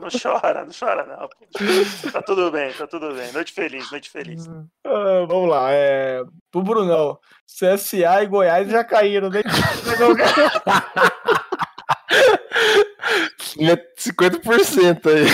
Não 0.00 0.08
chora, 0.10 0.64
não 0.64 0.72
chora, 0.78 1.04
não. 1.04 2.10
Tá 2.10 2.22
tudo 2.22 2.50
bem, 2.50 2.72
tá 2.72 2.86
tudo 2.86 3.12
bem. 3.14 3.30
Noite 3.32 3.52
feliz, 3.52 3.90
noite 3.90 4.08
feliz. 4.10 4.46
Ah, 4.84 5.24
vamos 5.28 5.48
lá, 5.50 5.70
é. 5.72 6.22
Pro 6.50 6.62
Brunão. 6.62 7.18
CSA 7.46 8.22
e 8.22 8.26
Goiás 8.26 8.68
já 8.68 8.82
caíram, 8.84 9.28
né? 9.30 9.42
50% 13.98 15.06
aí. 15.06 15.26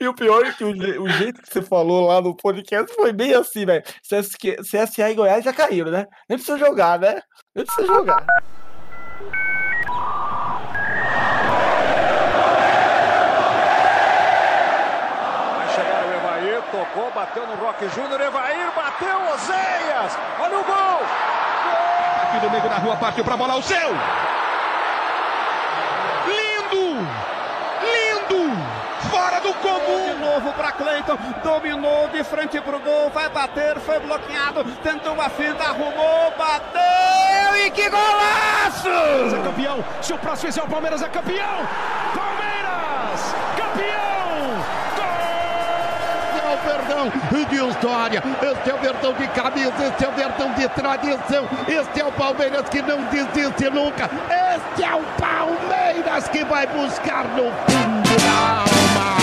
E 0.00 0.06
o 0.08 0.14
pior 0.14 0.44
é 0.44 0.52
que 0.52 0.64
o, 0.64 0.74
je- 0.74 0.98
o 0.98 1.08
jeito 1.08 1.42
que 1.42 1.52
você 1.52 1.60
falou 1.62 2.06
lá 2.08 2.20
no 2.20 2.34
podcast 2.36 2.94
foi 2.94 3.12
bem 3.12 3.34
assim, 3.34 3.66
velho. 3.66 3.82
CSA 4.08 5.10
e 5.10 5.14
Goiás 5.14 5.44
já 5.44 5.52
caíram, 5.52 5.90
né? 5.90 6.06
Nem 6.28 6.38
precisa 6.38 6.58
jogar, 6.58 6.98
né? 6.98 7.20
Nem 7.54 7.64
precisa 7.66 7.86
jogar. 7.86 8.24
Bateu 17.22 17.46
no 17.46 17.54
Roque 17.54 17.88
Júnior, 17.90 18.20
Evair 18.20 18.72
bateu, 18.74 19.16
Oséias! 19.32 20.18
Olha 20.40 20.58
o 20.58 20.64
gol! 20.64 21.00
Aqui 22.24 22.38
do 22.40 22.50
meio 22.50 22.68
da 22.68 22.76
rua, 22.78 22.96
partiu 22.96 23.24
pra 23.24 23.36
bola, 23.36 23.54
o 23.54 23.62
seu! 23.62 23.90
Lindo! 26.26 26.98
Lindo! 27.80 28.56
Fora 29.08 29.40
do 29.40 29.54
comum! 29.54 30.14
De 30.14 30.14
novo 30.18 30.52
pra 30.54 30.72
Cleiton, 30.72 31.16
dominou 31.44 32.08
de 32.08 32.24
frente 32.24 32.60
pro 32.60 32.80
gol, 32.80 33.08
vai 33.10 33.28
bater, 33.28 33.78
foi 33.78 34.00
bloqueado, 34.00 34.64
tentou 34.82 35.20
a 35.20 35.28
finta, 35.28 35.62
arrumou, 35.62 36.32
bateu 36.36 37.56
e 37.64 37.70
que 37.70 37.88
golaço! 37.88 38.88
É 38.88 39.44
campeão, 39.44 39.84
se 40.00 40.12
o 40.12 40.18
próximo 40.18 40.50
fizer 40.50 40.64
o 40.64 40.68
Palmeiras 40.68 41.00
é 41.02 41.08
campeão! 41.08 41.68
Palmeiras! 42.16 42.41
Verdão 47.10 47.46
de 47.48 47.70
história, 47.70 48.22
este 48.42 48.70
é 48.70 48.74
o 48.74 48.78
Verdão 48.78 49.12
de 49.14 49.26
camisa, 49.28 49.88
este 49.88 50.04
é 50.04 50.08
o 50.08 50.12
Verdão 50.12 50.52
de 50.54 50.68
tradição, 50.68 51.48
este 51.66 52.00
é 52.00 52.04
o 52.04 52.12
Palmeiras 52.12 52.68
que 52.68 52.80
não 52.82 53.02
desiste 53.06 53.70
nunca, 53.70 54.08
este 54.54 54.84
é 54.84 54.94
o 54.94 55.02
Palmeiras 55.18 56.28
que 56.28 56.44
vai 56.44 56.66
buscar 56.68 57.24
no 57.30 57.50
fundo 57.50 58.22
da 58.22 58.60
alma. 58.60 59.16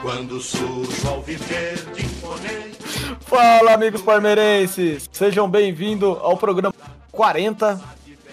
Quando 0.00 0.40
surge 0.40 1.06
ao 1.06 1.20
viver 1.20 1.84
de 1.92 2.06
imponente. 2.06 3.16
Fala, 3.26 3.74
amigos 3.74 4.00
palmeirenses! 4.00 5.06
Sejam 5.12 5.50
bem-vindos 5.50 6.16
ao 6.22 6.36
programa 6.38 6.74
40, 7.12 7.78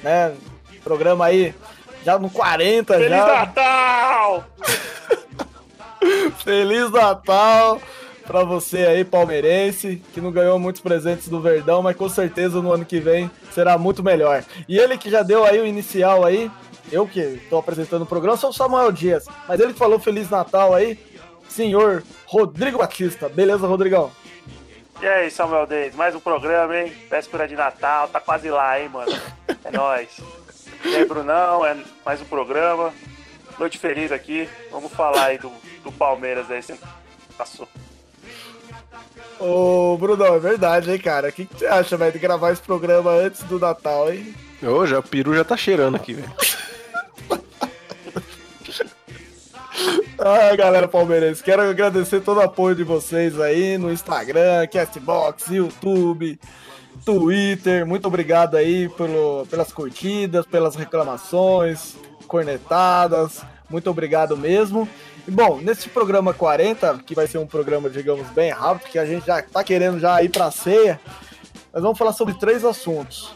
né? 0.02 0.34
Programa 0.84 1.26
aí 1.26 1.54
já 2.06 2.18
no 2.18 2.30
40 2.30 2.94
Feliz 2.94 3.10
já. 3.10 3.26
Natal! 3.26 4.46
Feliz 6.44 6.92
Natal 6.92 7.80
pra 8.26 8.44
você 8.44 8.86
aí, 8.86 9.04
palmeirense, 9.04 10.02
que 10.14 10.22
não 10.22 10.32
ganhou 10.32 10.58
muitos 10.58 10.82
presentes 10.82 11.28
do 11.28 11.42
Verdão, 11.42 11.82
mas 11.82 11.96
com 11.96 12.08
certeza 12.08 12.62
no 12.62 12.72
ano 12.72 12.86
que 12.86 13.00
vem 13.00 13.30
será 13.52 13.78
muito 13.78 14.04
melhor. 14.04 14.44
E 14.68 14.78
ele 14.78 14.98
que 14.98 15.10
já 15.10 15.22
deu 15.22 15.44
aí 15.44 15.60
o 15.60 15.66
inicial 15.66 16.26
aí, 16.26 16.50
eu 16.92 17.08
que 17.08 17.42
tô 17.50 17.58
apresentando 17.58 18.04
o 18.04 18.08
programa, 18.08 18.38
sou 18.38 18.50
o 18.50 18.54
Samuel 18.54 18.92
Dias, 18.92 19.26
mas 19.48 19.60
ele 19.60 19.74
falou 19.74 20.00
Feliz 20.00 20.30
Natal 20.30 20.74
aí, 20.74 20.98
senhor 21.50 22.04
Rodrigo 22.26 22.78
Batista. 22.78 23.28
Beleza, 23.30 23.68
Rodrigão? 23.68 24.12
E 25.02 25.08
aí, 25.08 25.30
Samuel 25.30 25.68
Days, 25.68 25.96
mais 25.96 26.16
um 26.16 26.20
programa, 26.20 26.78
hein? 26.78 26.94
Véspera 27.10 27.46
de 27.46 27.56
Natal, 27.56 28.08
tá 28.08 28.22
quase 28.22 28.50
lá, 28.50 28.80
hein, 28.80 28.90
mano? 28.90 29.12
É 29.64 29.72
nóis. 29.72 30.10
E 30.86 30.98
aí, 30.98 31.06
Brunão, 31.06 31.66
é 31.66 31.78
mais 32.06 32.20
um 32.20 32.26
programa. 32.26 32.94
Noite 33.60 33.78
feliz 33.78 34.12
aqui. 34.12 34.50
Vamos 34.72 34.92
falar 34.92 35.26
aí 35.26 35.38
do, 35.38 35.52
do 35.84 35.92
Palmeiras 35.92 36.50
aí, 36.50 36.62
você 36.62 36.76
passou. 37.38 37.68
Ô, 39.40 39.98
Brunão, 39.98 40.36
é 40.36 40.40
verdade, 40.40 40.92
hein, 40.92 41.00
cara? 41.00 41.30
O 41.30 41.32
que, 41.32 41.46
que 41.46 41.60
você 41.60 41.66
acha, 41.66 41.98
velho, 41.98 42.12
de 42.12 42.20
gravar 42.20 42.52
esse 42.52 42.62
programa 42.62 43.12
antes 43.12 43.44
do 43.44 43.60
Natal, 43.60 44.12
hein? 44.12 44.34
Ô, 44.62 44.86
já, 44.86 45.00
o 45.00 45.04
peru 45.04 45.36
já 45.36 45.44
tá 45.44 45.58
cheirando 45.58 45.96
aqui, 45.96 46.14
velho. 46.14 46.32
Ah, 50.26 50.56
galera 50.56 50.88
palmeirense, 50.88 51.44
quero 51.44 51.64
agradecer 51.64 52.22
todo 52.22 52.38
o 52.38 52.42
apoio 52.42 52.74
de 52.74 52.84
vocês 52.86 53.38
aí 53.42 53.78
no 53.78 53.92
Instagram, 53.92 54.66
Castbox, 54.72 55.50
YouTube, 55.50 56.40
Twitter. 57.04 57.86
Muito 57.86 58.08
obrigado 58.08 58.56
aí 58.56 58.88
pelo, 58.88 59.46
pelas 59.48 59.74
curtidas, 59.74 60.46
pelas 60.46 60.78
reclamações, 60.78 61.98
cornetadas. 62.34 63.44
Muito 63.70 63.88
obrigado 63.92 64.36
mesmo. 64.36 64.90
E 65.28 65.30
bom, 65.30 65.60
nesse 65.62 65.88
programa 65.88 66.34
40, 66.34 67.04
que 67.06 67.14
vai 67.14 67.28
ser 67.28 67.38
um 67.38 67.46
programa, 67.46 67.92
digamos, 67.92 68.28
bem 68.30 68.50
rápido, 68.50 68.90
que 68.90 68.98
a 68.98 69.06
gente 69.06 69.28
já 69.28 69.40
tá 69.44 69.64
querendo 69.64 70.00
já 70.00 70.22
ir 70.24 70.30
pra 70.30 70.50
ceia, 70.50 71.00
nós 71.72 71.84
vamos 71.84 71.96
falar 71.96 72.12
sobre 72.12 72.34
três 72.34 72.66
assuntos. 72.66 73.36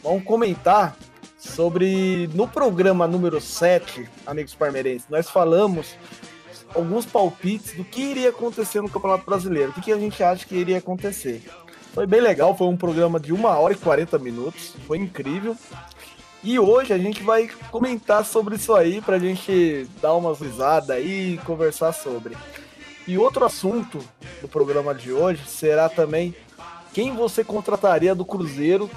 Vamos 0.00 0.22
comentar 0.22 0.96
sobre 1.36 2.30
no 2.34 2.46
programa 2.46 3.08
número 3.08 3.40
7, 3.40 4.08
amigos 4.24 4.54
parmeirenses, 4.54 5.08
nós 5.10 5.28
falamos 5.28 5.96
alguns 6.74 7.04
palpites 7.04 7.72
do 7.72 7.82
que 7.82 8.00
iria 8.00 8.28
acontecer 8.28 8.80
no 8.80 8.88
Campeonato 8.88 9.26
Brasileiro, 9.26 9.70
o 9.70 9.74
que, 9.74 9.80
que 9.80 9.92
a 9.92 9.98
gente 9.98 10.22
acha 10.22 10.46
que 10.46 10.54
iria 10.54 10.78
acontecer. 10.78 11.42
Foi 11.92 12.06
bem 12.06 12.20
legal, 12.20 12.56
foi 12.56 12.68
um 12.68 12.76
programa 12.76 13.18
de 13.18 13.32
1 13.32 13.44
hora 13.44 13.72
e 13.72 13.76
40 13.76 14.18
minutos, 14.20 14.74
foi 14.86 14.98
incrível. 14.98 15.56
E 16.42 16.58
hoje 16.58 16.92
a 16.92 16.98
gente 16.98 17.22
vai 17.22 17.48
comentar 17.70 18.24
sobre 18.24 18.54
isso 18.56 18.74
aí 18.74 19.00
pra 19.00 19.18
gente 19.18 19.88
dar 20.00 20.14
umas 20.14 20.40
risadas 20.40 20.90
aí 20.90 21.34
e 21.34 21.38
conversar 21.38 21.92
sobre. 21.92 22.36
E 23.06 23.18
outro 23.18 23.44
assunto 23.44 23.98
do 24.40 24.46
programa 24.48 24.94
de 24.94 25.12
hoje 25.12 25.42
será 25.46 25.88
também 25.88 26.34
quem 26.92 27.14
você 27.14 27.42
contrataria 27.42 28.14
do 28.14 28.24
Cruzeiro 28.24 28.88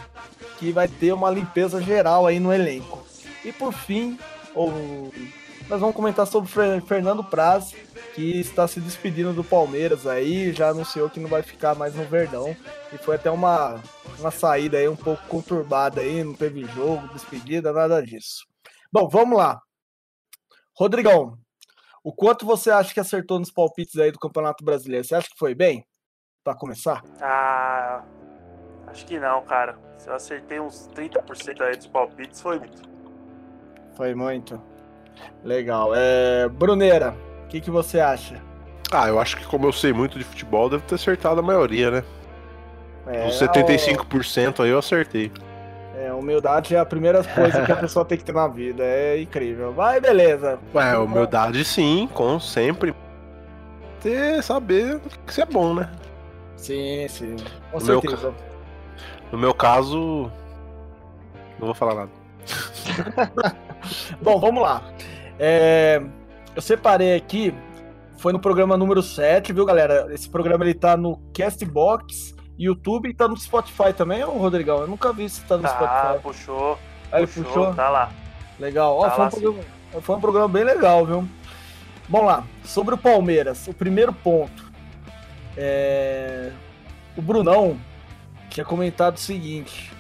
que 0.59 0.72
vai 0.72 0.88
ter 0.88 1.13
uma 1.13 1.29
limpeza 1.31 1.81
geral 1.81 2.28
aí 2.28 2.40
no 2.40 2.53
elenco. 2.53 3.03
E 3.44 3.52
por 3.52 3.73
fim, 3.73 4.19
o- 4.56 5.12
nós 5.72 5.80
vamos 5.80 5.96
comentar 5.96 6.28
sobre 6.28 6.52
Fernando 6.82 7.24
Praz, 7.24 7.74
que 8.14 8.42
está 8.42 8.68
se 8.68 8.82
despedindo 8.82 9.32
do 9.32 9.42
Palmeiras 9.42 10.06
aí, 10.06 10.52
já 10.52 10.68
anunciou 10.68 11.09
que 11.09 11.18
não 11.18 11.30
vai 11.30 11.42
ficar 11.42 11.76
mais 11.76 11.96
no 11.96 12.04
Verdão. 12.04 12.54
E 12.92 12.98
foi 12.98 13.16
até 13.16 13.32
uma, 13.32 13.82
uma 14.20 14.32
saída 14.32 14.78
aí 14.78 14.90
um 14.90 14.98
pouco 14.98 15.26
conturbada 15.30 16.02
aí, 16.02 16.26
não 16.26 16.34
teve 16.34 16.66
jogo, 16.66 17.08
despedida, 17.14 17.72
nada 17.72 18.04
disso. 18.04 18.46
Bom, 18.92 19.08
vamos 19.08 19.38
lá. 19.38 19.62
Rodrigão, 20.78 21.38
o 22.03 22.14
quanto 22.14 22.46
você 22.46 22.70
acha 22.70 22.94
que 22.94 23.00
acertou 23.00 23.40
nos 23.40 23.50
palpites 23.50 23.98
aí 23.98 24.12
do 24.12 24.20
Campeonato 24.20 24.66
Brasileiro? 24.66 25.08
Você 25.08 25.16
acha 25.16 25.30
que 25.30 25.40
foi 25.40 25.56
bem? 25.56 25.88
Pra 26.44 26.53
começar? 26.53 27.02
Ah, 27.22 28.03
acho 28.88 29.06
que 29.06 29.18
não, 29.18 29.42
cara. 29.46 29.80
Se 29.98 30.09
eu 30.09 30.16
acertei 30.16 30.59
uns 30.59 30.90
30% 30.90 31.62
aí 31.62 31.78
dos 31.78 31.88
palpites, 31.88 32.42
foi 32.42 32.59
muito. 32.59 32.82
Foi 33.96 34.14
muito. 34.14 34.71
Legal. 35.44 35.91
É, 35.95 36.47
Bruneira, 36.49 37.16
o 37.45 37.47
que, 37.47 37.59
que 37.61 37.72
você 37.72 37.99
acha? 37.99 38.41
Ah, 38.91 39.07
eu 39.07 39.19
acho 39.19 39.38
que 39.38 39.45
como 39.45 39.66
eu 39.67 39.72
sei 39.73 39.94
muito 39.94 40.17
de 40.17 40.25
futebol, 40.25 40.69
devo 40.69 40.83
ter 40.83 40.95
acertado 40.95 41.39
a 41.39 41.44
maioria, 41.44 41.89
né? 41.91 42.03
É, 43.07 43.27
Os 43.27 43.39
75% 43.39 44.63
aí 44.63 44.69
eu 44.69 44.77
acertei. 44.77 45.31
É, 45.97 46.11
humildade 46.13 46.75
é 46.75 46.79
a 46.79 46.85
primeira 46.85 47.23
coisa 47.23 47.63
que 47.66 47.72
a 47.72 47.75
pessoa 47.77 48.03
tem 48.05 48.17
que 48.17 48.23
ter 48.23 48.33
na 48.33 48.47
vida. 48.47 48.83
É 48.83 49.22
incrível. 49.22 49.72
Vai, 49.72 49.99
beleza. 49.99 50.59
Ué, 50.73 50.97
humildade 50.97 51.63
sim, 51.63 52.09
com 52.13 52.39
sempre. 52.39 52.93
Ter, 54.01 54.41
saber 54.43 54.99
que 55.25 55.33
você 55.33 55.41
é 55.41 55.45
bom, 55.45 55.73
né? 55.73 55.89
Sim, 56.55 57.07
sim. 57.07 57.35
Com 57.72 57.79
No 57.79 57.85
meu 57.85 58.01
certeza. 58.01 58.33
No 59.31 59.38
meu 59.38 59.53
caso. 59.53 60.31
Não 61.59 61.67
vou 61.67 61.73
falar 61.73 61.95
nada. 61.95 62.11
Bom, 64.22 64.40
vamos 64.40 64.61
lá. 64.61 64.84
É, 65.43 65.99
eu 66.55 66.61
separei 66.61 67.16
aqui, 67.16 67.52
foi 68.20 68.32
no 68.32 68.40
programa 68.40 68.78
número 68.78 69.02
7, 69.02 69.52
viu, 69.52 69.66
galera? 69.66 70.08
Esse 70.14 70.29
programa 70.29 70.64
ele 70.64 70.76
tá 70.76 70.96
no 70.96 71.17
Castbox, 71.35 72.35
YouTube 72.59 73.09
e 73.09 73.14
tá 73.16 73.28
no 73.28 73.35
Spotify 73.35 73.91
também, 73.91 74.23
ô 74.23 74.29
Rodrigão? 74.34 74.82
Eu 74.82 74.88
nunca 74.88 75.11
vi 75.11 75.28
se 75.28 75.41
tá 75.46 75.58
no 75.58 75.64
Tá, 75.64 75.70
Spotify. 75.70 76.22
puxou. 76.22 76.78
Aí 77.11 77.22
ele 77.22 77.28
puxou, 77.28 77.43
puxou? 77.46 77.73
Tá 77.73 77.90
lá. 77.90 78.11
Legal. 78.59 78.96
Ó, 78.96 79.09
Tá 79.09 79.09
foi, 79.09 79.20
um 79.20 79.23
lá, 79.23 79.32
sim. 79.32 79.41
programa, 79.41 79.66
foi 80.02 80.16
um 80.16 80.22
programa 80.22 80.47
bem 80.47 80.64
legal, 80.64 81.05
viu? 81.08 81.28
Vamos 82.08 82.28
lá. 82.28 82.43
Sobre 82.64 82.93
o 82.93 82.97
Palmeiras, 82.97 83.66
o 83.67 83.73
primeiro 83.73 84.14
ponto. 84.14 84.72
É... 85.58 86.52
O 87.17 87.22
Brunão 87.22 87.78
tinha 88.47 88.64
comentado 88.66 89.16
o 89.16 89.20
seguinte: 89.20 89.91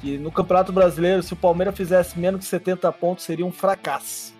que 0.00 0.16
no 0.18 0.30
Campeonato 0.30 0.72
Brasileiro, 0.72 1.20
se 1.22 1.32
o 1.32 1.36
Palmeiras 1.36 1.76
fizesse 1.76 2.16
menos 2.16 2.40
que 2.40 2.46
70 2.46 2.92
pontos, 2.92 3.24
seria 3.24 3.44
um 3.44 3.50
fracasso. 3.52 4.32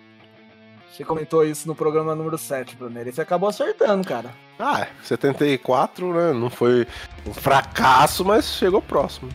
Você 0.95 1.03
comentou 1.03 1.45
isso 1.45 1.67
no 1.67 1.75
programa 1.75 2.15
número 2.15 2.37
7, 2.37 2.77
Bruneiro. 2.77 3.09
E 3.09 3.11
você 3.11 3.19
acabou 3.19 3.49
acertando, 3.49 4.07
cara. 4.07 4.31
Ah, 4.57 4.87
74, 5.03 6.13
né? 6.13 6.31
Não 6.31 6.49
foi 6.49 6.87
um 7.27 7.33
fracasso, 7.33 8.23
mas 8.23 8.45
chegou 8.45 8.81
próximo. 8.81 9.29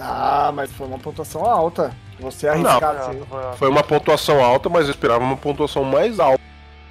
Ah, 0.00 0.50
mas 0.54 0.72
foi 0.72 0.86
uma 0.86 0.98
pontuação 0.98 1.44
alta. 1.44 1.94
Você 2.18 2.48
arriscar. 2.48 2.80
Não, 2.80 3.00
assim. 3.00 3.58
Foi 3.58 3.68
uma 3.68 3.82
pontuação 3.82 4.42
alta, 4.42 4.70
mas 4.70 4.86
eu 4.86 4.92
esperava 4.92 5.22
uma 5.22 5.36
pontuação 5.36 5.84
mais 5.84 6.18
alta. 6.18 6.42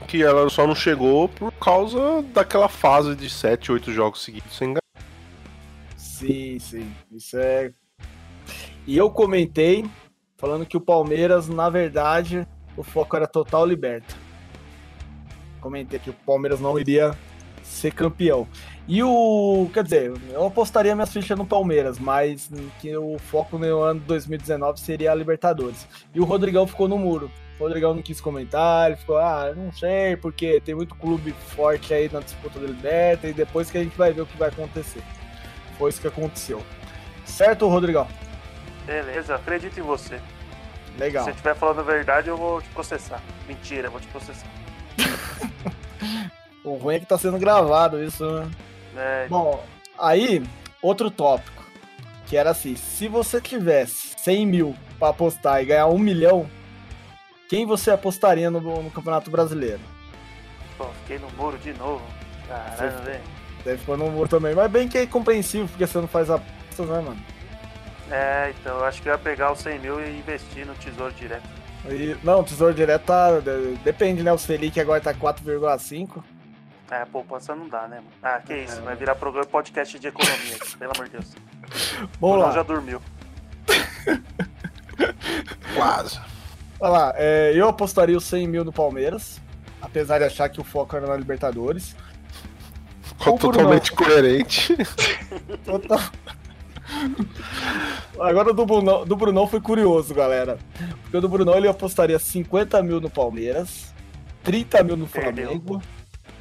Que 0.07 0.21
ela 0.21 0.47
só 0.51 0.67
não 0.67 0.75
chegou 0.75 1.27
por 1.27 1.51
causa 1.53 2.21
daquela 2.31 2.69
fase 2.69 3.15
de 3.15 3.31
7, 3.31 3.71
8 3.71 3.91
jogos 3.91 4.23
seguidos 4.23 4.55
sem 4.55 4.73
ganhar. 4.73 4.81
Sim, 5.97 6.59
sim. 6.59 6.93
Isso 7.11 7.35
é. 7.35 7.71
E 8.85 8.95
eu 8.95 9.09
comentei 9.09 9.89
falando 10.37 10.67
que 10.67 10.77
o 10.77 10.81
Palmeiras, 10.81 11.47
na 11.47 11.67
verdade, 11.67 12.47
o 12.75 12.83
foco 12.83 13.15
era 13.15 13.27
total 13.27 13.65
liberta. 13.65 14.15
Comentei 15.59 15.99
que 15.99 16.09
o 16.09 16.13
Palmeiras 16.13 16.59
não 16.59 16.77
iria 16.79 17.15
ser 17.63 17.91
campeão. 17.91 18.47
E 18.87 19.03
o. 19.03 19.69
Quer 19.73 19.83
dizer, 19.83 20.13
eu 20.29 20.45
apostaria 20.45 20.95
minhas 20.95 21.13
fichas 21.13 21.37
no 21.37 21.45
Palmeiras, 21.45 21.99
mas 21.99 22.49
que 22.79 22.95
o 22.97 23.17
foco 23.19 23.57
no 23.57 23.81
ano 23.81 23.99
de 23.99 24.05
2019 24.07 24.79
seria 24.79 25.11
a 25.11 25.15
Libertadores. 25.15 25.87
E 26.13 26.19
o 26.19 26.23
Rodrigão 26.23 26.65
ficou 26.65 26.87
no 26.87 26.97
muro. 26.97 27.31
O 27.59 27.63
Rodrigão 27.63 27.93
não 27.93 28.01
quis 28.01 28.19
comentar, 28.19 28.87
ele 28.87 28.97
ficou, 28.97 29.17
ah, 29.17 29.53
não 29.55 29.71
sei, 29.71 30.17
porque 30.17 30.59
tem 30.61 30.73
muito 30.73 30.95
clube 30.95 31.31
forte 31.31 31.93
aí 31.93 32.09
na 32.11 32.19
disputa 32.19 32.59
da 32.59 32.65
Liberta, 32.65 33.27
e 33.27 33.33
depois 33.33 33.69
que 33.69 33.77
a 33.77 33.83
gente 33.83 33.95
vai 33.95 34.11
ver 34.11 34.21
o 34.21 34.25
que 34.25 34.35
vai 34.35 34.49
acontecer. 34.49 35.03
Foi 35.77 35.91
isso 35.91 36.01
que 36.01 36.07
aconteceu. 36.07 36.63
Certo, 37.23 37.67
Rodrigão? 37.67 38.07
Beleza, 38.87 39.35
acredito 39.35 39.79
em 39.79 39.83
você. 39.83 40.19
Se 40.95 40.99
Legal. 40.99 41.23
você 41.23 41.31
estiver 41.31 41.55
falando 41.55 41.79
a 41.79 41.83
verdade, 41.83 42.29
eu 42.29 42.37
vou 42.37 42.61
te 42.61 42.69
processar. 42.69 43.21
Mentira, 43.47 43.87
eu 43.87 43.91
vou 43.91 43.99
te 43.99 44.07
processar. 44.07 44.47
O 46.63 46.75
ruim 46.75 46.95
é 46.95 46.99
que 46.99 47.07
tá 47.07 47.17
sendo 47.17 47.39
gravado 47.39 48.03
isso, 48.03 48.23
né? 48.23 48.51
É, 48.95 49.27
Bom, 49.27 49.65
aí, 49.97 50.43
outro 50.79 51.09
tópico. 51.09 51.63
Que 52.27 52.37
era 52.37 52.51
assim, 52.51 52.75
se 52.75 53.07
você 53.07 53.41
tivesse 53.41 54.13
100 54.19 54.45
mil 54.45 54.75
pra 54.99 55.09
apostar 55.09 55.59
e 55.61 55.65
ganhar 55.65 55.87
um 55.87 55.97
milhão, 55.97 56.47
quem 57.49 57.65
você 57.65 57.89
apostaria 57.89 58.51
no, 58.51 58.61
no 58.61 58.91
Campeonato 58.91 59.31
Brasileiro? 59.31 59.79
pô, 60.81 60.87
fiquei 61.01 61.19
no 61.19 61.29
muro 61.31 61.57
de 61.57 61.73
novo. 61.73 62.01
Caralho, 62.47 63.03
velho. 63.03 63.21
Deve 63.63 63.77
ficar 63.77 63.97
no 63.97 64.09
muro 64.09 64.27
também, 64.27 64.55
mas 64.55 64.71
bem 64.71 64.87
que 64.87 64.97
é 64.97 65.05
compreensível, 65.05 65.67
porque 65.67 65.85
você 65.85 65.99
não 65.99 66.07
faz 66.07 66.29
apostas, 66.29 66.87
né, 66.87 66.99
mano? 66.99 67.19
É, 68.11 68.53
então 68.59 68.77
eu 68.79 68.85
acho 68.85 69.01
que 69.01 69.09
eu 69.09 69.13
ia 69.13 69.17
pegar 69.17 69.51
os 69.51 69.59
100 69.59 69.79
mil 69.79 69.99
e 70.05 70.19
investir 70.19 70.65
no 70.65 70.75
tesouro 70.75 71.13
direto. 71.13 71.47
E- 71.89 72.15
não, 72.23 72.41
o 72.41 72.43
Tesouro 72.43 72.75
Direto 72.75 73.05
tá. 73.05 73.39
de- 73.39 73.75
Depende, 73.83 74.21
né? 74.21 74.31
O 74.31 74.37
Selic 74.37 74.79
agora 74.79 75.01
tá 75.01 75.13
4,5. 75.15 76.23
É, 76.91 77.05
poupança 77.05 77.55
não 77.55 77.67
dá, 77.67 77.87
né, 77.87 77.95
mano? 77.95 78.07
Ah, 78.21 78.39
que 78.45 78.53
isso, 78.53 78.79
vai 78.81 78.95
virar 78.95 79.15
programa 79.15 79.47
podcast 79.47 79.97
de 79.97 80.07
economia, 80.07 80.57
pelo 80.77 80.91
amor 80.93 81.05
de 81.05 81.11
Deus. 81.13 81.33
O 81.33 82.07
Vamos 82.21 82.39
lá. 82.45 82.51
já 82.51 82.61
dormiu. 82.63 83.01
Quase. 85.75 86.19
Olha 86.79 86.91
lá, 86.91 87.13
é, 87.15 87.51
eu 87.55 87.67
apostaria 87.69 88.17
os 88.17 88.25
100 88.25 88.47
mil 88.47 88.63
no 88.65 88.73
Palmeiras, 88.73 89.39
apesar 89.81 90.17
de 90.19 90.25
achar 90.25 90.49
que 90.49 90.59
o 90.59 90.63
foco 90.63 90.95
era 90.95 91.07
na 91.07 91.15
Libertadores. 91.15 91.95
Totalmente 93.23 93.91
coerente. 93.93 94.75
Total. 95.65 95.99
Agora 98.19 98.51
o 98.51 98.53
do 98.53 98.65
Brunão, 98.65 99.05
do 99.05 99.15
Brunão 99.15 99.47
foi 99.47 99.61
curioso, 99.61 100.13
galera. 100.13 100.57
Porque 101.01 101.17
o 101.17 101.21
do 101.21 101.29
Brunão 101.29 101.55
ele 101.55 101.67
apostaria 101.67 102.19
50 102.19 102.81
mil 102.83 103.01
no 103.01 103.09
Palmeiras, 103.09 103.93
30 104.43 104.83
mil 104.83 104.97
no 104.97 105.07
Perdeu. 105.07 105.47
Flamengo, 105.47 105.81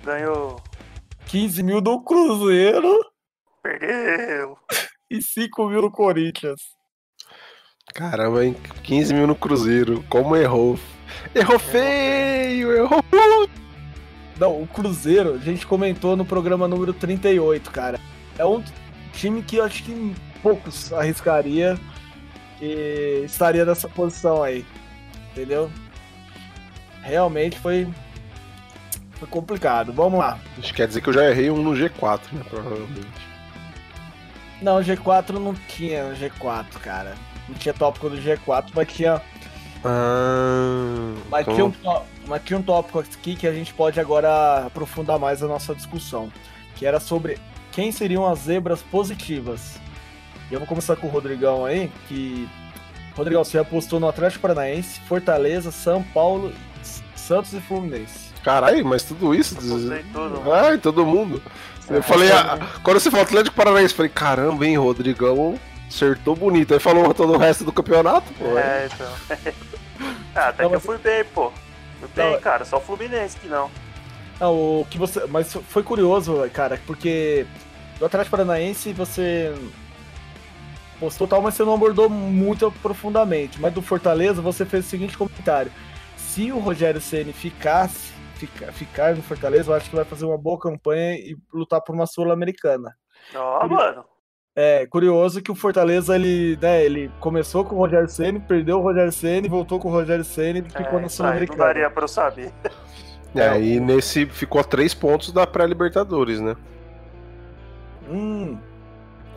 Ganhou. 0.04 0.60
15 1.26 1.62
mil 1.62 1.80
no 1.80 2.02
Cruzeiro 2.02 2.98
Perdeu. 3.62 4.56
e 5.10 5.22
5 5.22 5.68
mil 5.68 5.82
no 5.82 5.90
Corinthians. 5.90 6.60
Caramba, 7.94 8.44
hein? 8.44 8.56
15 8.82 9.14
mil 9.14 9.26
no 9.26 9.34
Cruzeiro. 9.34 10.04
Como 10.08 10.36
errou. 10.36 10.78
Errou 11.34 11.58
feio, 11.58 12.72
errou. 12.72 13.04
Não, 14.38 14.62
o 14.62 14.66
Cruzeiro, 14.66 15.34
a 15.34 15.38
gente 15.38 15.66
comentou 15.66 16.16
no 16.16 16.24
programa 16.24 16.66
número 16.66 16.94
38, 16.94 17.70
cara. 17.70 18.00
É 18.38 18.44
um 18.44 18.64
time 19.12 19.42
que 19.42 19.56
eu 19.56 19.64
acho 19.64 19.84
que 19.84 20.14
poucos 20.42 20.92
arriscaria 20.92 21.78
que 22.58 23.22
estaria 23.24 23.64
nessa 23.64 23.88
posição 23.88 24.42
aí. 24.42 24.64
Entendeu? 25.32 25.70
Realmente 27.02 27.58
foi, 27.58 27.88
foi 29.12 29.28
complicado. 29.28 29.92
Vamos 29.92 30.18
lá. 30.18 30.38
Isso 30.58 30.74
quer 30.74 30.86
dizer 30.88 31.00
que 31.00 31.08
eu 31.08 31.14
já 31.14 31.24
errei 31.30 31.50
um 31.50 31.62
no 31.62 31.72
G4, 31.72 32.20
né? 32.32 32.42
Provavelmente. 32.48 33.30
Não, 34.60 34.78
G4 34.80 35.30
não 35.38 35.54
tinha 35.54 36.08
no 36.10 36.16
G4, 36.16 36.66
cara. 36.82 37.14
Não 37.48 37.54
tinha 37.56 37.72
tópico 37.72 38.10
do 38.10 38.16
G4, 38.18 38.70
mas 38.74 38.92
tinha, 38.92 39.22
Ah. 39.82 41.14
mas, 41.30 41.42
então- 41.48 41.54
tinha 41.54 41.66
um, 41.66 42.02
mas 42.26 42.42
tinha 42.44 42.58
um 42.58 42.62
tópico 42.62 42.98
aqui 42.98 43.34
que 43.34 43.46
a 43.46 43.52
gente 43.52 43.72
pode 43.72 43.98
agora 43.98 44.66
aprofundar 44.66 45.18
mais 45.18 45.42
a 45.42 45.46
nossa 45.46 45.74
discussão. 45.74 46.30
Que 46.76 46.84
era 46.84 47.00
sobre 47.00 47.38
quem 47.72 47.90
seriam 47.90 48.26
as 48.26 48.40
zebras 48.40 48.82
positivas. 48.82 49.78
E 50.50 50.54
eu 50.54 50.58
vou 50.58 50.66
começar 50.66 50.96
com 50.96 51.06
o 51.06 51.10
Rodrigão 51.10 51.64
aí, 51.64 51.90
que. 52.08 52.48
Rodrigão, 53.16 53.44
você 53.44 53.58
apostou 53.58 54.00
no 54.00 54.08
Atlético 54.08 54.42
Paranaense, 54.42 55.00
Fortaleza, 55.00 55.70
São 55.70 56.02
Paulo, 56.02 56.52
Santos 57.14 57.52
e 57.52 57.60
Fluminense. 57.60 58.30
Caralho, 58.42 58.84
mas 58.84 59.02
tudo 59.02 59.34
isso. 59.34 59.54
Apostei 59.54 60.04
tudo. 60.12 60.52
Ai, 60.52 60.78
todo 60.78 61.04
mundo. 61.04 61.42
Eu 61.88 62.02
falei, 62.02 62.30
ah, 62.30 62.58
quando 62.82 63.00
você 63.00 63.10
falou 63.10 63.24
Atlético 63.24 63.54
Paranaense, 63.54 63.92
eu 63.92 63.96
falei, 63.96 64.10
caramba, 64.10 64.66
hein, 64.66 64.76
Rodrigão 64.76 65.58
acertou 65.88 66.34
bonito. 66.34 66.72
Aí 66.72 66.80
falou 66.80 67.12
todo 67.12 67.34
o 67.34 67.36
resto 67.36 67.64
do 67.64 67.72
campeonato, 67.72 68.32
pô. 68.34 68.56
É, 68.56 68.86
então. 68.86 69.12
ah, 70.34 70.48
até 70.48 70.62
Não, 70.62 70.70
que 70.70 70.76
eu 70.76 70.80
fui 70.80 70.98
bem, 70.98 71.24
pô. 71.24 71.52
Fui 71.98 72.08
bem, 72.14 72.32
Não, 72.32 72.40
cara. 72.40 72.64
Só 72.64 72.78
o 72.78 72.80
Fluminense 72.80 73.36
que 73.38 73.48
não. 73.48 73.70
Não, 74.38 74.54
o 74.54 74.86
que 74.88 74.96
você. 74.96 75.26
Mas 75.26 75.52
foi 75.68 75.82
curioso, 75.82 76.48
cara, 76.52 76.80
porque 76.86 77.46
do 77.98 78.06
Atlético 78.06 78.30
Paranaense 78.30 78.92
você 78.92 79.54
postou 81.00 81.26
tal, 81.26 81.40
mas 81.42 81.54
você 81.54 81.64
não 81.64 81.74
abordou 81.74 82.08
muito 82.08 82.70
profundamente. 82.82 83.60
Mas 83.60 83.72
do 83.72 83.82
Fortaleza 83.82 84.40
você 84.42 84.64
fez 84.64 84.86
o 84.86 84.88
seguinte 84.88 85.16
comentário: 85.18 85.72
se 86.16 86.52
o 86.52 86.58
Rogério 86.58 87.00
Ceni 87.00 87.32
ficasse, 87.32 88.12
fica- 88.34 88.70
ficar 88.72 89.16
no 89.16 89.22
Fortaleza, 89.22 89.70
eu 89.70 89.74
acho 89.74 89.90
que 89.90 89.96
vai 89.96 90.04
fazer 90.04 90.24
uma 90.26 90.38
boa 90.38 90.58
campanha 90.58 91.14
e 91.14 91.36
lutar 91.52 91.80
por 91.80 91.94
uma 91.94 92.06
Sul-Americana. 92.06 92.94
Ó, 93.34 93.66
mano. 93.66 94.04
É 94.54 94.84
curioso 94.86 95.40
que 95.40 95.50
o 95.50 95.54
Fortaleza 95.54 96.14
ele, 96.16 96.58
né, 96.60 96.84
ele 96.84 97.10
começou 97.20 97.64
com 97.64 97.76
o 97.76 97.78
Rogério 97.78 98.08
Ceni, 98.08 98.40
perdeu 98.40 98.78
o 98.78 98.82
Rogério 98.82 99.12
Ceni, 99.12 99.48
voltou 99.48 99.78
com 99.78 99.88
o 99.88 99.92
Rogério 99.92 100.24
Ceni 100.24 100.58
e 100.58 100.62
ficou 100.64 100.80
É, 100.82 100.84
na 100.90 100.96
aí 100.96 101.02
não 101.02 101.08
Sul-Americana. 101.08 101.64
daria 101.64 101.88
pra 101.90 102.04
eu 102.04 102.08
saber. 102.08 102.52
É, 103.32 103.62
e 103.62 103.78
nesse 103.78 104.26
ficou 104.26 104.60
a 104.60 104.64
três 104.64 104.92
pontos 104.92 105.30
da 105.30 105.46
pré-Libertadores, 105.46 106.40
né? 106.40 106.56
Hum, 108.10 108.58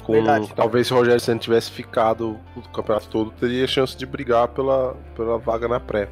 Com, 0.04 0.14
Verdade. 0.14 0.52
talvez 0.56 0.88
se 0.88 0.94
o 0.94 0.98
Rogério 0.98 1.20
Senna 1.20 1.40
tivesse 1.40 1.72
ficado 1.72 2.38
o 2.56 2.62
campeonato 2.70 3.08
todo, 3.08 3.32
teria 3.32 3.66
chance 3.66 3.96
de 3.96 4.06
brigar 4.06 4.50
pela, 4.50 4.96
pela 5.16 5.38
vaga 5.38 5.68
na 5.68 5.80
pré. 5.80 6.10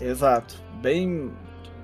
Exato. 0.00 0.62
Bem, 0.80 1.30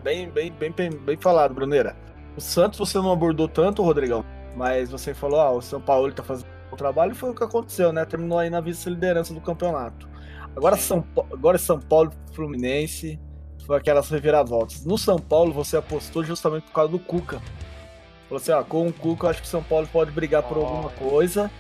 bem, 0.03 0.31
bem, 0.31 0.53
bem, 0.53 0.91
bem, 0.91 1.17
falado, 1.17 1.55
Bruneira. 1.55 1.97
O 2.37 2.41
Santos 2.41 2.79
você 2.79 2.99
não 2.99 3.11
abordou 3.11 3.49
tanto, 3.49 3.83
Rodrigão, 3.83 4.25
mas 4.57 4.91
você 4.91 5.13
falou, 5.13 5.41
ah, 5.41 5.51
o 5.51 5.61
São 5.61 5.81
Paulo 5.81 6.13
tá 6.13 6.23
fazendo 6.23 6.47
um 6.47 6.71
bom 6.71 6.77
trabalho, 6.77 7.13
e 7.13 7.15
foi 7.17 7.31
o 7.31 7.35
que 7.35 7.43
aconteceu, 7.43 7.93
né? 7.93 8.05
Terminou 8.05 8.39
aí 8.39 8.49
na 8.49 8.61
vice-liderança 8.61 9.35
do 9.35 9.41
campeonato. 9.41 10.09
Agora 10.57 10.77
São, 10.77 11.05
agora 11.33 11.59
São 11.59 11.81
Paulo 11.81 12.13
Fluminense 12.33 13.19
foi 13.67 13.77
aquelas 13.77 14.09
reviravoltas. 14.09 14.85
No 14.85 14.97
São 14.97 15.19
Paulo 15.19 15.53
você 15.53 15.77
apostou 15.77 16.25
justamente 16.25 16.65
por 16.65 16.73
causa 16.73 16.91
do 16.91 16.99
Cuca. 16.99 17.41
Falou 18.29 18.43
assim, 18.43 18.53
ó, 18.53 18.63
com 18.63 18.87
o 18.87 18.93
Cuca 18.93 19.27
eu 19.27 19.31
acho 19.31 19.41
que 19.41 19.49
o 19.49 19.51
São 19.51 19.63
Paulo 19.63 19.89
pode 19.91 20.11
brigar 20.11 20.43
por 20.43 20.59
alguma 20.59 20.91
coisa. 20.91 21.51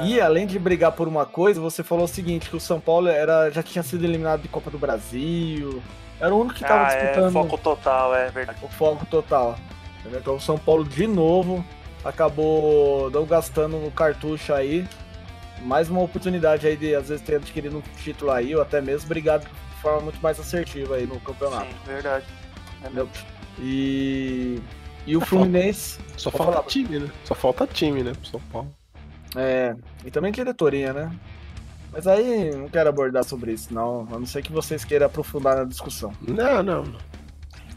E 0.00 0.20
além 0.20 0.46
de 0.46 0.58
brigar 0.58 0.92
por 0.92 1.06
uma 1.06 1.26
coisa, 1.26 1.60
você 1.60 1.82
falou 1.82 2.04
o 2.04 2.08
seguinte, 2.08 2.48
que 2.48 2.56
o 2.56 2.60
São 2.60 2.80
Paulo 2.80 3.08
era, 3.08 3.50
já 3.50 3.62
tinha 3.62 3.82
sido 3.82 4.04
eliminado 4.04 4.42
de 4.42 4.48
Copa 4.48 4.70
do 4.70 4.78
Brasil. 4.78 5.82
Era 6.20 6.34
o 6.34 6.40
único 6.40 6.54
que 6.54 6.62
tava 6.62 6.86
ah, 6.86 6.92
é, 6.92 7.00
disputando 7.00 7.32
foco 7.32 7.58
total, 7.58 8.14
é 8.14 8.30
verdade. 8.30 8.58
o 8.62 8.68
foco 8.68 9.06
total. 9.06 9.56
entendeu? 10.00 10.20
Então 10.20 10.36
o 10.36 10.40
São 10.40 10.56
Paulo 10.56 10.84
de 10.84 11.06
novo 11.06 11.64
acabou 12.04 13.10
não 13.10 13.24
gastando 13.24 13.78
no 13.78 13.90
cartucho 13.90 14.52
aí. 14.52 14.86
Mais 15.62 15.88
uma 15.88 16.02
oportunidade 16.02 16.66
aí 16.66 16.76
de 16.76 16.94
às 16.94 17.08
vezes 17.08 17.24
ter 17.24 17.36
adquirido 17.36 17.78
um 17.78 17.82
título 18.02 18.30
aí, 18.30 18.54
ou 18.54 18.62
até 18.62 18.80
mesmo 18.80 19.08
brigado 19.08 19.44
de 19.44 19.80
forma 19.80 20.00
muito 20.00 20.20
mais 20.20 20.38
assertiva 20.38 20.96
aí 20.96 21.06
no 21.06 21.20
campeonato. 21.20 21.66
Sim, 21.66 21.76
verdade. 21.86 22.24
É? 22.82 23.06
E, 23.60 24.60
e 25.06 25.16
o 25.16 25.20
Fluminense. 25.20 25.98
Só 26.16 26.30
falta 26.30 26.52
falar. 26.52 26.64
time, 26.66 26.98
né? 26.98 27.10
Só 27.24 27.34
falta 27.34 27.66
time, 27.66 28.02
né, 28.02 28.12
pro 28.12 28.26
São 28.30 28.40
Paulo. 28.52 28.70
É, 29.36 29.74
e 30.04 30.10
também 30.10 30.30
diretoria, 30.32 30.92
né? 30.92 31.10
Mas 31.92 32.06
aí 32.06 32.54
não 32.54 32.68
quero 32.68 32.88
abordar 32.88 33.24
sobre 33.24 33.52
isso, 33.52 33.72
não. 33.72 34.06
A 34.12 34.18
não 34.18 34.26
ser 34.26 34.42
que 34.42 34.52
vocês 34.52 34.84
queiram 34.84 35.06
aprofundar 35.06 35.56
na 35.56 35.64
discussão. 35.64 36.12
Não, 36.20 36.62
não. 36.62 36.84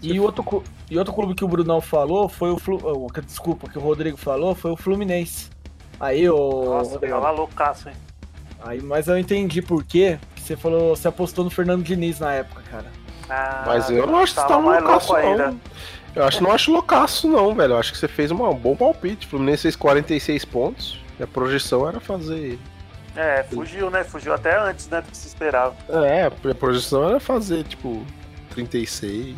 E 0.02 0.20
outro, 0.20 0.64
e 0.90 0.98
outro 0.98 1.14
clube 1.14 1.34
que 1.34 1.44
o 1.44 1.48
Brunão 1.48 1.82
falou 1.82 2.30
foi 2.30 2.52
o 2.52 2.58
Flu, 2.60 3.08
que- 3.12 3.22
Desculpa, 3.22 3.68
que 3.70 3.78
o 3.78 3.82
Rodrigo 3.82 4.18
falou 4.18 4.54
foi 4.56 4.72
o 4.72 4.76
Fluminense. 4.78 5.50
Aí, 6.00 6.30
o. 6.30 6.66
Nossa, 6.66 7.00
tava 7.00 7.32
loucaço, 7.32 7.90
hein? 7.90 7.96
Aí, 8.64 8.82
mas 8.82 9.08
eu 9.08 9.18
entendi 9.18 9.62
por 9.62 9.84
quê. 9.84 10.20
que 10.36 10.42
Você 10.42 10.56
falou, 10.56 10.96
você 10.96 11.08
apostou 11.08 11.44
no 11.44 11.50
Fernando 11.50 11.84
Diniz 11.84 12.20
na 12.20 12.32
época, 12.34 12.62
cara. 12.70 12.86
Ah, 13.30 13.64
Mas 13.68 13.90
eu 13.90 14.06
não 14.08 14.20
acho 14.20 14.34
que 14.36 14.40
você 14.42 14.48
tá 14.48 14.58
loucaço, 14.58 15.12
louco 15.12 15.28
ainda. 15.28 15.48
não. 15.52 15.60
Eu 16.18 16.24
acho, 16.26 16.42
não 16.44 16.52
acho 16.52 16.72
loucaço, 16.72 17.28
não, 17.28 17.54
velho. 17.54 17.74
Eu 17.74 17.78
acho 17.78 17.92
que 17.92 17.98
você 17.98 18.08
fez 18.08 18.32
uma- 18.32 18.50
um 18.50 18.56
bom 18.56 18.76
palpite. 18.76 19.28
O 19.28 19.30
Fluminense 19.30 19.64
fez 19.64 19.76
46 19.76 20.44
pontos. 20.46 21.00
E 21.20 21.24
a 21.24 21.28
projeção 21.28 21.88
era 21.88 22.00
fazer. 22.00 22.60
É, 23.16 23.44
fugiu, 23.44 23.90
né? 23.90 24.04
Fugiu 24.04 24.34
até 24.34 24.58
antes, 24.60 24.88
né? 24.90 25.02
Do 25.02 25.10
que 25.12 25.18
se 25.18 25.28
esperava. 25.28 25.76
É, 25.90 26.26
a 26.26 26.32
projeção 26.56 27.08
era 27.10 27.20
fazer, 27.20 27.64
tipo, 27.64 28.06
36. 28.52 29.36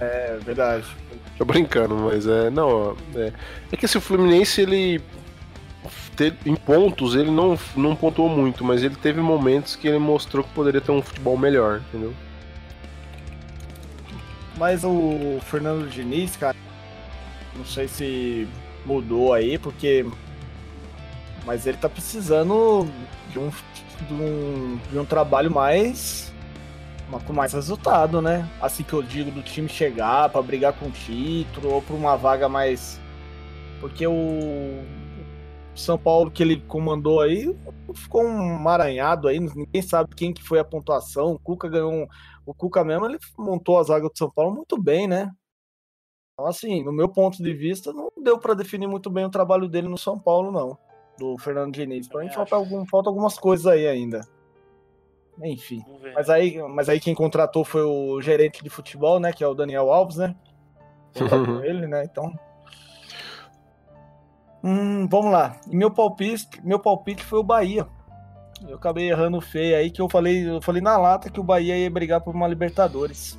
É 0.00 0.38
verdade. 0.44 0.84
Tô 1.38 1.44
brincando, 1.44 1.94
mas 1.96 2.26
é. 2.26 2.50
Não, 2.50 2.96
é, 3.14 3.32
é 3.72 3.76
que 3.76 3.84
esse 3.84 3.96
o 3.98 4.00
Fluminense, 4.00 4.60
ele. 4.60 5.00
em 6.44 6.54
pontos, 6.54 7.14
ele 7.14 7.30
não, 7.30 7.58
não 7.76 7.96
pontuou 7.96 8.28
muito, 8.28 8.62
mas 8.64 8.82
ele 8.82 8.94
teve 8.96 9.20
momentos 9.20 9.74
que 9.76 9.88
ele 9.88 9.98
mostrou 9.98 10.44
que 10.44 10.50
poderia 10.50 10.80
ter 10.80 10.92
um 10.92 11.00
futebol 11.02 11.36
melhor, 11.38 11.80
entendeu? 11.88 12.12
Mas 14.60 14.84
o 14.84 15.40
Fernando 15.46 15.88
Diniz, 15.88 16.36
cara, 16.36 16.54
não 17.56 17.64
sei 17.64 17.88
se 17.88 18.46
mudou 18.84 19.32
aí, 19.32 19.56
porque. 19.56 20.04
Mas 21.46 21.66
ele 21.66 21.78
tá 21.78 21.88
precisando 21.88 22.86
de 23.30 23.38
um, 23.38 23.48
de 24.06 24.12
um, 24.12 24.78
de 24.92 24.98
um 24.98 25.04
trabalho 25.06 25.50
mais. 25.50 26.30
com 27.26 27.32
mais 27.32 27.54
resultado, 27.54 28.20
né? 28.20 28.46
Assim 28.60 28.82
que 28.82 28.92
eu 28.92 29.02
digo, 29.02 29.30
do 29.30 29.42
time 29.42 29.66
chegar 29.66 30.28
pra 30.28 30.42
brigar 30.42 30.74
com 30.74 30.88
o 30.88 30.90
título 30.90 31.72
ou 31.72 31.80
pra 31.80 31.96
uma 31.96 32.14
vaga 32.14 32.46
mais. 32.46 33.00
Porque 33.80 34.06
o 34.06 34.84
São 35.74 35.96
Paulo 35.96 36.30
que 36.30 36.42
ele 36.42 36.62
comandou 36.68 37.22
aí 37.22 37.56
ficou 37.94 38.24
um 38.24 38.58
maranhado 38.58 39.28
aí, 39.28 39.40
ninguém 39.40 39.82
sabe 39.82 40.14
quem 40.14 40.32
que 40.32 40.42
foi 40.42 40.58
a 40.58 40.64
pontuação. 40.64 41.32
O 41.32 41.38
Cuca 41.38 41.68
ganhou 41.68 41.92
um, 41.92 42.06
o 42.50 42.54
Cuca 42.54 42.84
mesmo, 42.84 43.06
ele 43.06 43.18
montou 43.38 43.78
a 43.78 43.82
zaga 43.82 44.08
do 44.08 44.18
São 44.18 44.30
Paulo 44.30 44.54
muito 44.54 44.80
bem, 44.80 45.06
né? 45.06 45.30
Então, 46.32 46.46
assim, 46.46 46.82
no 46.82 46.92
meu 46.92 47.08
ponto 47.08 47.40
de 47.42 47.54
vista, 47.54 47.92
não 47.92 48.10
deu 48.20 48.38
pra 48.38 48.54
definir 48.54 48.88
muito 48.88 49.08
bem 49.08 49.24
o 49.24 49.30
trabalho 49.30 49.68
dele 49.68 49.88
no 49.88 49.96
São 49.96 50.18
Paulo, 50.18 50.50
não. 50.50 50.76
Do 51.16 51.38
Fernando 51.38 51.72
Diniz. 51.72 52.08
Pra 52.08 52.22
mim 52.22 52.30
falta, 52.30 52.56
algum, 52.56 52.84
falta 52.86 53.08
algumas 53.08 53.38
coisas 53.38 53.66
aí 53.66 53.86
ainda. 53.86 54.22
Enfim. 55.42 55.84
Mas 56.14 56.28
aí, 56.28 56.60
mas 56.68 56.88
aí 56.88 56.98
quem 56.98 57.14
contratou 57.14 57.64
foi 57.64 57.82
o 57.82 58.20
gerente 58.20 58.64
de 58.64 58.70
futebol, 58.70 59.20
né? 59.20 59.32
Que 59.32 59.44
é 59.44 59.46
o 59.46 59.54
Daniel 59.54 59.92
Alves, 59.92 60.16
né? 60.16 60.34
Ele, 61.64 61.86
né? 61.86 62.04
Então. 62.04 62.32
Hum, 64.64 65.06
vamos 65.08 65.30
lá. 65.30 65.60
E 65.70 65.76
meu 65.76 65.90
palpite, 65.90 66.48
meu 66.64 66.80
palpite 66.80 67.22
foi 67.22 67.38
o 67.38 67.44
Bahia. 67.44 67.86
Eu 68.68 68.76
acabei 68.76 69.10
errando 69.10 69.40
feio 69.40 69.76
aí 69.76 69.90
que 69.90 70.00
eu 70.00 70.08
falei, 70.08 70.48
eu 70.48 70.60
falei 70.60 70.82
na 70.82 70.96
lata 70.96 71.30
que 71.30 71.40
o 71.40 71.42
Bahia 71.42 71.76
ia 71.76 71.90
brigar 71.90 72.20
por 72.20 72.34
uma 72.34 72.46
Libertadores. 72.46 73.38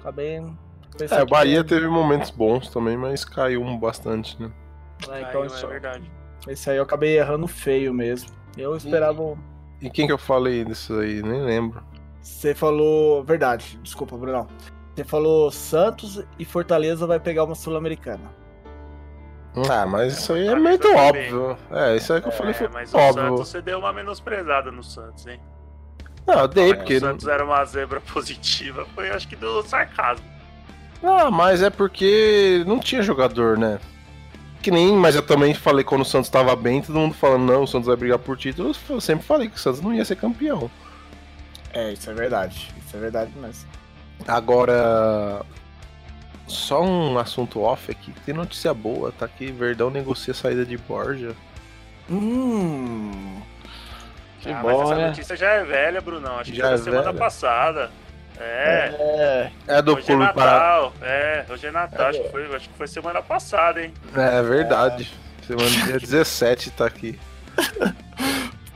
Acabei. 0.00 0.36
É, 0.36 1.22
o 1.22 1.26
que- 1.26 1.30
Bahia 1.30 1.64
teve 1.64 1.88
momentos 1.88 2.30
bons 2.30 2.68
também, 2.68 2.96
mas 2.96 3.24
caiu 3.24 3.62
um 3.62 3.78
bastante, 3.78 4.40
né? 4.40 4.50
É, 5.08 5.12
Aí, 5.14 5.24
então, 5.28 5.42
é 5.44 5.46
isso- 5.46 5.66
verdade. 5.66 6.10
esse 6.46 6.70
aí 6.70 6.76
eu 6.76 6.82
acabei 6.82 7.18
errando 7.18 7.46
feio 7.48 7.94
mesmo. 7.94 8.30
Eu 8.56 8.76
esperava. 8.76 9.22
um- 9.22 9.38
E 9.80 9.88
quem 9.88 10.06
que 10.06 10.12
eu 10.12 10.18
falei 10.18 10.64
disso 10.64 10.94
aí? 10.98 11.22
Nem 11.22 11.42
lembro. 11.42 11.82
Você 12.20 12.54
falou. 12.54 13.24
Verdade, 13.24 13.78
desculpa, 13.82 14.16
Brunão. 14.16 14.46
Você 14.94 15.04
falou 15.04 15.50
Santos 15.50 16.22
e 16.38 16.44
Fortaleza 16.44 17.06
vai 17.06 17.18
pegar 17.18 17.44
uma 17.44 17.54
Sul-Americana. 17.54 18.30
Ah, 19.70 19.84
mas 19.86 20.18
isso 20.18 20.32
aí 20.32 20.46
é 20.48 20.54
muito 20.54 20.88
foi 20.88 20.94
óbvio. 20.96 21.58
É, 21.70 21.96
isso 21.96 22.12
aí 22.12 22.20
que 22.22 22.28
eu 22.28 22.32
falei 22.32 22.52
É, 22.52 22.54
foi 22.54 22.68
mas 22.68 22.92
o 22.92 22.96
óbvio. 22.96 23.22
Santos 23.22 23.48
você 23.48 23.60
deu 23.62 23.78
uma 23.78 23.92
menosprezada 23.92 24.70
no 24.70 24.82
Santos, 24.82 25.26
hein? 25.26 25.40
Não, 26.26 26.40
eu 26.40 26.48
dei, 26.48 26.68
Porque 26.74 26.78
porque. 26.78 26.96
o 26.96 27.00
Santos 27.00 27.26
era 27.28 27.44
uma 27.44 27.64
zebra 27.64 28.00
positiva, 28.12 28.86
foi 28.94 29.10
acho 29.10 29.28
que 29.28 29.36
do 29.36 29.62
sarcasmo. 29.62 30.24
Ah, 31.02 31.30
mas 31.30 31.62
é 31.62 31.68
porque 31.68 32.62
não 32.66 32.78
tinha 32.78 33.02
jogador, 33.02 33.58
né? 33.58 33.78
Que 34.62 34.70
nem, 34.70 34.92
mas 34.96 35.16
eu 35.16 35.22
também 35.22 35.52
falei 35.52 35.84
quando 35.84 36.02
o 36.02 36.04
Santos 36.04 36.30
tava 36.30 36.54
bem, 36.54 36.80
todo 36.80 36.96
mundo 36.96 37.14
falando, 37.14 37.42
não, 37.52 37.64
o 37.64 37.66
Santos 37.66 37.88
vai 37.88 37.96
brigar 37.96 38.20
por 38.20 38.36
título. 38.38 38.72
Eu 38.88 39.00
sempre 39.00 39.26
falei 39.26 39.48
que 39.48 39.56
o 39.56 39.58
Santos 39.58 39.80
não 39.80 39.92
ia 39.92 40.04
ser 40.04 40.14
campeão. 40.16 40.70
É, 41.72 41.92
isso 41.92 42.08
é 42.08 42.14
verdade. 42.14 42.72
Isso 42.86 42.96
é 42.96 43.00
verdade 43.00 43.32
mesmo. 43.36 43.68
Agora, 44.28 45.44
só 46.52 46.82
um 46.82 47.18
assunto 47.18 47.60
off 47.60 47.90
aqui, 47.90 48.12
tem 48.24 48.34
notícia 48.34 48.72
boa, 48.74 49.12
tá 49.12 49.26
que 49.26 49.50
Verdão 49.50 49.90
negocia 49.90 50.32
a 50.32 50.34
saída 50.34 50.64
de 50.64 50.76
Borja. 50.76 51.34
Hum. 52.10 53.40
Que 54.40 54.50
ah, 54.50 54.60
mas 54.62 54.62
bom, 54.62 54.82
essa 54.82 54.94
né? 54.96 55.06
notícia 55.08 55.36
já 55.36 55.50
é 55.50 55.64
velha, 55.64 56.00
Brunão. 56.00 56.38
Acho 56.38 56.50
que 56.50 56.56
Já 56.56 56.64
foi 56.64 56.74
é 56.74 56.76
da 56.76 56.82
semana 56.84 57.02
velha? 57.04 57.18
passada. 57.18 57.90
É, 58.38 59.50
É. 59.68 59.76
É 59.78 59.82
do 59.82 59.92
hoje 59.94 60.02
é 60.02 60.06
clube 60.06 60.32
para... 60.32 60.52
Natal. 60.52 60.92
É, 61.00 61.44
hoje 61.48 61.66
é 61.66 61.70
Natal. 61.70 62.06
Acho, 62.08 62.22
que 62.22 62.28
foi, 62.30 62.56
acho 62.56 62.68
que 62.68 62.76
foi 62.76 62.88
semana 62.88 63.22
passada, 63.22 63.82
hein? 63.82 63.94
É 64.16 64.42
verdade. 64.42 65.12
Semana 65.46 65.70
dia 65.70 65.98
17 66.00 66.70
tá 66.72 66.86
aqui. 66.86 67.18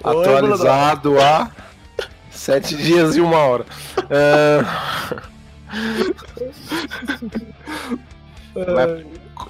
Oi, 0.05 0.25
Atualizado 0.25 1.21
há 1.21 1.51
sete 2.31 2.77
dias 2.77 3.17
e 3.17 3.21
uma 3.21 3.39
hora. 3.39 3.67
É, 4.09 4.61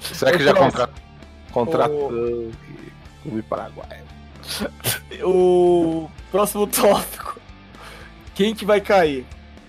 Será 0.01 0.31
que 0.31 0.43
já 0.43 0.53
contra... 0.53 0.89
contratou 1.51 2.11
o 2.11 2.51
Clube 3.23 3.41
Paraguai? 3.43 4.03
O 5.23 6.09
próximo 6.31 6.67
tópico. 6.67 7.39
Quem 8.35 8.53
que 8.53 8.65
vai 8.65 8.81
cair? 8.81 9.25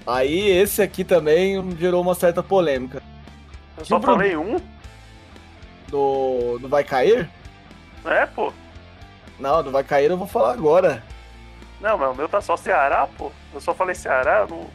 Aí 0.06 0.48
esse 0.50 0.82
aqui 0.82 1.04
também 1.04 1.76
gerou 1.76 2.02
uma 2.02 2.14
certa 2.14 2.42
polêmica. 2.42 3.02
Eu 3.76 3.84
só 3.84 3.98
Bruno? 3.98 4.18
falei 4.18 4.36
um. 4.36 4.60
Do, 5.88 6.58
do 6.58 6.68
vai 6.68 6.84
cair? 6.84 7.28
É, 8.04 8.26
pô. 8.26 8.52
Não, 9.38 9.62
do 9.62 9.70
vai 9.70 9.84
cair 9.84 10.10
eu 10.10 10.16
vou 10.16 10.26
falar 10.26 10.52
agora. 10.52 11.02
Não, 11.80 11.96
mas 11.96 12.10
o 12.10 12.14
meu 12.14 12.28
tá 12.28 12.40
só 12.40 12.56
Ceará, 12.56 13.06
pô. 13.16 13.30
Eu 13.54 13.60
só 13.60 13.72
falei 13.72 13.94
Ceará, 13.94 14.46
não... 14.48 14.66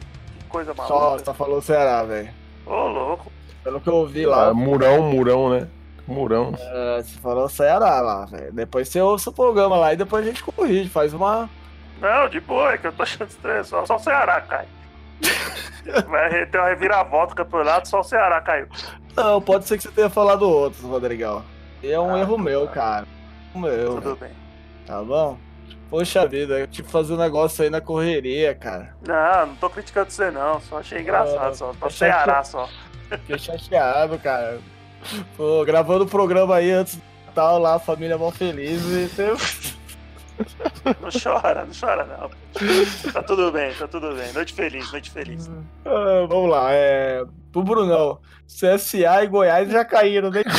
coisa 0.54 0.74
Só, 0.74 1.00
maluca. 1.00 1.24
só 1.24 1.34
falou 1.34 1.60
Ceará, 1.60 2.02
velho. 2.04 2.30
Ô, 2.66 2.86
louco. 2.88 3.30
Pelo 3.62 3.80
que 3.80 3.88
eu 3.88 3.94
ouvi 3.96 4.24
lá, 4.26 4.48
Ah, 4.48 4.54
murão, 4.54 5.02
murão, 5.10 5.50
né? 5.50 5.68
Murão. 6.06 6.52
é, 6.58 7.02
você 7.02 7.18
falou 7.18 7.48
Ceará 7.48 8.00
lá, 8.00 8.24
velho. 8.26 8.52
Depois 8.52 8.88
você 8.88 9.00
ouça 9.00 9.30
o 9.30 9.32
programa 9.32 9.76
lá 9.76 9.92
e 9.92 9.96
depois 9.96 10.24
a 10.24 10.28
gente 10.28 10.42
corrige, 10.44 10.88
faz 10.90 11.12
uma. 11.14 11.48
Não, 12.00 12.28
de 12.28 12.40
boa, 12.40 12.72
é 12.74 12.78
que 12.78 12.86
eu 12.86 12.92
tô 12.92 13.02
achando 13.02 13.28
estranho. 13.28 13.64
Só, 13.64 13.84
só 13.86 13.96
o 13.96 13.98
Ceará 13.98 14.40
cai. 14.42 14.66
Vai 16.08 16.46
ter 16.46 16.58
uma 16.58 16.68
reviravolta 16.68 17.34
do 17.34 17.36
campeonato, 17.36 17.88
só 17.88 18.00
o 18.00 18.04
Ceará 18.04 18.40
caiu. 18.40 18.66
Não, 19.16 19.40
pode 19.40 19.66
ser 19.66 19.76
que 19.76 19.82
você 19.84 19.90
tenha 19.90 20.10
falado 20.10 20.42
outros, 20.48 20.82
Rodrigão. 20.82 21.42
E 21.82 21.90
é 21.90 21.98
um 22.00 22.14
Ah, 22.14 22.20
erro 22.20 22.36
tá. 22.36 22.42
meu, 22.42 22.68
cara. 22.68 23.06
Um 23.54 23.60
meu, 23.60 23.94
Tudo 24.00 24.16
bem. 24.16 24.30
tá 24.86 25.02
bom? 25.02 25.38
Poxa 25.90 26.26
vida, 26.26 26.58
eu 26.58 26.66
tive 26.66 26.86
que 26.86 26.92
fazer 26.92 27.12
um 27.12 27.16
negócio 27.18 27.62
aí 27.62 27.70
na 27.70 27.80
correria, 27.80 28.54
cara. 28.54 28.96
Não, 29.06 29.46
não 29.46 29.54
tô 29.56 29.70
criticando 29.70 30.10
você 30.10 30.30
não, 30.30 30.60
só 30.60 30.78
achei 30.78 31.00
engraçado, 31.00 31.50
Ah, 31.50 31.54
só. 31.54 31.72
Achei 31.80 32.08
Ceará 32.08 32.42
só. 32.42 32.68
Fiquei 33.08 33.38
chateado, 33.38 34.18
cara. 34.18 34.58
Pô, 35.36 35.64
gravando 35.64 36.04
o 36.04 36.08
programa 36.08 36.56
aí 36.56 36.70
antes 36.72 36.96
do 36.96 37.02
Natal 37.26 37.58
lá, 37.58 37.74
a 37.74 37.78
família 37.78 38.18
mó 38.18 38.30
feliz 38.30 38.82
e 38.84 39.08
teve... 39.14 39.38
Não 41.00 41.10
chora, 41.10 41.64
não 41.64 41.72
chora 41.72 42.04
não. 42.04 42.28
Tá 43.12 43.22
tudo 43.22 43.52
bem, 43.52 43.72
tá 43.72 43.86
tudo 43.86 44.14
bem. 44.16 44.32
Noite 44.32 44.52
feliz, 44.52 44.90
noite 44.90 45.10
feliz. 45.12 45.48
Ah, 45.84 46.26
vamos 46.28 46.50
lá, 46.50 46.72
é. 46.72 47.22
Pro 47.52 47.62
Brunão, 47.62 48.18
CSA 48.46 49.22
e 49.22 49.26
Goiás 49.28 49.70
já 49.70 49.84
caíram, 49.84 50.30
né? 50.30 50.42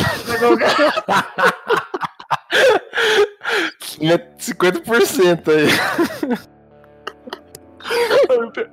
Tinha 3.97 4.19
50% 4.37 5.47
aí. 5.49 5.67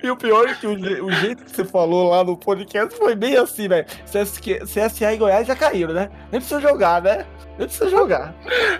E 0.02 0.10
o 0.10 0.16
pior 0.16 0.48
é 0.48 0.54
que 0.54 0.66
o, 0.66 0.72
o 1.04 1.12
jeito 1.12 1.44
que 1.44 1.50
você 1.50 1.64
falou 1.64 2.10
lá 2.10 2.24
no 2.24 2.36
podcast 2.36 2.96
foi 2.96 3.14
bem 3.14 3.36
assim, 3.36 3.68
velho. 3.68 3.84
CSQ 4.10 4.60
CSA 4.60 5.12
e 5.12 5.16
Goiás 5.18 5.46
já 5.46 5.54
caíram, 5.54 5.92
né? 5.92 6.08
Nem 6.30 6.40
precisa 6.40 6.60
jogar, 6.60 7.02
né? 7.02 7.26
Nem 7.58 7.68
precisa 7.68 7.90
jogar. 7.90 8.34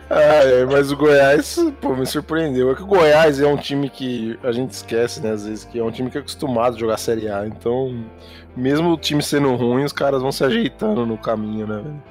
Ah, 0.09 0.43
é, 0.45 0.65
mas 0.65 0.91
o 0.91 0.97
Goiás, 0.97 1.59
pô, 1.81 1.95
me 1.95 2.07
surpreendeu. 2.07 2.71
É 2.71 2.75
que 2.75 2.83
o 2.83 2.87
Goiás 2.87 3.41
é 3.41 3.47
um 3.47 3.57
time 3.57 3.91
que 3.91 4.39
a 4.43 4.53
gente 4.53 4.71
esquece, 4.71 5.21
né, 5.21 5.33
às 5.33 5.47
vezes, 5.47 5.65
que 5.65 5.79
é 5.79 5.85
um 5.85 5.91
time 5.91 6.11
que 6.11 6.17
é 6.17 6.21
acostumado 6.21 6.77
a 6.77 6.79
jogar 6.79 6.97
Série 6.97 7.29
A. 7.29 7.47
Então, 7.47 8.05
mesmo 8.57 8.91
o 8.91 8.97
time 8.97 9.23
sendo 9.23 9.55
ruim, 9.55 9.85
os 9.85 9.93
caras 9.93 10.23
vão 10.23 10.33
se 10.33 10.43
ajeitando 10.43 11.05
no 11.05 11.19
caminho, 11.19 11.67
né, 11.67 11.77
velho? 11.77 12.03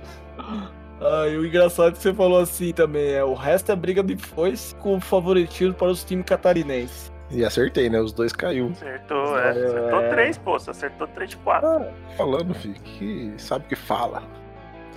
Ah, 1.01 1.27
e 1.27 1.37
o 1.37 1.45
engraçado 1.45 1.89
é 1.89 1.91
que 1.93 1.97
você 1.97 2.13
falou 2.13 2.39
assim 2.39 2.71
também, 2.71 3.13
é 3.13 3.23
o 3.23 3.33
resto 3.33 3.71
é 3.71 3.75
briga 3.75 4.03
de 4.03 4.15
foice 4.15 4.75
com 4.75 5.01
favoritismo 5.01 5.73
para 5.73 5.87
os 5.87 6.03
times 6.03 6.25
catarinenses. 6.25 7.11
E 7.31 7.43
acertei, 7.45 7.89
né? 7.89 7.99
Os 7.99 8.11
dois 8.13 8.33
caiu. 8.33 8.69
Acertou, 8.71 9.39
é. 9.39 9.49
Acertou 9.49 9.99
É. 10.01 10.09
três, 10.09 10.37
pô. 10.37 10.59
Você 10.59 10.69
acertou 10.69 11.07
três 11.07 11.29
de 11.29 11.37
quatro. 11.37 11.85
Falando, 12.17 12.53
filho, 12.53 12.75
que 12.75 13.33
sabe 13.37 13.65
o 13.65 13.69
que 13.69 13.75
fala. 13.75 14.21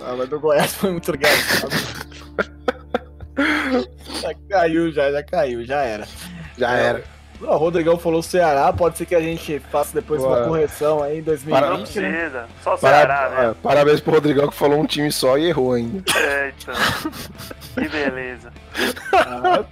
Ah, 0.01 0.15
mas 0.17 0.27
do 0.29 0.39
Goiás 0.39 0.75
foi 0.75 0.91
muito 0.91 1.09
engraçado. 1.15 1.71
Já 4.21 4.33
caiu, 4.49 4.91
já, 4.91 5.11
já 5.11 5.23
caiu, 5.23 5.65
já 5.65 5.81
era. 5.81 6.07
Já 6.57 6.71
era. 6.73 7.03
O 7.41 7.57
Rodrigão 7.57 7.97
falou 7.97 8.23
Ceará, 8.23 8.71
pode 8.71 8.97
ser 8.97 9.05
que 9.05 9.13
a 9.15 9.19
gente 9.19 9.59
faça 9.71 9.93
depois 9.93 10.23
uma 10.23 10.37
Ué. 10.41 10.47
correção 10.47 11.03
aí 11.03 11.15
em 11.15 11.17
Não 11.17 11.25
2020, 11.25 11.99
né? 11.99 12.09
precisa. 12.11 12.47
Só 12.63 12.77
Para- 12.77 12.97
Ceará, 12.97 13.29
né? 13.29 13.49
é, 13.49 13.53
parabéns 13.61 13.99
pro 13.99 14.13
Rodrigão 14.13 14.47
que 14.47 14.55
falou 14.55 14.79
um 14.79 14.85
time 14.85 15.11
só 15.11 15.37
e 15.37 15.47
errou 15.47 15.73
ainda. 15.73 16.03
É, 16.17 16.53
então. 16.57 16.73
Que 17.75 17.89
beleza. 17.89 18.53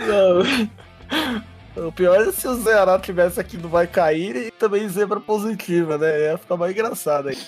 Não. 0.00 1.86
O 1.88 1.92
pior 1.92 2.20
é 2.26 2.32
se 2.32 2.46
o 2.48 2.54
Ceará 2.62 2.98
tivesse 2.98 3.40
aqui 3.40 3.56
no 3.56 3.68
Vai 3.68 3.86
Cair 3.86 4.36
e 4.36 4.50
também 4.50 4.88
zebra 4.88 5.20
positiva, 5.20 5.96
né? 5.98 6.30
Ia 6.30 6.38
ficar 6.38 6.56
mais 6.56 6.72
engraçado 6.72 7.28
aí. 7.28 7.38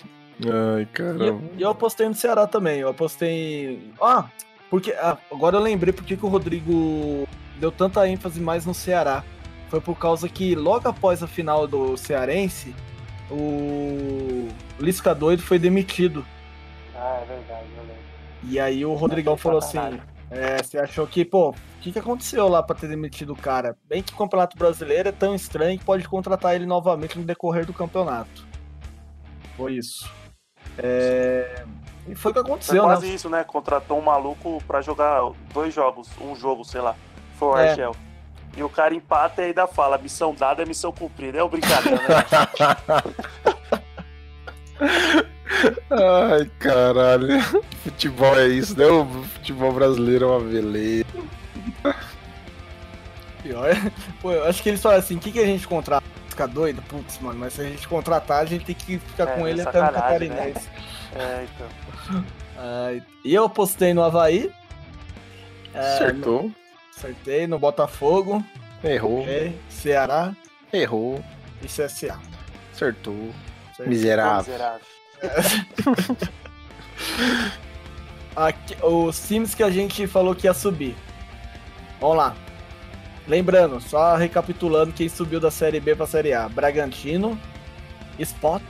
Ai, 0.76 0.86
caramba. 0.92 1.24
eu, 1.24 1.42
e 1.56 1.62
eu 1.62 1.70
apostei 1.70 2.08
no 2.08 2.14
Ceará 2.14 2.46
também. 2.46 2.80
Eu 2.80 2.88
apostei. 2.88 3.90
Ah, 4.00 4.24
porque. 4.70 4.92
ah, 4.92 5.16
agora 5.30 5.56
eu 5.56 5.60
lembrei 5.60 5.92
porque 5.92 6.16
que 6.16 6.24
o 6.24 6.28
Rodrigo 6.28 7.28
deu 7.58 7.70
tanta 7.72 8.08
ênfase 8.08 8.40
mais 8.40 8.66
no 8.66 8.74
Ceará. 8.74 9.24
Foi 9.68 9.80
por 9.80 9.96
causa 9.98 10.28
que 10.28 10.54
logo 10.54 10.88
após 10.88 11.22
a 11.22 11.26
final 11.26 11.66
do 11.66 11.96
Cearense, 11.96 12.74
o 13.30 14.48
Lisca 14.78 15.14
doido 15.14 15.42
foi 15.42 15.58
demitido. 15.58 16.24
Ah, 16.94 17.20
é 17.22 17.24
verdade, 17.26 17.66
eu 17.76 17.82
lembro. 17.82 18.04
E 18.44 18.60
aí 18.60 18.84
o 18.84 18.94
Rodrigão 18.94 19.36
falou 19.36 19.58
assim: 19.58 19.78
é, 20.30 20.62
você 20.62 20.78
achou 20.78 21.06
que, 21.06 21.24
pô, 21.24 21.50
o 21.50 21.54
que, 21.80 21.92
que 21.92 21.98
aconteceu 21.98 22.48
lá 22.48 22.62
pra 22.62 22.76
ter 22.76 22.88
demitido 22.88 23.32
o 23.32 23.36
cara? 23.36 23.76
Bem 23.88 24.02
que 24.02 24.12
o 24.12 24.16
Campeonato 24.16 24.56
Brasileiro 24.56 25.08
é 25.08 25.12
tão 25.12 25.34
estranho 25.34 25.78
que 25.78 25.84
pode 25.84 26.06
contratar 26.08 26.54
ele 26.54 26.66
novamente 26.66 27.18
no 27.18 27.24
decorrer 27.24 27.66
do 27.66 27.72
campeonato. 27.72 28.46
Foi 29.56 29.74
isso. 29.74 30.10
É, 30.78 31.64
E 32.08 32.14
foi 32.14 32.32
o 32.32 32.34
que 32.34 32.40
Foi 32.40 32.50
aconteceu, 32.50 32.82
quase 32.82 33.06
né? 33.06 33.14
isso, 33.14 33.28
né? 33.28 33.44
Contratou 33.44 33.98
um 33.98 34.02
maluco 34.02 34.62
pra 34.66 34.80
jogar 34.82 35.20
dois 35.52 35.72
jogos, 35.72 36.08
um 36.20 36.34
jogo, 36.34 36.64
sei 36.64 36.80
lá. 36.80 36.96
Foi 37.38 37.48
o 37.48 37.58
É. 37.58 37.70
Argel. 37.70 37.96
E 38.56 38.62
o 38.62 38.68
cara 38.68 38.94
empata 38.94 39.42
e 39.42 39.46
ainda 39.46 39.66
fala: 39.66 39.98
missão 39.98 40.34
dada 40.34 40.62
é 40.62 40.66
missão 40.66 40.92
cumprida. 40.92 41.38
É 41.38 41.42
o 41.42 41.48
brincadeira, 41.48 41.98
né? 41.98 42.24
Ai, 45.90 46.50
caralho. 46.58 47.40
Futebol 47.82 48.38
é 48.38 48.48
isso, 48.48 48.78
né? 48.78 48.86
O 48.86 49.04
futebol 49.24 49.72
brasileiro 49.72 50.24
é 50.26 50.28
uma 50.28 50.40
beleza. 50.40 51.06
Pior. 53.42 53.70
Pô, 54.20 54.32
eu 54.32 54.44
acho 54.46 54.62
que 54.62 54.68
eles 54.68 54.80
falaram 54.82 55.00
assim: 55.00 55.16
o 55.16 55.20
que, 55.20 55.32
que 55.32 55.40
a 55.40 55.46
gente 55.46 55.66
contrata? 55.66 56.04
Ficar 56.28 56.46
doido? 56.46 56.82
Putz, 56.82 57.18
mano, 57.20 57.38
mas 57.38 57.52
se 57.52 57.60
a 57.60 57.64
gente 57.64 57.86
contratar, 57.86 58.42
a 58.42 58.44
gente 58.44 58.64
tem 58.64 58.74
que 58.74 58.98
ficar 58.98 59.28
É, 59.28 59.36
com 59.36 59.46
ele 59.46 59.60
é 59.60 59.64
até 59.64 59.80
no 59.80 59.86
sacanagem, 59.86 60.28
né? 60.28 60.36
Catarinense. 60.36 60.68
É, 61.14 61.46
então. 61.54 62.24
Ai, 62.86 63.02
e 63.24 63.34
eu 63.34 63.44
apostei 63.44 63.94
no 63.94 64.02
Havaí. 64.02 64.50
É, 65.72 65.78
Acertou. 65.78 66.50
Acertei 66.96 67.46
no 67.46 67.58
Botafogo. 67.58 68.44
Errou. 68.82 69.22
ok, 69.22 69.58
Ceará 69.68 70.34
Errou. 70.72 71.22
e 71.62 71.66
CSA. 71.66 72.18
Acertou. 72.72 73.30
Certo? 73.76 73.88
Miserável. 73.88 74.52
Miserável. 74.52 74.86
Aqui- 78.36 78.76
os 78.82 79.26
times 79.26 79.54
que 79.54 79.62
a 79.62 79.70
gente 79.70 80.06
falou 80.06 80.34
que 80.34 80.46
ia 80.46 80.54
subir. 80.54 80.96
Vamos 82.00 82.16
lá. 82.16 82.36
Lembrando, 83.26 83.80
só 83.80 84.16
recapitulando 84.16 84.92
quem 84.92 85.08
subiu 85.08 85.40
da 85.40 85.50
Série 85.50 85.80
B 85.80 85.94
pra 85.96 86.06
Série 86.06 86.34
A: 86.34 86.48
Bragantino, 86.48 87.38
Spot, 88.18 88.62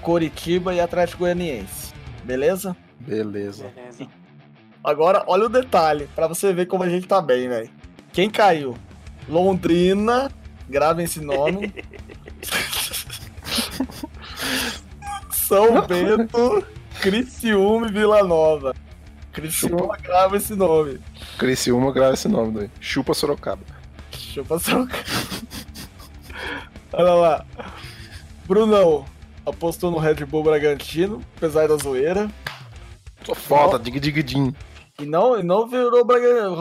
Coritiba 0.00 0.72
e 0.74 0.80
Atlético 0.80 1.18
Goianiense. 1.20 1.92
Beleza? 2.24 2.74
Beleza. 3.00 3.70
Beleza. 3.74 4.08
Agora, 4.82 5.22
olha 5.26 5.46
o 5.46 5.48
detalhe, 5.48 6.08
pra 6.14 6.26
você 6.26 6.52
ver 6.52 6.66
como 6.66 6.82
a 6.82 6.88
gente 6.88 7.06
tá 7.06 7.20
bem, 7.20 7.48
velho. 7.48 7.70
Quem 8.12 8.30
caiu? 8.30 8.76
Londrina, 9.28 10.30
gravem 10.68 11.04
esse 11.04 11.20
nome. 11.20 11.72
São 15.30 15.86
Bento, 15.86 16.64
Criciúma 17.00 17.88
e 17.88 17.92
Vila 17.92 18.22
Nova. 18.22 18.74
Criciúma 19.32 19.96
grava 19.96 20.36
esse 20.36 20.54
nome. 20.54 21.00
Criciúma 21.38 21.92
grava 21.92 22.14
esse 22.14 22.28
nome 22.28 22.52
daí. 22.52 22.70
Chupa 22.80 23.14
Sorocaba. 23.14 23.62
Passar 24.48 24.80
o. 24.80 24.88
Olha 26.92 27.14
lá. 27.14 27.46
Brunão 28.46 29.04
apostou 29.44 29.90
no 29.90 29.98
Red 29.98 30.24
Bull 30.26 30.42
Bragantino, 30.42 31.20
apesar 31.36 31.68
da 31.68 31.76
zoeira. 31.76 32.30
Só 33.24 33.34
falta, 33.34 33.78
dig 33.78 33.98
dig 34.00 34.22
din. 34.22 34.54
E 35.00 35.06
não, 35.06 35.42
não 35.42 35.66
virou 35.66 36.04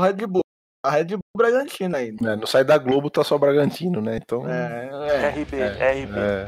Red 0.02 0.25
Bull. 0.28 0.41
A 0.86 0.91
Red 0.91 1.06
Bull 1.06 1.19
Bragantino 1.36 1.95
ainda. 1.97 2.32
É, 2.32 2.36
no 2.38 2.47
sai 2.47 2.63
da 2.63 2.78
Globo 2.78 3.10
tá 3.10 3.23
só 3.23 3.38
Bragantino, 3.38 4.02
né? 4.02 4.17
Então. 4.23 4.49
É, 4.49 4.89
é. 5.25 5.30
RB, 5.30 5.58
é, 5.58 5.91
RB. 6.04 6.19
é, 6.19 6.47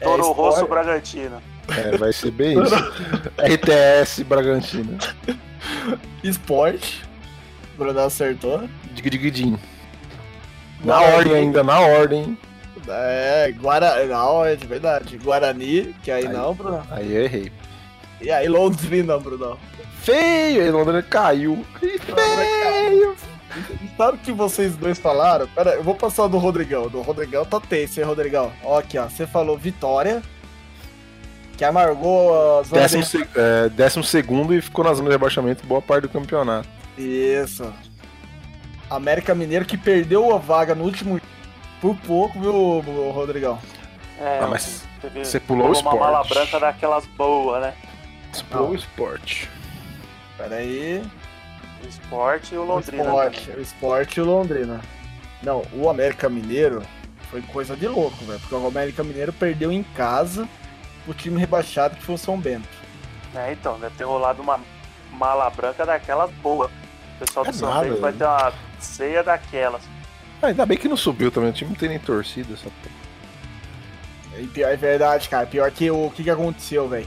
é 0.00 0.04
Toro 0.04 0.22
Sport- 0.22 0.36
Rosso 0.36 0.66
Bragantino. 0.68 1.42
é, 1.68 1.96
vai 1.96 2.12
ser 2.12 2.30
bem 2.30 2.62
isso. 2.62 2.74
RTS 3.38 4.22
Bragantino. 4.22 4.96
Esporte. 6.22 7.02
O 7.74 7.78
Brunão 7.78 8.06
acertou. 8.06 8.68
Dig 8.92 9.10
dig 9.10 9.30
din. 9.30 9.58
Na 10.84 11.00
ordem 11.00 11.34
ainda, 11.34 11.64
na 11.64 11.80
ordem. 11.80 12.38
É, 12.86 13.50
Guarani. 13.52 14.08
Não, 14.08 14.44
é 14.44 14.54
de 14.54 14.66
verdade. 14.66 15.16
Guarani, 15.18 15.94
que 16.02 16.10
aí, 16.10 16.26
Aí. 16.26 16.32
não, 16.32 16.54
Bruno. 16.54 16.86
Aí 16.90 17.12
eu 17.14 17.22
errei. 17.24 17.50
E 18.24 18.30
aí, 18.30 18.48
Londrina, 18.48 19.18
Bruno. 19.18 19.58
Feio! 20.02 20.62
Aí 20.62 20.70
Londrina 20.70 21.02
caiu. 21.02 21.64
Feio! 21.78 23.14
Sabe 23.96 24.16
o 24.16 24.20
que 24.20 24.32
vocês 24.32 24.74
dois 24.76 24.98
falaram? 24.98 25.46
Pera, 25.48 25.74
eu 25.74 25.82
vou 25.82 25.94
passar 25.94 26.26
do 26.26 26.38
Rodrigão. 26.38 26.88
Do 26.88 27.00
Rodrigão 27.02 27.44
tá 27.44 27.60
tenso, 27.60 28.00
hein, 28.00 28.06
Rodrigão? 28.06 28.52
Ó, 28.64 28.78
aqui, 28.78 28.98
ó. 28.98 29.08
Você 29.08 29.26
falou 29.26 29.56
vitória. 29.56 30.22
Que 31.56 31.64
amargou 31.64 32.58
a 32.58 32.62
zona 32.64 32.82
Décimo, 32.82 33.02
de... 33.04 33.08
se- 33.08 33.28
é, 33.36 33.68
décimo 33.68 34.02
segundo 34.02 34.52
e 34.52 34.60
ficou 34.60 34.84
na 34.84 34.92
zona 34.92 35.08
de 35.08 35.14
rebaixamento 35.14 35.64
boa 35.66 35.80
parte 35.80 36.02
do 36.02 36.08
campeonato. 36.08 36.68
Isso. 36.98 37.72
América 38.90 39.34
Mineiro 39.36 39.64
que 39.64 39.76
perdeu 39.78 40.34
a 40.34 40.38
vaga 40.38 40.74
no 40.74 40.82
último. 40.84 41.20
Por 41.80 41.94
pouco, 41.98 42.40
viu, 42.40 42.80
Rodrigão? 43.12 43.58
É, 44.20 44.40
Ah, 44.42 44.48
mas 44.48 44.82
teve- 45.00 45.24
você 45.24 45.38
pulou 45.38 45.66
o 45.66 45.68
uma 45.68 45.76
esporte. 45.76 45.98
mala 46.00 46.24
branca 46.24 46.58
daquelas 46.58 47.06
boas, 47.16 47.62
né? 47.62 47.74
Explorou 48.34 48.70
o 48.70 48.74
esporte. 48.74 49.48
Pera 50.36 50.56
aí. 50.56 51.02
O 51.84 51.88
esporte 51.88 52.54
e 52.54 52.58
o 52.58 52.62
O 52.62 52.66
Londrina. 52.66 53.02
esporte, 53.04 53.40
também. 53.42 53.56
o 53.58 53.62
esporte 53.62 54.16
e 54.18 54.20
o 54.22 54.24
Londrina. 54.24 54.80
Não, 55.42 55.62
o 55.72 55.88
América 55.88 56.28
Mineiro 56.28 56.82
foi 57.30 57.42
coisa 57.42 57.76
de 57.76 57.86
louco, 57.86 58.24
velho. 58.24 58.40
Porque 58.40 58.54
o 58.54 58.66
América 58.66 59.04
Mineiro 59.04 59.32
perdeu 59.32 59.70
em 59.70 59.82
casa 59.82 60.48
o 61.06 61.12
time 61.12 61.38
rebaixado 61.38 61.96
que 61.96 62.02
foi 62.02 62.14
o 62.14 62.18
São 62.18 62.38
Bento. 62.40 62.68
É, 63.34 63.52
então, 63.52 63.78
deve 63.78 63.94
ter 63.96 64.04
rolado 64.04 64.40
uma 64.40 64.58
mala 65.12 65.50
branca 65.50 65.84
daquelas 65.84 66.30
boas. 66.34 66.70
O 67.16 67.18
pessoal 67.24 67.44
do 67.44 67.50
É 67.50 67.52
São 67.52 67.68
nada, 67.68 67.88
Bento 67.88 68.00
vai 68.00 68.12
né? 68.12 68.18
ter 68.18 68.24
uma 68.24 68.52
ceia 68.80 69.22
daquelas. 69.22 69.82
Ah, 70.42 70.46
ainda 70.48 70.64
bem 70.66 70.76
que 70.78 70.88
não 70.88 70.96
subiu 70.96 71.30
também, 71.30 71.50
o 71.50 71.52
time 71.52 71.70
não 71.70 71.76
tem 71.76 71.88
nem 71.90 71.98
torcida. 71.98 72.54
Essa... 72.54 72.64
porra. 72.64 73.04
Pior, 74.52 74.68
é 74.72 74.76
verdade, 74.76 75.28
cara. 75.28 75.46
Pior 75.46 75.70
que 75.70 75.88
o, 75.90 76.06
o 76.06 76.10
que, 76.10 76.24
que 76.24 76.30
aconteceu, 76.30 76.88
velho? 76.88 77.06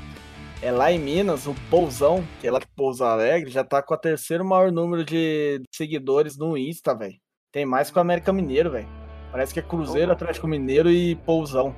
É 0.61 0.71
lá 0.71 0.91
em 0.91 0.97
Minas, 0.97 1.45
o 1.45 1.53
Pousão, 1.69 2.23
que 2.41 2.47
é 2.47 2.51
lá 2.51 2.57
de 2.57 2.67
Pouso 2.75 3.03
Alegre, 3.03 3.51
já 3.51 3.63
tá 3.63 3.81
com 3.81 3.93
o 3.93 3.97
terceiro 3.97 4.43
maior 4.43 4.71
número 4.71 5.05
de 5.05 5.61
seguidores 5.71 6.35
no 6.35 6.57
Insta, 6.57 6.95
velho. 6.95 7.15
Tem 7.51 7.65
mais 7.65 7.91
que 7.91 7.97
o 7.97 8.01
América 8.01 8.33
Mineiro, 8.33 8.71
velho. 8.71 8.87
Parece 9.31 9.53
que 9.53 9.59
é 9.59 9.63
Cruzeiro. 9.63 10.11
Atlético 10.11 10.47
Mineiro 10.47 10.89
e 10.89 11.15
Pousão. 11.15 11.75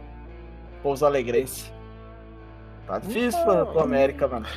Pouso 0.81 1.05
Alegrense. 1.05 1.71
Tá 2.87 2.99
difícil 2.99 3.43
pro, 3.43 3.65
pro 3.65 3.79
América, 3.81 4.27
mano. 4.27 4.47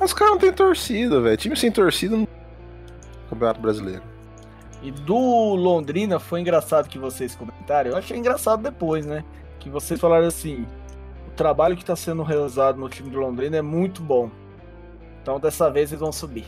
Os 0.00 0.12
caras 0.12 0.34
não 0.34 0.38
tem 0.38 0.52
torcida, 0.52 1.20
velho. 1.20 1.36
Time 1.36 1.56
sem 1.56 1.70
torcida 1.70 2.16
no 2.16 2.28
Campeonato 3.28 3.60
Brasileiro. 3.60 4.02
E 4.82 4.90
do 4.90 5.54
Londrina 5.54 6.18
foi 6.18 6.40
engraçado 6.40 6.88
que 6.88 6.98
vocês 6.98 7.34
comentaram. 7.34 7.90
Eu 7.90 7.96
achei 7.96 8.16
engraçado 8.16 8.62
depois, 8.62 9.06
né? 9.06 9.24
Que 9.58 9.68
vocês 9.68 10.00
falaram 10.00 10.26
assim: 10.26 10.66
trabalho 11.36 11.76
que 11.76 11.84
tá 11.84 11.96
sendo 11.96 12.22
realizado 12.22 12.78
no 12.78 12.88
time 12.88 13.10
do 13.10 13.18
Londrina 13.18 13.56
é 13.56 13.62
muito 13.62 14.02
bom. 14.02 14.30
Então 15.22 15.38
dessa 15.40 15.70
vez 15.70 15.90
eles 15.90 16.00
vão 16.00 16.12
subir. 16.12 16.46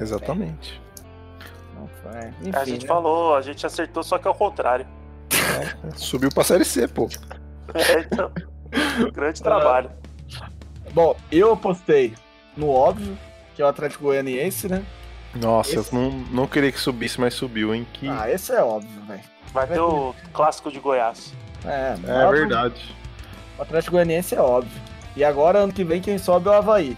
Exatamente. 0.00 0.80
Não 1.74 1.88
foi- 2.02 2.28
Enfim, 2.48 2.56
a 2.56 2.64
gente 2.64 2.82
né? 2.82 2.88
falou, 2.88 3.34
a 3.34 3.40
gente 3.42 3.64
acertou, 3.66 4.02
só 4.02 4.18
que 4.18 4.26
é 4.26 4.30
o 4.30 4.34
contrário. 4.34 4.86
Subiu 5.96 6.30
pra 6.30 6.44
Série 6.44 6.64
C, 6.64 6.86
pô. 6.88 7.08
É, 7.74 8.00
então, 8.00 8.32
grande 9.12 9.42
trabalho. 9.42 9.90
Bom, 10.94 11.14
eu 11.30 11.52
apostei 11.52 12.14
no 12.56 12.70
óbvio, 12.70 13.16
que 13.54 13.60
é 13.60 13.64
o 13.66 13.68
Atlético 13.68 14.04
Goianiense, 14.04 14.68
né? 14.70 14.82
Nossa, 15.34 15.78
Esse- 15.78 15.92
eu 15.94 16.00
não, 16.00 16.10
não 16.10 16.46
queria 16.46 16.72
que 16.72 16.80
subisse, 16.80 17.20
mas 17.20 17.34
subiu, 17.34 17.74
hein? 17.74 17.86
Que... 17.92 18.08
Ah, 18.08 18.30
esse 18.30 18.52
é 18.52 18.62
óbvio, 18.62 19.02
velho. 19.06 19.20
Vai 19.52 19.66
ter 19.66 19.80
o 19.80 20.14
clássico 20.32 20.70
de 20.72 20.80
Goiás. 20.80 21.34
É, 21.62 21.94
é 22.06 22.24
óbvio. 22.24 22.30
verdade. 22.48 22.96
O 23.58 23.62
Atlético 23.62 23.92
Goianiense 23.92 24.34
é 24.34 24.40
óbvio. 24.40 24.80
E 25.16 25.24
agora, 25.24 25.58
ano 25.60 25.72
que 25.72 25.82
vem, 25.84 26.00
quem 26.00 26.16
sobe 26.18 26.48
é 26.48 26.52
o 26.52 26.54
Havaí. 26.54 26.96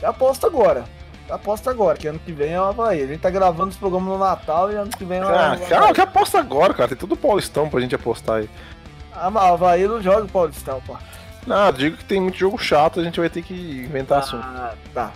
Eu 0.00 0.10
aposto 0.10 0.46
agora. 0.46 0.84
aposta 1.28 1.70
agora, 1.70 1.96
que 1.96 2.06
ano 2.06 2.18
que 2.18 2.30
vem 2.32 2.52
é 2.52 2.60
o 2.60 2.64
Havaí. 2.64 3.02
A 3.02 3.06
gente 3.06 3.20
tá 3.20 3.30
gravando 3.30 3.70
os 3.70 3.76
programas 3.76 4.08
no 4.08 4.18
Natal 4.18 4.70
e 4.70 4.74
ano 4.76 4.90
que 4.90 5.04
vem 5.04 5.18
é 5.18 5.24
o 5.24 5.28
Ah, 5.28 5.52
Havaí. 5.52 5.66
cara, 5.66 5.92
que 5.92 6.00
aposta 6.00 6.38
agora, 6.38 6.74
cara. 6.74 6.88
Tem 6.88 6.98
tudo 6.98 7.16
Paulistão 7.16 7.68
pra 7.68 7.80
gente 7.80 7.94
apostar 7.94 8.36
aí. 8.36 8.50
Ah, 9.12 9.30
mas 9.30 9.42
o 9.42 9.46
Havaí 9.54 9.86
não 9.88 10.00
joga 10.00 10.24
o 10.24 10.28
Paulistão, 10.28 10.80
pô. 10.86 10.96
Não, 11.46 11.72
digo 11.72 11.96
que 11.96 12.04
tem 12.04 12.20
muito 12.20 12.36
jogo 12.38 12.56
chato, 12.58 13.00
a 13.00 13.04
gente 13.04 13.18
vai 13.18 13.28
ter 13.28 13.42
que 13.42 13.54
inventar 13.54 14.20
assunto. 14.20 14.44
Ah, 14.44 14.74
tá. 14.94 15.12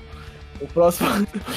O 0.60 0.66
próximo, 0.66 1.08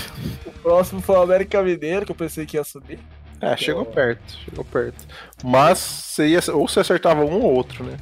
o 0.46 0.52
próximo 0.62 1.02
foi 1.02 1.16
o 1.16 1.22
América 1.22 1.62
Mineiro, 1.64 2.06
que 2.06 2.12
eu 2.12 2.16
pensei 2.16 2.46
que 2.46 2.58
ia 2.58 2.64
subir. 2.64 3.00
É, 3.42 3.56
chegou 3.56 3.86
perto, 3.86 4.22
chegou 4.46 4.66
perto. 4.66 5.08
Mas 5.44 5.78
você 5.80 6.28
ia, 6.28 6.40
ou 6.54 6.68
você 6.68 6.82
acertava 6.82 7.22
um 7.24 7.42
ou 7.42 7.54
outro, 7.54 7.84
né? 7.86 7.98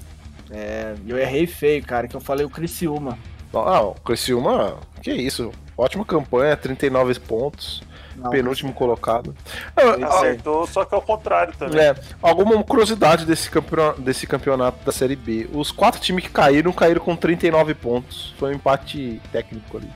É, 0.52 0.96
eu 1.06 1.18
errei 1.18 1.46
feio, 1.48 1.84
cara, 1.84 2.08
que 2.08 2.16
eu 2.16 2.22
falei 2.22 2.46
o 2.46 2.50
Criciúma. 2.50 3.18
Ah, 3.54 3.82
o 3.82 3.94
Criciúma, 3.96 4.78
que 5.02 5.12
isso. 5.12 5.52
Ótima 5.78 6.04
campanha, 6.04 6.56
39 6.58 7.20
pontos, 7.20 7.82
Não, 8.16 8.30
penúltimo 8.32 8.74
colocado. 8.74 9.36
Ele 9.78 10.04
Ah, 10.04 10.08
Acertou, 10.08 10.66
só 10.68 10.84
que 10.84 10.94
ao 10.96 11.02
contrário 11.02 11.54
também. 11.56 11.80
É, 11.80 11.96
alguma 12.22 12.62
curiosidade 12.64 13.26
desse, 13.26 13.50
campeon- 13.50 13.94
desse 14.00 14.26
campeonato 14.26 14.84
da 14.84 14.92
Série 14.92 15.16
B. 15.16 15.48
Os 15.54 15.72
quatro 15.72 16.02
times 16.02 16.24
que 16.24 16.30
caíram, 16.32 16.72
caíram 16.74 17.00
com 17.02 17.16
39 17.16 17.74
pontos. 17.76 18.34
Foi 18.40 18.52
um 18.52 18.56
empate 18.56 19.22
técnico 19.32 19.78
ali. 19.78 19.90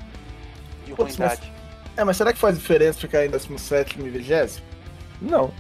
De 0.86 0.94
Putz, 0.94 1.18
ruindade. 1.18 1.52
É, 1.98 2.04
mas 2.04 2.16
será 2.18 2.32
que 2.32 2.40
faz 2.40 2.58
diferença 2.58 3.00
ficar 3.00 3.26
em 3.26 3.30
17 3.30 4.00
e 4.00 4.10
20? 4.10 4.64
Não. 5.22 5.52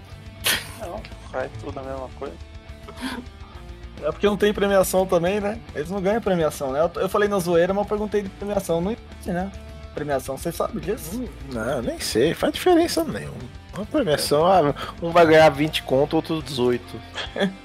Não, 0.79 1.01
faz 1.31 1.51
tudo 1.59 1.79
a 1.79 1.83
mesma 1.83 2.09
coisa. 2.17 2.35
É 4.01 4.11
porque 4.11 4.25
não 4.25 4.37
tem 4.37 4.53
premiação 4.53 5.05
também, 5.05 5.39
né? 5.39 5.59
Eles 5.75 5.89
não 5.89 6.01
ganham 6.01 6.21
premiação, 6.21 6.71
né? 6.71 6.79
Eu, 6.79 7.01
eu 7.01 7.09
falei 7.09 7.29
na 7.29 7.39
zoeira, 7.39 7.73
mas 7.73 7.83
eu 7.83 7.89
perguntei 7.89 8.21
de 8.21 8.29
premiação. 8.29 8.81
Não 8.81 8.91
existe, 8.91 9.31
né? 9.31 9.51
Premiação, 9.93 10.37
você 10.37 10.51
sabe 10.51 10.79
disso? 10.79 11.23
Não, 11.51 11.81
nem 11.81 11.99
sei, 11.99 12.33
faz 12.33 12.53
diferença 12.53 13.03
nenhuma. 13.03 13.35
Uma 13.75 13.85
premiação, 13.85 14.45
ah, 14.45 14.73
um 15.01 15.11
vai 15.11 15.25
ganhar 15.25 15.49
20 15.49 15.83
conto, 15.83 16.15
outro 16.15 16.41
18. 16.41 16.83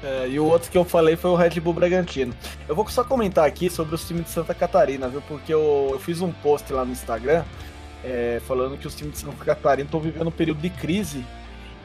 É, 0.00 0.28
e 0.28 0.38
o 0.38 0.44
outro 0.44 0.70
que 0.70 0.78
eu 0.78 0.84
falei 0.84 1.16
foi 1.16 1.28
o 1.30 1.34
Red 1.34 1.58
Bull 1.58 1.72
Bragantino. 1.72 2.32
Eu 2.68 2.76
vou 2.76 2.88
só 2.88 3.02
comentar 3.02 3.44
aqui 3.44 3.68
sobre 3.68 3.96
os 3.96 4.06
times 4.06 4.26
de 4.26 4.30
Santa 4.30 4.54
Catarina, 4.54 5.08
viu? 5.08 5.20
Porque 5.22 5.52
eu, 5.52 5.88
eu 5.90 5.98
fiz 5.98 6.20
um 6.20 6.30
post 6.30 6.72
lá 6.72 6.84
no 6.84 6.92
Instagram 6.92 7.44
é, 8.04 8.40
falando 8.46 8.78
que 8.78 8.86
os 8.86 8.94
times 8.94 9.14
de 9.14 9.18
Santa 9.20 9.44
Catarina 9.44 9.86
estão 9.86 10.00
vivendo 10.00 10.28
um 10.28 10.32
período 10.32 10.60
de 10.60 10.70
crise. 10.70 11.24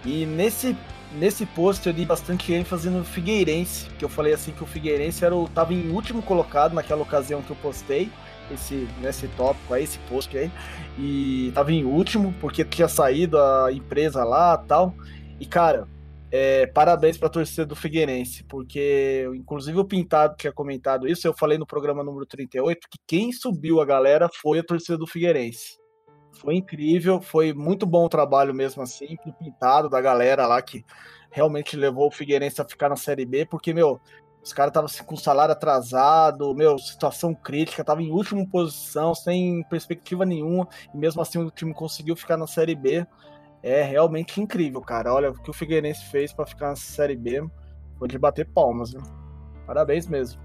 E 0.05 0.25
nesse, 0.25 0.75
nesse 1.19 1.45
post 1.45 1.85
eu 1.87 1.93
dei 1.93 2.05
bastante 2.05 2.53
ênfase 2.53 2.89
no 2.89 3.03
Figueirense, 3.03 3.89
que 3.97 4.05
eu 4.05 4.09
falei 4.09 4.33
assim 4.33 4.51
que 4.51 4.63
o 4.63 4.67
Figueirense 4.67 5.23
era 5.23 5.35
o, 5.35 5.47
tava 5.47 5.73
em 5.73 5.89
último 5.91 6.21
colocado 6.21 6.73
naquela 6.73 7.01
ocasião 7.01 7.41
que 7.41 7.51
eu 7.51 7.55
postei. 7.57 8.09
Esse, 8.51 8.87
nesse 9.01 9.27
tópico 9.29 9.73
aí, 9.73 9.85
esse 9.85 9.97
post 9.99 10.37
aí, 10.37 10.51
e 10.99 11.49
tava 11.55 11.71
em 11.71 11.85
último, 11.85 12.35
porque 12.41 12.65
tinha 12.65 12.89
saído 12.89 13.39
a 13.39 13.71
empresa 13.71 14.21
lá 14.25 14.57
tal. 14.57 14.93
E 15.39 15.45
cara, 15.45 15.87
é, 16.29 16.65
parabéns 16.67 17.17
para 17.17 17.27
a 17.27 17.31
torcida 17.31 17.65
do 17.65 17.75
Figueirense, 17.75 18.43
porque 18.43 19.29
inclusive 19.35 19.79
o 19.79 19.85
Pintado 19.85 20.35
tinha 20.35 20.51
comentado 20.51 21.07
isso, 21.07 21.27
eu 21.27 21.33
falei 21.33 21.59
no 21.59 21.65
programa 21.65 22.03
número 22.03 22.25
38 22.25 22.87
que 22.89 22.97
quem 23.07 23.31
subiu 23.31 23.79
a 23.79 23.85
galera 23.85 24.27
foi 24.27 24.59
a 24.59 24.63
torcida 24.63 24.97
do 24.97 25.07
Figueirense. 25.07 25.77
Foi 26.43 26.55
incrível, 26.55 27.21
foi 27.21 27.53
muito 27.53 27.85
bom 27.85 28.05
o 28.05 28.09
trabalho 28.09 28.53
mesmo 28.53 28.83
assim, 28.83 29.17
do 29.25 29.31
Pintado, 29.33 29.89
da 29.89 30.01
galera 30.01 30.45
lá 30.45 30.61
que 30.61 30.85
realmente 31.31 31.77
levou 31.77 32.07
o 32.07 32.11
Figueirense 32.11 32.61
a 32.61 32.65
ficar 32.65 32.89
na 32.89 32.97
Série 32.97 33.25
B, 33.25 33.45
porque, 33.45 33.73
meu, 33.73 33.99
os 34.43 34.51
caras 34.51 34.71
estavam 34.71 35.07
com 35.07 35.15
salário 35.15 35.53
atrasado, 35.53 36.53
meu, 36.53 36.77
situação 36.77 37.33
crítica, 37.33 37.83
tava 37.83 38.03
em 38.03 38.11
última 38.11 38.45
posição, 38.45 39.15
sem 39.15 39.63
perspectiva 39.69 40.25
nenhuma, 40.25 40.67
e 40.93 40.97
mesmo 40.97 41.21
assim 41.21 41.39
o 41.39 41.49
time 41.49 41.73
conseguiu 41.73 42.15
ficar 42.15 42.35
na 42.35 42.45
Série 42.45 42.75
B 42.75 43.07
é 43.63 43.81
realmente 43.81 44.41
incrível, 44.41 44.81
cara. 44.81 45.13
Olha 45.13 45.31
o 45.31 45.41
que 45.41 45.49
o 45.49 45.53
Figueirense 45.53 46.05
fez 46.11 46.33
para 46.33 46.45
ficar 46.45 46.69
na 46.69 46.75
Série 46.75 47.15
B. 47.15 47.47
Foi 47.97 48.09
de 48.09 48.19
bater 48.19 48.45
palmas, 48.45 48.91
viu? 48.91 49.01
Parabéns 49.65 50.05
mesmo. 50.05 50.41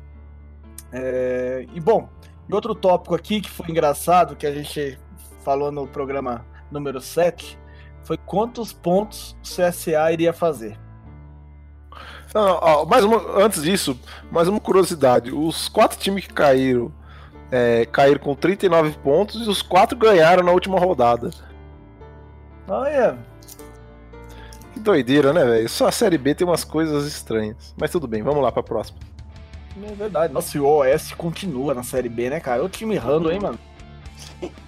É, 0.92 1.66
E 1.74 1.80
bom, 1.80 2.08
e 2.48 2.54
outro 2.54 2.74
tópico 2.76 3.16
aqui 3.16 3.40
que 3.40 3.50
foi 3.50 3.68
engraçado, 3.68 4.36
que 4.36 4.46
a 4.46 4.54
gente 4.54 4.96
falou 5.48 5.72
no 5.72 5.86
programa 5.86 6.44
número 6.70 7.00
7, 7.00 7.58
foi 8.04 8.18
quantos 8.18 8.70
pontos 8.70 9.34
o 9.42 9.44
CSA 9.44 10.12
iria 10.12 10.30
fazer. 10.30 10.78
Não, 12.34 12.58
ó, 12.60 12.84
mais 12.84 13.02
uma, 13.02 13.42
antes 13.42 13.62
disso, 13.62 13.98
mais 14.30 14.46
uma 14.46 14.60
curiosidade. 14.60 15.32
Os 15.32 15.66
quatro 15.70 15.98
times 15.98 16.26
que 16.26 16.34
caíram 16.34 16.92
é, 17.50 17.86
caíram 17.86 18.20
com 18.20 18.34
39 18.34 18.98
pontos 18.98 19.46
e 19.46 19.48
os 19.48 19.62
quatro 19.62 19.96
ganharam 19.96 20.42
na 20.42 20.52
última 20.52 20.78
rodada. 20.78 21.30
Olha, 22.68 23.16
Que 24.74 24.80
doideira, 24.80 25.32
né, 25.32 25.46
velho? 25.46 25.68
Só 25.70 25.88
a 25.88 25.92
Série 25.92 26.18
B 26.18 26.34
tem 26.34 26.46
umas 26.46 26.62
coisas 26.62 27.06
estranhas. 27.06 27.74
Mas 27.80 27.90
tudo 27.90 28.06
bem, 28.06 28.22
vamos 28.22 28.42
lá 28.42 28.52
pra 28.52 28.62
próxima. 28.62 28.98
é 29.82 29.94
verdade. 29.94 30.30
Nossa, 30.30 30.58
e 30.58 30.60
o 30.60 30.66
OS 30.66 31.14
continua 31.14 31.72
na 31.72 31.82
Série 31.82 32.10
B, 32.10 32.28
né, 32.28 32.38
cara? 32.38 32.62
O 32.62 32.68
time 32.68 32.98
rando, 32.98 33.32
hein, 33.32 33.40
mano? 33.40 33.58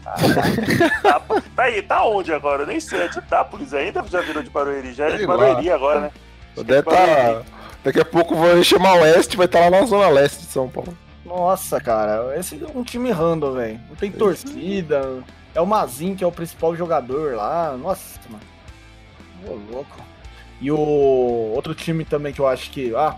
Tá, 0.02 1.20
tá 1.54 1.62
aí, 1.62 1.82
tá 1.82 2.04
onde 2.04 2.32
agora? 2.32 2.62
Eu 2.62 2.66
nem 2.66 2.80
sei. 2.80 3.02
É 3.02 3.08
de 3.08 3.18
Itápolis 3.18 3.72
ainda? 3.72 4.02
Já 4.08 4.20
virou 4.20 4.42
de 4.42 4.50
Barueri? 4.50 4.92
Já 4.92 5.08
é 5.08 5.16
de. 5.16 5.26
Barueri 5.26 5.70
agora, 5.70 6.00
né? 6.00 6.10
Deve 6.56 6.82
tá, 6.82 7.42
daqui 7.84 8.00
a 8.00 8.04
pouco 8.04 8.34
vai 8.34 8.62
chamar 8.64 8.94
o 8.94 9.02
Oeste 9.02 9.36
vai 9.36 9.46
estar 9.46 9.60
lá 9.60 9.70
na 9.70 9.86
zona 9.86 10.08
leste 10.08 10.40
de 10.40 10.52
São 10.52 10.68
Paulo. 10.68 10.96
Nossa, 11.24 11.80
cara, 11.80 12.36
esse 12.36 12.60
é 12.62 12.66
um 12.76 12.82
time 12.82 13.10
random, 13.12 13.52
velho. 13.52 13.80
Não 13.88 13.96
tem 13.96 14.10
torcida. 14.10 15.22
É 15.54 15.60
o 15.60 15.66
Mazin 15.66 16.16
que 16.16 16.24
é 16.24 16.26
o 16.26 16.32
principal 16.32 16.74
jogador 16.74 17.36
lá. 17.36 17.76
Nossa, 17.76 18.18
mano. 18.28 18.42
Ô, 19.46 19.72
louco. 19.72 19.96
E 20.60 20.70
o 20.70 21.52
outro 21.54 21.74
time 21.74 22.04
também 22.04 22.32
que 22.32 22.40
eu 22.40 22.48
acho 22.48 22.70
que. 22.70 22.94
Ah, 22.94 23.16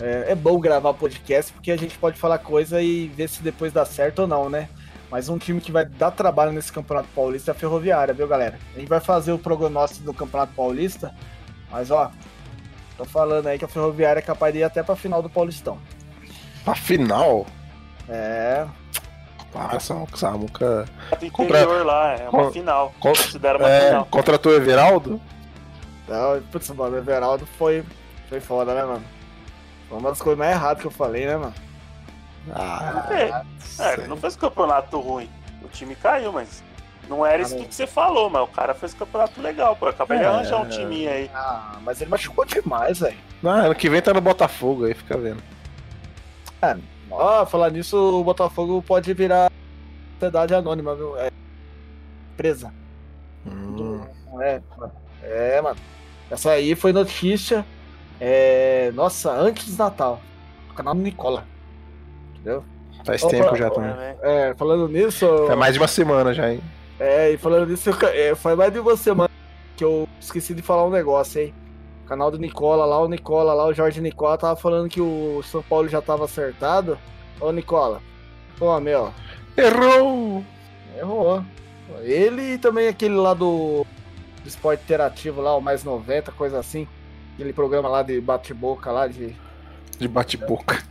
é, 0.00 0.32
é 0.32 0.34
bom 0.34 0.58
gravar 0.58 0.92
podcast 0.92 1.52
porque 1.52 1.70
a 1.70 1.76
gente 1.76 1.96
pode 1.98 2.18
falar 2.18 2.38
coisa 2.38 2.82
e 2.82 3.06
ver 3.08 3.28
se 3.28 3.42
depois 3.42 3.72
dá 3.72 3.84
certo 3.84 4.20
ou 4.20 4.26
não, 4.26 4.50
né? 4.50 4.68
Mas 5.14 5.28
um 5.28 5.38
time 5.38 5.60
que 5.60 5.70
vai 5.70 5.84
dar 5.84 6.10
trabalho 6.10 6.50
nesse 6.50 6.72
Campeonato 6.72 7.06
Paulista 7.14 7.52
é 7.52 7.52
a 7.52 7.54
Ferroviária, 7.54 8.12
viu, 8.12 8.26
galera? 8.26 8.58
A 8.74 8.80
gente 8.80 8.88
vai 8.88 8.98
fazer 8.98 9.30
o 9.30 9.38
prognóstico 9.38 10.04
do 10.04 10.12
Campeonato 10.12 10.52
Paulista, 10.54 11.14
mas 11.70 11.88
ó, 11.92 12.10
tô 12.98 13.04
falando 13.04 13.46
aí 13.46 13.56
que 13.56 13.64
a 13.64 13.68
Ferroviária 13.68 14.18
é 14.18 14.22
capaz 14.22 14.52
de 14.52 14.58
ir 14.58 14.64
até 14.64 14.82
pra 14.82 14.96
final 14.96 15.22
do 15.22 15.30
Paulistão. 15.30 15.78
Afinal, 16.66 17.46
É, 18.08 18.66
ah, 19.54 19.70
essa 19.76 19.94
Samuca. 20.16 20.84
Do 21.20 21.30
Contra- 21.30 21.60
interior 21.62 21.86
lá, 21.86 22.14
é 22.14 22.28
uma 22.28 22.30
con- 22.46 22.50
final. 22.50 22.92
con- 22.98 23.10
Considera 23.10 23.56
uma 23.58 23.70
É, 23.70 23.86
final. 23.90 24.06
contratou 24.06 24.50
o 24.50 24.56
Everaldo? 24.56 25.20
Não, 26.08 26.42
putz, 26.50 26.68
mano, 26.70 26.96
o 26.96 26.98
Everaldo 26.98 27.46
foi, 27.56 27.84
foi 28.28 28.40
foda, 28.40 28.74
né, 28.74 28.82
mano? 28.82 29.04
Foi 29.88 29.96
uma 29.96 30.08
das 30.10 30.20
coisas 30.20 30.36
mais 30.40 30.56
erradas 30.56 30.80
que 30.80 30.88
eu 30.88 30.90
falei, 30.90 31.24
né, 31.24 31.36
mano? 31.36 31.54
Ah, 32.52 33.06
É, 33.10 33.42
é, 33.82 33.92
ele 33.94 34.06
não 34.08 34.16
fez 34.16 34.36
campeonato 34.36 34.98
ruim. 35.00 35.30
O 35.62 35.68
time 35.68 35.94
caiu, 35.94 36.32
mas 36.32 36.62
não 37.08 37.24
era 37.24 37.42
isso 37.42 37.54
Ah, 37.56 37.64
que 37.64 37.74
você 37.74 37.86
falou, 37.86 38.28
mas 38.28 38.42
o 38.42 38.46
cara 38.48 38.74
fez 38.74 38.92
campeonato 38.92 39.40
legal, 39.40 39.74
pô. 39.76 39.86
Acabei 39.86 40.18
de 40.18 40.24
É. 40.24 40.26
arranjar 40.26 40.60
um 40.60 40.68
timinho 40.68 41.10
aí. 41.10 41.30
Ah, 41.34 41.76
mas 41.82 42.00
ele 42.00 42.10
machucou 42.10 42.44
demais, 42.44 42.98
velho. 42.98 43.16
não, 43.42 43.50
ano 43.52 43.74
que 43.74 43.88
vem 43.88 44.02
tá 44.02 44.12
no 44.12 44.20
Botafogo 44.20 44.84
aí, 44.84 44.94
fica 44.94 45.16
vendo. 45.16 45.42
Ó, 47.10 47.44
falar 47.46 47.70
nisso, 47.70 47.96
o 47.96 48.24
Botafogo 48.24 48.82
pode 48.82 49.12
virar 49.14 49.50
sociedade 50.14 50.54
anônima, 50.54 50.94
viu? 50.94 51.16
É, 51.18 51.30
empresa. 52.32 52.72
Hum, 53.46 54.00
É, 54.40 54.60
é, 55.22 55.60
mano. 55.60 55.76
Essa 56.30 56.52
aí 56.52 56.74
foi 56.74 56.92
notícia, 56.92 57.64
é, 58.20 58.90
nossa, 58.94 59.30
antes 59.30 59.76
do 59.76 59.82
Natal. 59.84 60.20
Canal 60.74 60.94
do 60.94 61.00
Nicola. 61.02 61.46
Entendeu? 62.44 62.62
faz 63.04 63.22
Opa, 63.22 63.30
tempo 63.30 63.56
já 63.56 63.70
também. 63.70 63.90
né? 63.90 64.16
É, 64.22 64.54
falando 64.54 64.88
nisso. 64.88 65.26
É 65.50 65.54
mais 65.54 65.74
de 65.74 65.80
uma 65.80 65.88
semana 65.88 66.32
já, 66.34 66.52
hein? 66.52 66.60
É, 67.00 67.30
e 67.30 67.36
falando 67.36 67.68
nisso, 67.68 67.90
é, 68.12 68.34
foi 68.34 68.54
mais 68.54 68.72
de 68.72 68.78
uma 68.78 68.96
semana 68.96 69.30
que 69.76 69.84
eu 69.84 70.08
esqueci 70.20 70.54
de 70.54 70.62
falar 70.62 70.86
um 70.86 70.90
negócio, 70.90 71.40
hein? 71.40 71.54
O 72.04 72.08
canal 72.08 72.30
do 72.30 72.38
Nicola 72.38 72.84
lá, 72.84 72.98
o 73.00 73.08
Nicola 73.08 73.52
lá, 73.54 73.66
o 73.66 73.74
Jorge 73.74 74.00
Nicola 74.00 74.36
tava 74.38 74.56
falando 74.56 74.88
que 74.88 75.00
o 75.00 75.42
São 75.42 75.62
Paulo 75.62 75.88
já 75.88 76.00
tava 76.00 76.24
acertado. 76.24 76.98
Ô, 77.40 77.50
Nicola, 77.50 78.00
pô, 78.58 78.78
meu, 78.78 79.12
Errou! 79.56 80.44
errou. 80.96 81.44
Ele 82.02 82.54
e 82.54 82.58
também 82.58 82.88
aquele 82.88 83.14
lá 83.14 83.34
do, 83.34 83.84
do 84.42 84.48
esporte 84.48 84.82
interativo 84.82 85.40
lá, 85.40 85.56
o 85.56 85.60
Mais 85.60 85.82
90, 85.84 86.32
coisa 86.32 86.58
assim. 86.58 86.86
Aquele 87.34 87.52
programa 87.52 87.88
lá 87.88 88.02
de 88.02 88.20
bate-boca 88.20 88.90
lá, 88.92 89.08
de... 89.08 89.34
De 89.98 90.06
bate-boca. 90.08 90.82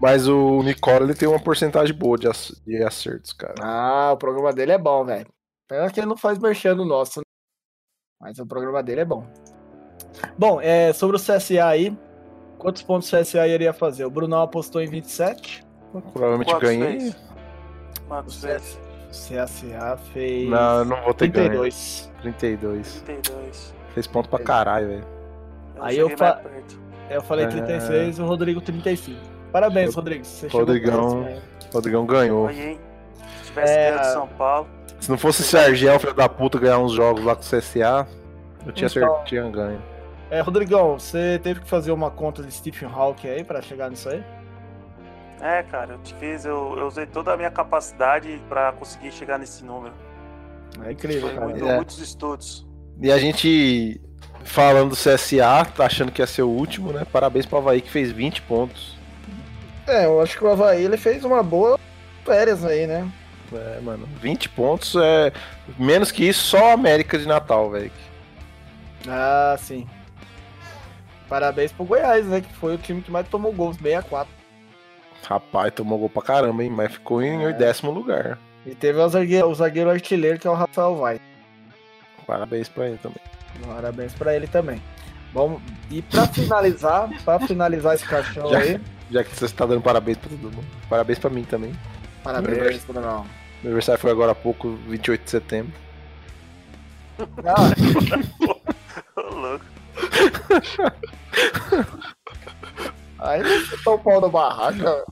Mas 0.00 0.28
o 0.28 0.62
Nicola 0.62 1.04
ele 1.04 1.14
tem 1.14 1.28
uma 1.28 1.40
porcentagem 1.40 1.94
boa 1.96 2.18
de, 2.18 2.28
ac- 2.28 2.54
de 2.66 2.82
acertos, 2.82 3.32
cara. 3.32 3.54
Ah, 3.62 4.10
o 4.12 4.16
programa 4.16 4.52
dele 4.52 4.72
é 4.72 4.78
bom, 4.78 5.04
velho. 5.04 5.26
Pena 5.68 5.90
que 5.90 5.98
ele 5.98 6.06
não 6.06 6.16
faz 6.16 6.38
merchan 6.38 6.74
no 6.74 6.84
nosso, 6.84 7.20
né? 7.20 7.24
Mas 8.20 8.38
o 8.38 8.46
programa 8.46 8.82
dele 8.82 9.00
é 9.00 9.04
bom. 9.04 9.26
Bom, 10.38 10.60
é, 10.60 10.92
sobre 10.92 11.16
o 11.16 11.20
CSA 11.20 11.66
aí, 11.66 11.96
quantos 12.58 12.82
pontos 12.82 13.10
o 13.12 13.16
CSA 13.18 13.46
iria 13.48 13.72
fazer? 13.72 14.04
O 14.04 14.10
Brunão 14.10 14.42
apostou 14.42 14.80
em 14.82 14.86
27. 14.86 15.64
Provavelmente 16.12 16.50
Quantos 16.52 16.68
ganhei. 16.68 17.00
fez? 17.00 17.16
Quantos 18.06 18.36
O 18.36 18.40
fez? 18.46 18.78
CSA 19.10 19.96
fez. 20.12 20.48
Não, 20.48 20.84
não 20.84 21.02
vou 21.04 21.14
ter 21.14 21.28
ganho. 21.28 21.48
32. 21.48 22.12
32. 22.20 23.02
32. 23.06 23.74
Fez 23.94 24.06
ponto 24.06 24.28
pra 24.28 24.38
caralho, 24.40 24.88
velho. 24.88 25.06
Eu 25.76 25.82
Aí 25.84 25.98
eu 25.98 26.10
fa-. 26.16 26.42
Eu 27.08 27.22
falei 27.22 27.46
É. 27.46 27.48
36 27.48 28.18
e 28.18 28.22
o 28.22 28.26
Rodrigo 28.26 28.60
35. 28.60 29.18
Parabéns, 29.60 29.94
Rodrigo. 29.94 30.22
Você 30.22 30.48
Rodrigão. 30.48 31.22
perto, 31.22 31.34
né? 31.34 31.42
O 31.70 31.74
Rodrigão 31.74 32.04
ganhou. 32.04 32.48
Se 32.50 32.78
tivesse 33.46 33.72
É, 33.72 33.90
ganho 33.90 34.02
de 34.02 34.12
São 34.12 34.28
Paulo. 34.28 34.68
Se 35.00 35.10
não 35.10 35.16
fosse 35.16 35.40
esse 35.40 35.56
Argel, 35.56 35.98
filho 35.98 36.12
da 36.12 36.28
puta, 36.28 36.58
ganhar 36.58 36.78
uns 36.78 36.92
jogos 36.92 37.24
lá 37.24 37.34
com 37.34 37.40
o 37.40 37.44
CSA, 37.44 38.06
eu 38.66 38.72
tinha, 38.72 38.86
Então. 38.94 39.24
tinha 39.24 39.48
ganho. 39.48 39.82
É, 40.30 40.42
Rodrigão, 40.42 40.98
você 40.98 41.40
teve 41.42 41.60
que 41.60 41.68
fazer 41.70 41.90
uma 41.90 42.10
conta 42.10 42.42
de 42.42 42.52
Stephen 42.52 42.86
Hawking 42.92 43.28
aí 43.28 43.44
pra 43.44 43.62
chegar 43.62 43.88
nisso 43.88 44.10
aí? 44.10 44.22
É, 45.40 45.62
cara, 45.62 45.94
eu 45.94 45.98
te 46.00 46.12
fiz, 46.16 46.44
eu, 46.44 46.74
eu 46.76 46.86
usei 46.86 47.06
toda 47.06 47.32
a 47.32 47.36
minha 47.36 47.50
capacidade 47.50 48.38
pra 48.50 48.72
conseguir 48.72 49.10
chegar 49.10 49.38
nesse 49.38 49.64
número. 49.64 49.94
É 50.84 50.92
incrível, 50.92 51.28
Foi 51.28 51.34
cara. 51.34 51.46
muito, 51.48 51.66
É. 51.66 51.76
muitos 51.76 51.98
estudos. 51.98 52.66
E 53.00 53.10
a 53.10 53.16
gente, 53.18 53.98
falando 54.44 54.90
do 54.90 54.96
CSA, 54.96 55.64
tá 55.74 55.86
achando 55.86 56.12
que 56.12 56.20
ia 56.20 56.26
ser 56.26 56.42
o 56.42 56.48
último, 56.50 56.92
né? 56.92 57.06
Parabéns 57.10 57.46
pro 57.46 57.56
Havaí 57.56 57.80
que 57.80 57.90
fez 57.90 58.12
20 58.12 58.42
pontos. 58.42 58.95
É, 59.86 60.04
eu 60.06 60.20
acho 60.20 60.36
que 60.36 60.44
o 60.44 60.50
Havaí 60.50 60.84
ele 60.84 60.96
fez 60.96 61.24
uma 61.24 61.42
boa 61.42 61.78
férias 62.24 62.64
aí, 62.64 62.86
né? 62.86 63.08
É, 63.52 63.80
mano, 63.80 64.08
20 64.20 64.48
pontos 64.50 64.96
é. 64.96 65.32
Menos 65.78 66.10
que 66.10 66.24
isso, 66.28 66.40
só 66.42 66.70
a 66.70 66.72
América 66.72 67.16
de 67.18 67.26
Natal, 67.26 67.70
velho. 67.70 67.92
Ah, 69.08 69.56
sim. 69.58 69.86
Parabéns 71.28 71.70
pro 71.72 71.84
Goiás, 71.84 72.26
né? 72.26 72.40
Que 72.40 72.52
foi 72.54 72.74
o 72.74 72.78
time 72.78 73.00
que 73.02 73.10
mais 73.10 73.28
tomou 73.28 73.52
gols, 73.52 73.76
64. 73.76 74.28
Rapaz, 75.28 75.72
tomou 75.74 75.98
gol 75.98 76.10
pra 76.10 76.22
caramba, 76.22 76.62
hein? 76.64 76.70
Mas 76.70 76.92
ficou 76.92 77.22
em 77.22 77.44
É. 77.44 77.52
décimo 77.52 77.90
lugar. 77.90 78.38
E 78.64 78.74
teve 78.74 78.98
o 78.98 79.08
zagueiro, 79.08 79.48
o 79.48 79.54
zagueiro 79.54 79.90
artilheiro, 79.90 80.38
que 80.38 80.46
é 80.46 80.50
o 80.50 80.54
Rafael 80.54 80.96
Vai. 80.96 81.20
Parabéns 82.26 82.68
pra 82.68 82.86
ele 82.88 82.98
também. 82.98 83.18
Parabéns 83.64 84.12
pra 84.14 84.34
ele 84.34 84.46
também. 84.48 84.82
Bom, 85.32 85.60
e 85.90 86.02
pra 86.02 86.26
finalizar, 86.26 87.08
pra 87.24 87.38
finalizar 87.40 87.94
esse 87.94 88.04
caixão 88.06 88.48
aí, 88.52 88.80
Já 89.10 89.22
que 89.24 89.34
você 89.34 89.48
tá 89.48 89.64
dando 89.66 89.80
parabéns 89.82 90.18
pra 90.18 90.28
todo 90.30 90.40
mundo. 90.54 90.66
Parabéns 90.88 91.18
pra 91.18 91.30
mim 91.30 91.44
também. 91.44 91.72
parabéns, 92.24 92.84
Brunão. 92.84 93.24
Meu 93.62 93.70
aniversário 93.70 94.00
foi 94.00 94.10
agora 94.10 94.32
há 94.32 94.34
pouco, 94.34 94.70
28 94.88 95.24
de 95.24 95.30
setembro. 95.30 95.72
Ah, 97.44 97.70
Ô, 99.16 99.34
louco. 99.34 99.64
aí 103.18 103.42
não 103.42 103.60
chutou 103.60 103.94
o 103.94 103.98
pau 103.98 104.20
da 104.20 104.28
barraca. 104.28 105.04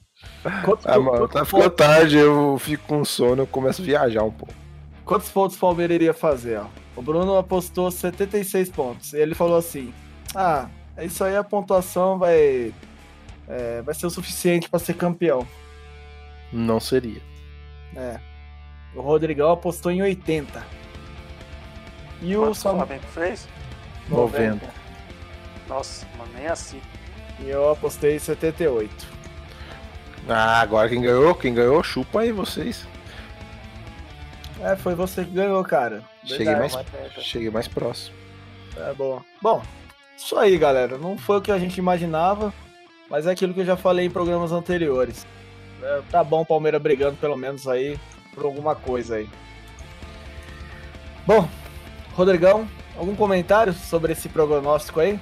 Quantos, 0.64 0.87
Ah, 0.87 0.98
mano, 0.98 1.26
tá 1.28 1.44
ficando 1.44 1.62
pontos, 1.64 1.76
tarde, 1.87 2.18
eu 2.18 2.57
fico 2.59 2.87
com 2.87 3.04
sono, 3.04 3.42
eu 3.42 3.46
começo 3.46 3.80
a 3.83 3.85
viajar 3.85 4.22
um 4.22 4.30
pouco. 4.30 4.52
quantos 5.04 5.28
pontos 5.30 5.57
o 5.57 5.61
Palmeiras 5.61 5.94
iria 5.94 6.12
fazer, 6.14 6.59
ó? 6.61 6.66
O 6.96 7.02
Bruno 7.02 7.37
apostou 7.37 7.90
76 7.90 8.70
pontos. 8.70 9.12
E 9.12 9.18
ele 9.18 9.35
falou 9.35 9.57
assim: 9.57 9.92
Ah, 10.35 10.68
é 10.96 11.04
isso 11.07 11.24
aí 11.24 11.37
a 11.37 11.42
pontuação 11.42 12.18
vai. 12.18 12.72
É, 13.48 13.83
vai 13.83 13.94
ser 13.94 14.07
o 14.07 14.11
suficiente 14.11 14.68
pra 14.68 14.78
ser 14.78 14.94
campeão. 14.94 15.46
Não 16.52 16.78
seria. 16.80 17.22
É. 17.96 18.18
O 18.94 19.00
Rodrigão 19.00 19.50
apostou 19.50 19.90
em 19.90 20.02
80. 20.02 20.64
E 22.22 22.37
o 22.37 22.40
Quanto 22.40 22.52
o. 22.52 22.61
Flamengo 22.61 23.04
fez? 23.12 23.48
90. 24.09 24.66
Nossa, 25.68 26.07
mano, 26.16 26.30
nem 26.35 26.46
assim. 26.46 26.80
E 27.40 27.48
eu 27.48 27.70
apostei 27.70 28.16
em 28.16 28.18
78. 28.18 29.14
Ah, 30.28 30.61
agora 30.61 30.88
quem 30.88 31.02
ganhou? 31.02 31.35
Quem 31.35 31.52
ganhou, 31.52 31.83
chupa 31.83 32.20
aí 32.20 32.33
vocês. 32.33 32.87
É, 34.61 34.76
foi 34.76 34.94
você 34.94 35.24
que 35.24 35.30
ganhou, 35.33 35.62
cara. 35.64 36.02
Cheguei 36.24 36.46
Verdade. 36.54 36.74
mais, 36.74 37.24
cheguei 37.24 37.50
mais 37.50 37.68
próximo. 37.68 38.16
É 38.76 38.94
bom. 38.94 39.20
Bom, 39.42 39.62
isso 40.16 40.38
aí, 40.38 40.57
galera. 40.57 40.96
Não 40.96 41.18
foi 41.18 41.38
o 41.38 41.42
que 41.42 41.50
a 41.52 41.59
gente 41.59 41.76
imaginava, 41.76 42.52
mas 43.11 43.27
é 43.27 43.33
aquilo 43.33 43.55
que 43.55 43.61
eu 43.61 43.64
já 43.64 43.77
falei 43.77 44.07
em 44.07 44.11
programas 44.11 44.53
anteriores. 44.53 45.27
É, 45.83 46.03
tá 46.11 46.25
bom 46.25 46.43
o 46.43 46.47
Palmeiras 46.47 46.81
brigando 46.81 47.17
pelo 47.17 47.37
menos 47.37 47.69
aí 47.69 47.99
por 48.35 48.45
alguma 48.45 48.75
coisa 48.75 49.17
aí. 49.17 49.29
Bom, 51.27 51.49
Rodrigão, 52.14 52.69
algum 52.97 53.14
comentário 53.14 53.73
sobre 53.73 54.12
esse 54.12 54.29
prognóstico 54.29 55.01
aí? 55.01 55.19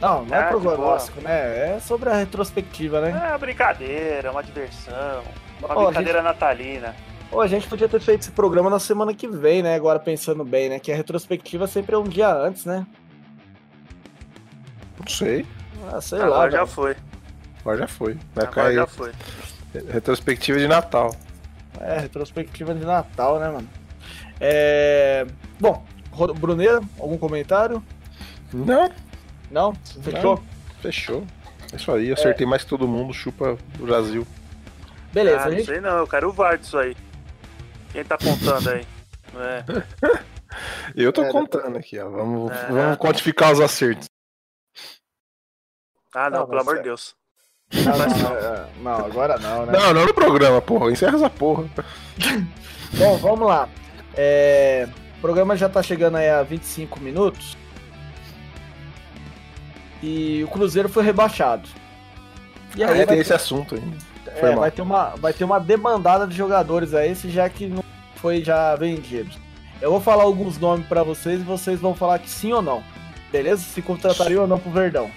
Não, 0.00 0.24
não 0.24 0.36
é 0.36 0.42
de 0.42 0.48
prognóstico, 0.48 1.20
né? 1.20 1.74
É 1.74 1.80
sobre 1.80 2.10
a 2.10 2.14
retrospectiva, 2.14 3.00
né? 3.00 3.10
É 3.10 3.28
uma 3.30 3.38
brincadeira, 3.38 4.30
uma 4.30 4.42
diversão. 4.42 5.22
Uma 5.60 5.72
a 5.72 5.84
brincadeira 5.86 6.22
natalina. 6.22 6.94
Pô, 7.30 7.40
a 7.40 7.46
gente 7.46 7.66
podia 7.66 7.88
ter 7.88 8.00
feito 8.00 8.22
esse 8.22 8.30
programa 8.30 8.68
na 8.68 8.78
semana 8.78 9.14
que 9.14 9.26
vem, 9.26 9.62
né? 9.62 9.74
Agora 9.74 9.98
pensando 9.98 10.44
bem, 10.44 10.68
né? 10.68 10.78
Que 10.78 10.92
a 10.92 10.96
retrospectiva 10.96 11.66
sempre 11.66 11.94
é 11.94 11.98
um 11.98 12.04
dia 12.04 12.32
antes, 12.32 12.64
né? 12.64 12.86
Não 14.98 15.06
sei. 15.06 15.46
Ah, 15.92 16.00
sei 16.00 16.18
lá. 16.18 16.26
Agora 16.26 16.50
já 16.50 16.58
velho. 16.58 16.66
foi. 16.70 16.96
Agora 17.60 17.78
já 17.78 17.86
foi. 17.88 18.14
Vai 18.34 18.44
Agora 18.46 18.50
cair 18.66 18.74
já 18.74 18.86
foi. 18.86 19.12
retrospectiva 19.90 20.58
de 20.58 20.68
Natal. 20.68 21.14
É, 21.80 21.98
retrospectiva 22.00 22.74
de 22.74 22.84
Natal, 22.84 23.38
né, 23.40 23.48
mano? 23.48 23.68
É... 24.40 25.26
Bom, 25.58 25.84
Bruneira, 26.38 26.80
algum 26.98 27.16
comentário? 27.18 27.82
Não, 28.52 28.90
Não? 29.50 29.74
Fechou? 30.02 30.42
fechou. 30.80 31.24
É 31.72 31.76
isso 31.76 31.90
aí, 31.90 32.12
acertei 32.12 32.46
mais 32.46 32.62
que 32.62 32.68
todo 32.70 32.86
mundo, 32.86 33.12
chupa 33.12 33.56
o 33.80 33.86
Brasil. 33.86 34.24
Beleza, 35.12 35.38
ah, 35.38 35.42
a 35.46 35.48
não 35.50 35.56
gente... 35.56 35.66
sei 35.66 35.80
não, 35.80 35.96
eu 35.98 36.06
quero 36.06 36.28
o 36.28 36.32
VAR 36.32 36.58
disso 36.58 36.78
aí. 36.78 36.96
Quem 37.92 38.04
tá 38.04 38.16
contando 38.18 38.70
aí? 38.70 38.84
É. 39.36 39.64
Eu 40.94 41.12
tô 41.12 41.24
É, 41.24 41.32
contando 41.32 41.76
aqui, 41.76 41.98
ó. 41.98 42.08
Vamos, 42.08 42.52
É. 42.52 42.66
vamos 42.70 42.98
quantificar 42.98 43.50
os 43.52 43.58
acertos. 43.60 44.06
Ah, 46.14 46.30
não, 46.30 46.40
Não, 46.40 46.46
pelo 46.46 46.60
amor 46.60 46.74
é- 46.74 46.78
de 46.78 46.84
Deus. 46.84 47.14
Não, 47.72 47.98
não, 47.98 48.36
é, 48.36 48.66
não, 48.82 49.06
agora 49.06 49.38
não, 49.38 49.66
né? 49.66 49.72
Não, 49.78 49.94
não 49.94 50.06
no 50.06 50.14
programa, 50.14 50.60
porra. 50.60 50.90
Encerra 50.92 51.16
essa 51.16 51.30
porra. 51.30 51.64
Bom, 52.96 53.16
vamos 53.18 53.46
lá. 53.48 53.68
É, 54.16 54.86
O 55.18 55.20
programa 55.20 55.56
já 55.56 55.68
tá 55.68 55.82
chegando 55.82 56.16
aí 56.18 56.28
a 56.28 56.42
25 56.42 57.00
minutos. 57.00 57.56
E 60.02 60.44
o 60.44 60.48
Cruzeiro 60.48 60.88
foi 60.88 61.02
rebaixado. 61.02 61.68
E 62.76 62.84
aí 62.84 62.90
Aí 62.90 62.96
tem 62.98 63.06
ter- 63.16 63.18
esse 63.18 63.32
assunto 63.32 63.74
ainda. 63.74 63.96
É, 64.26 64.54
vai 64.54 64.70
ter, 64.70 64.82
uma, 64.82 65.10
vai 65.16 65.32
ter 65.32 65.44
uma 65.44 65.60
demandada 65.60 66.26
de 66.26 66.36
jogadores 66.36 66.92
aí, 66.92 67.14
se 67.14 67.30
já 67.30 67.48
que 67.48 67.66
não 67.66 67.84
foi 68.16 68.42
já 68.42 68.74
vendido. 68.76 69.30
Eu 69.80 69.90
vou 69.90 70.00
falar 70.00 70.24
alguns 70.24 70.58
nomes 70.58 70.86
pra 70.86 71.02
vocês 71.02 71.40
e 71.40 71.44
vocês 71.44 71.80
vão 71.80 71.94
falar 71.94 72.18
que 72.18 72.28
sim 72.28 72.52
ou 72.52 72.60
não. 72.62 72.82
Beleza? 73.30 73.62
Se 73.62 73.80
contrataria 73.80 74.40
ou 74.40 74.46
não 74.46 74.58
pro 74.58 74.70
Verdão. 74.70 75.10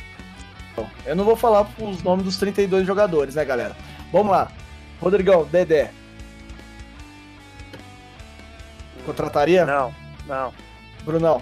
Bom, 0.77 0.87
Eu 1.05 1.15
não 1.15 1.25
vou 1.25 1.35
falar 1.35 1.67
os 1.79 2.01
nomes 2.03 2.23
dos 2.23 2.37
32 2.37 2.85
jogadores, 2.87 3.33
né, 3.35 3.43
galera? 3.43 3.75
Vamos 4.13 4.31
lá. 4.31 4.49
Rodrigão, 5.01 5.43
Dedé. 5.45 5.91
Contrataria? 9.05 9.65
Não, 9.65 9.93
não. 10.27 10.53
Brunão. 11.03 11.41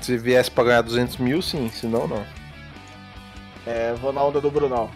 Se 0.00 0.18
viesse 0.18 0.50
pra 0.50 0.64
ganhar 0.64 0.82
200 0.82 1.16
mil, 1.16 1.40
sim. 1.42 1.68
Se 1.70 1.86
não, 1.86 2.06
não. 2.06 2.24
É, 3.66 3.94
vou 3.94 4.12
na 4.12 4.22
onda 4.22 4.40
do 4.40 4.50
Brunão. 4.50 4.90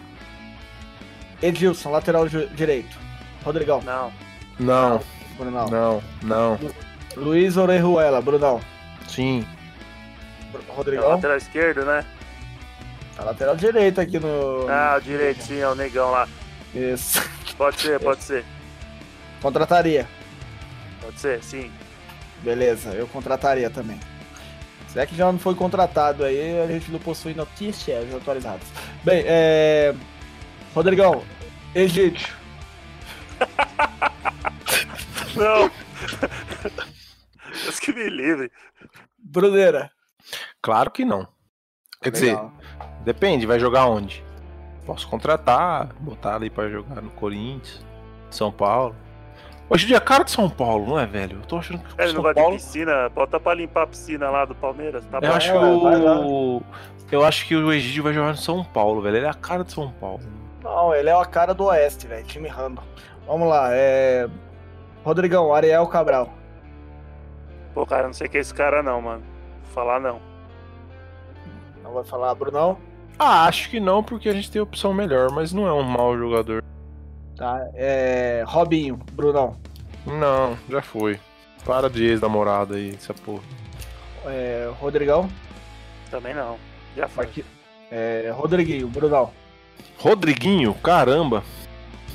Edilson, 1.41 1.89
lateral 1.89 2.27
direito. 2.27 2.97
Rodrigão. 3.43 3.81
Não. 3.81 4.11
Não, 4.59 5.01
Brunão. 5.37 5.67
não, 5.69 6.03
não. 6.21 6.59
Luiz 7.15 7.57
Orejuela, 7.57 8.21
Brunão. 8.21 8.61
Sim. 9.07 9.45
Br- 10.51 10.59
É 10.69 10.71
Rodrigão. 10.75 11.09
lateral 11.09 11.37
esquerdo, 11.37 11.83
né? 11.85 12.05
Tá 13.19 13.25
lateral 13.25 13.57
direito 13.57 13.99
aqui 13.99 14.17
no. 14.17 14.65
Ah, 14.69 14.95
o 14.97 15.01
direito, 15.01 15.43
sim, 15.43 15.59
é 15.59 15.67
o 15.67 15.75
negão 15.75 16.09
lá. 16.09 16.25
Isso. 16.73 17.21
Pode 17.57 17.81
ser, 17.81 17.99
pode 17.99 18.23
ser. 18.23 18.45
Contrataria. 19.41 20.07
Pode 21.01 21.19
ser, 21.19 21.43
sim. 21.43 21.69
Beleza, 22.41 22.91
eu 22.91 23.05
contrataria 23.07 23.69
também. 23.69 23.99
Se 24.87 24.99
é 24.99 25.05
que 25.05 25.17
já 25.17 25.29
não 25.29 25.37
foi 25.37 25.53
contratado 25.53 26.23
aí, 26.23 26.61
a 26.61 26.67
gente 26.67 26.89
não 26.91 26.99
possui 26.99 27.33
notícias 27.33 28.15
atualizadas. 28.15 28.65
Bem, 29.03 29.25
é. 29.27 29.93
Rodrigão, 30.73 31.21
Egídio. 31.75 32.29
Não! 35.35 35.69
Deus 37.63 37.79
que 37.79 37.91
me 37.93 38.09
livre. 38.09 38.51
Bruneira. 39.17 39.91
Claro 40.61 40.89
que 40.91 41.05
não. 41.05 41.27
Quer 42.01 42.11
dizer, 42.11 42.35
Legal. 42.35 42.53
Depende, 43.03 43.45
vai 43.45 43.59
jogar 43.59 43.85
onde? 43.85 44.23
Posso 44.85 45.07
contratar, 45.07 45.89
botar 45.99 46.35
ali 46.35 46.49
pra 46.49 46.67
jogar 46.69 47.01
no 47.01 47.09
Corinthians, 47.11 47.85
São 48.31 48.51
Paulo. 48.51 48.95
Hoje 49.69 49.83
em 49.85 49.87
dia 49.89 49.97
é 49.97 49.99
cara 49.99 50.23
de 50.23 50.31
São 50.31 50.49
Paulo, 50.49 50.87
não 50.87 50.99
é, 50.99 51.05
velho? 51.05 51.37
Eu 51.37 51.45
tô 51.45 51.57
achando 51.57 51.79
que 51.79 51.93
Ele 52.01 52.07
não 52.07 52.13
São 52.15 52.21
gosta 52.23 52.41
Paulo. 52.41 52.57
de 52.57 52.63
piscina, 52.63 53.09
bota 53.09 53.39
pra 53.39 53.53
limpar 53.53 53.83
a 53.83 53.87
piscina 53.87 54.29
lá 54.31 54.45
do 54.45 54.55
Palmeiras, 54.55 55.05
tá 55.05 55.19
Eu 55.21 55.29
bom? 55.29 55.35
acho, 55.35 55.49
É, 55.49 55.53
que 55.53 55.59
vai 55.59 55.97
o... 55.99 56.61
eu 57.11 57.23
acho 57.25 57.45
que 57.47 57.55
o 57.55 57.71
Egídio 57.71 58.01
vai 58.03 58.13
jogar 58.13 58.29
no 58.29 58.37
São 58.37 58.63
Paulo, 58.63 58.99
velho. 59.01 59.17
Ele 59.17 59.25
é 59.27 59.29
a 59.29 59.33
cara 59.35 59.63
de 59.63 59.71
São 59.71 59.91
Paulo. 59.91 60.21
Não, 60.63 60.93
ele 60.95 61.09
é 61.09 61.13
a 61.13 61.23
cara 61.25 61.53
do 61.53 61.65
Oeste, 61.65 62.07
velho. 62.07 62.25
Time 62.25 62.49
random. 62.49 62.81
Vamos 63.27 63.47
lá, 63.47 63.69
é. 63.71 64.27
Rodrigão, 65.03 65.53
Ariel 65.53 65.85
Cabral. 65.85 66.29
Pô, 67.75 67.85
cara, 67.85 68.07
não 68.07 68.13
sei 68.13 68.27
quem 68.27 68.39
é 68.39 68.41
esse 68.41 68.53
cara 68.53 68.81
não, 68.81 68.99
mano. 69.01 69.21
Vou 69.65 69.71
falar 69.73 69.99
não. 69.99 70.19
Não 71.83 71.93
vai 71.93 72.03
falar, 72.03 72.33
Brunão? 72.33 72.77
Ah, 73.21 73.45
acho 73.47 73.69
que 73.69 73.81
não, 73.81 74.01
porque 74.01 74.29
a 74.29 74.33
gente 74.33 74.49
tem 74.49 74.61
opção 74.61 74.93
melhor, 74.93 75.29
mas 75.29 75.51
não 75.51 75.67
é 75.67 75.73
um 75.73 75.83
mau 75.83 76.17
jogador. 76.17 76.63
Tá. 77.35 77.69
É. 77.73 78.45
Robinho, 78.47 78.97
Brunão. 79.11 79.57
Não, 80.05 80.57
já 80.69 80.81
foi. 80.81 81.19
Para 81.65 81.89
de 81.89 82.05
ex-namorada 82.05 82.75
aí, 82.75 82.95
essa 82.95 83.13
porra. 83.13 83.43
É, 84.25 84.71
Rodrigão. 84.79 85.29
Também 86.09 86.33
não. 86.33 86.57
Já 86.95 87.09
foi. 87.09 87.25
Marqui... 87.25 87.45
É, 87.91 88.31
Rodriguinho, 88.33 88.87
Brunão. 88.87 89.31
Rodriguinho, 89.97 90.73
caramba. 90.75 91.43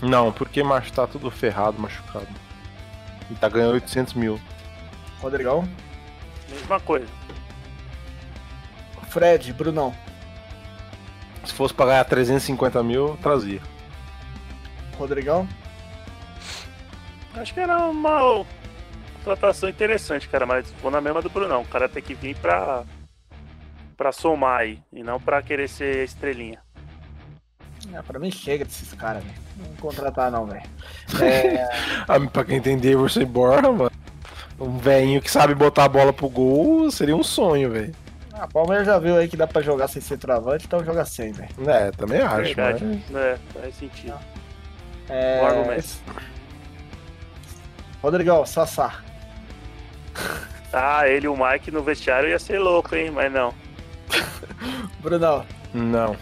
Não, 0.01 0.33
porque 0.33 0.63
macho 0.63 0.91
tá 0.93 1.07
tudo 1.07 1.31
ferrado, 1.31 1.79
machucado. 1.79 2.29
E 3.31 3.35
tá 3.35 3.49
ganhando 3.49 3.75
800 3.75 4.15
mil. 4.15 4.41
Rodrigão. 5.21 5.69
Mesma 6.49 6.81
coisa. 6.81 7.07
Fred, 9.11 9.53
Brunão. 9.53 9.95
Se 11.45 11.53
fosse 11.53 11.75
pagar 11.75 12.05
350 12.05 12.83
mil, 12.83 13.17
trazia. 13.23 13.61
Rodrigão. 14.97 15.47
Acho 17.35 17.53
que 17.53 17.61
era 17.61 17.79
uma 17.87 18.45
contratação 19.17 19.69
interessante, 19.69 20.29
cara, 20.29 20.47
mas 20.47 20.71
vou 20.81 20.91
na 20.91 21.01
mesma 21.01 21.21
do 21.21 21.29
Brunão. 21.29 21.63
O 21.63 21.67
cara 21.67 21.89
tem 21.89 22.03
que 22.03 22.15
vir 22.15 22.37
pra, 22.37 22.85
pra 23.97 24.13
somar 24.13 24.61
aí, 24.61 24.81
e 24.93 25.03
não 25.03 25.21
pra 25.21 25.43
querer 25.43 25.69
ser 25.69 26.05
estrelinha. 26.05 26.61
É, 27.93 28.01
pra 28.03 28.19
mim 28.19 28.31
chega 28.31 28.65
desses 28.65 28.93
caras, 28.95 29.23
velho. 29.23 29.35
Não 29.59 29.65
vou 29.67 29.77
contratar 29.77 30.31
não, 30.31 30.47
velho. 30.47 30.63
É, 31.21 31.69
Ah, 32.09 32.21
pra 32.33 32.45
quem 32.45 32.61
tem 32.61 32.79
Davidson 32.79 33.27
Borja, 33.27 33.71
mano. 33.71 33.91
Um 34.59 34.79
velhinho 34.79 35.21
que 35.21 35.31
sabe 35.31 35.55
botar 35.55 35.85
a 35.85 35.89
bola 35.89 36.13
pro 36.13 36.29
gol 36.29 36.91
seria 36.91 37.17
um 37.17 37.23
sonho, 37.23 37.71
velho. 37.71 37.95
A 38.45 38.49
Palmeiras 38.49 38.87
já 38.87 38.99
viu 38.99 39.17
aí 39.17 39.27
que 39.27 39.37
dá 39.37 39.47
pra 39.47 39.63
jogar 39.63 39.89
sem 39.89 40.03
centroavante, 40.03 40.67
então 40.67 40.85
joga 40.85 41.05
sem, 41.07 41.33
velho. 41.33 41.49
É, 41.67 41.91
também 41.91 42.21
acho, 42.21 42.55
Verdade. 42.55 43.03
mas... 43.11 43.23
É, 43.23 43.39
faz 43.55 43.75
sentido. 43.77 44.19
É... 45.09 45.41
Bom 45.41 45.47
argumento. 45.47 45.89
Rodrigão, 48.03 48.47
Sassá. 48.47 49.03
Ah, 50.77 51.09
ele 51.09 51.27
e 51.27 51.29
o 51.29 51.37
Mike 51.37 51.71
no 51.71 51.85
vestiário 51.85 52.29
ia 52.29 52.37
ser 52.37 52.59
louco, 52.59 52.97
hein? 52.97 53.09
Mas 53.09 53.33
não. 53.33 53.55
Brunão. 54.99 55.47
Não. 55.73 56.17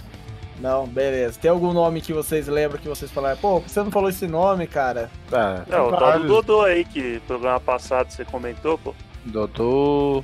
Não, 0.61 0.87
beleza. 0.87 1.39
Tem 1.41 1.51
algum 1.51 1.73
nome 1.73 2.03
que 2.03 2.13
vocês 2.13 2.49
lembram 2.49 2.79
que 2.79 2.87
vocês 2.87 3.11
falaram? 3.11 3.39
Pô, 3.39 3.61
você 3.61 3.83
não 3.83 3.91
falou 3.91 4.11
esse 4.11 4.27
nome, 4.27 4.67
cara? 4.67 5.11
Tá. 5.31 5.65
Não, 5.67 5.89
o 5.89 5.97
tal 5.97 6.19
do. 6.21 6.27
Dodô 6.27 6.61
aí, 6.65 6.85
que 6.85 7.19
programa 7.27 7.59
passado 7.61 8.11
você 8.11 8.27
comentou, 8.27 8.77
pô. 8.77 8.95
Dodô, 9.25 10.23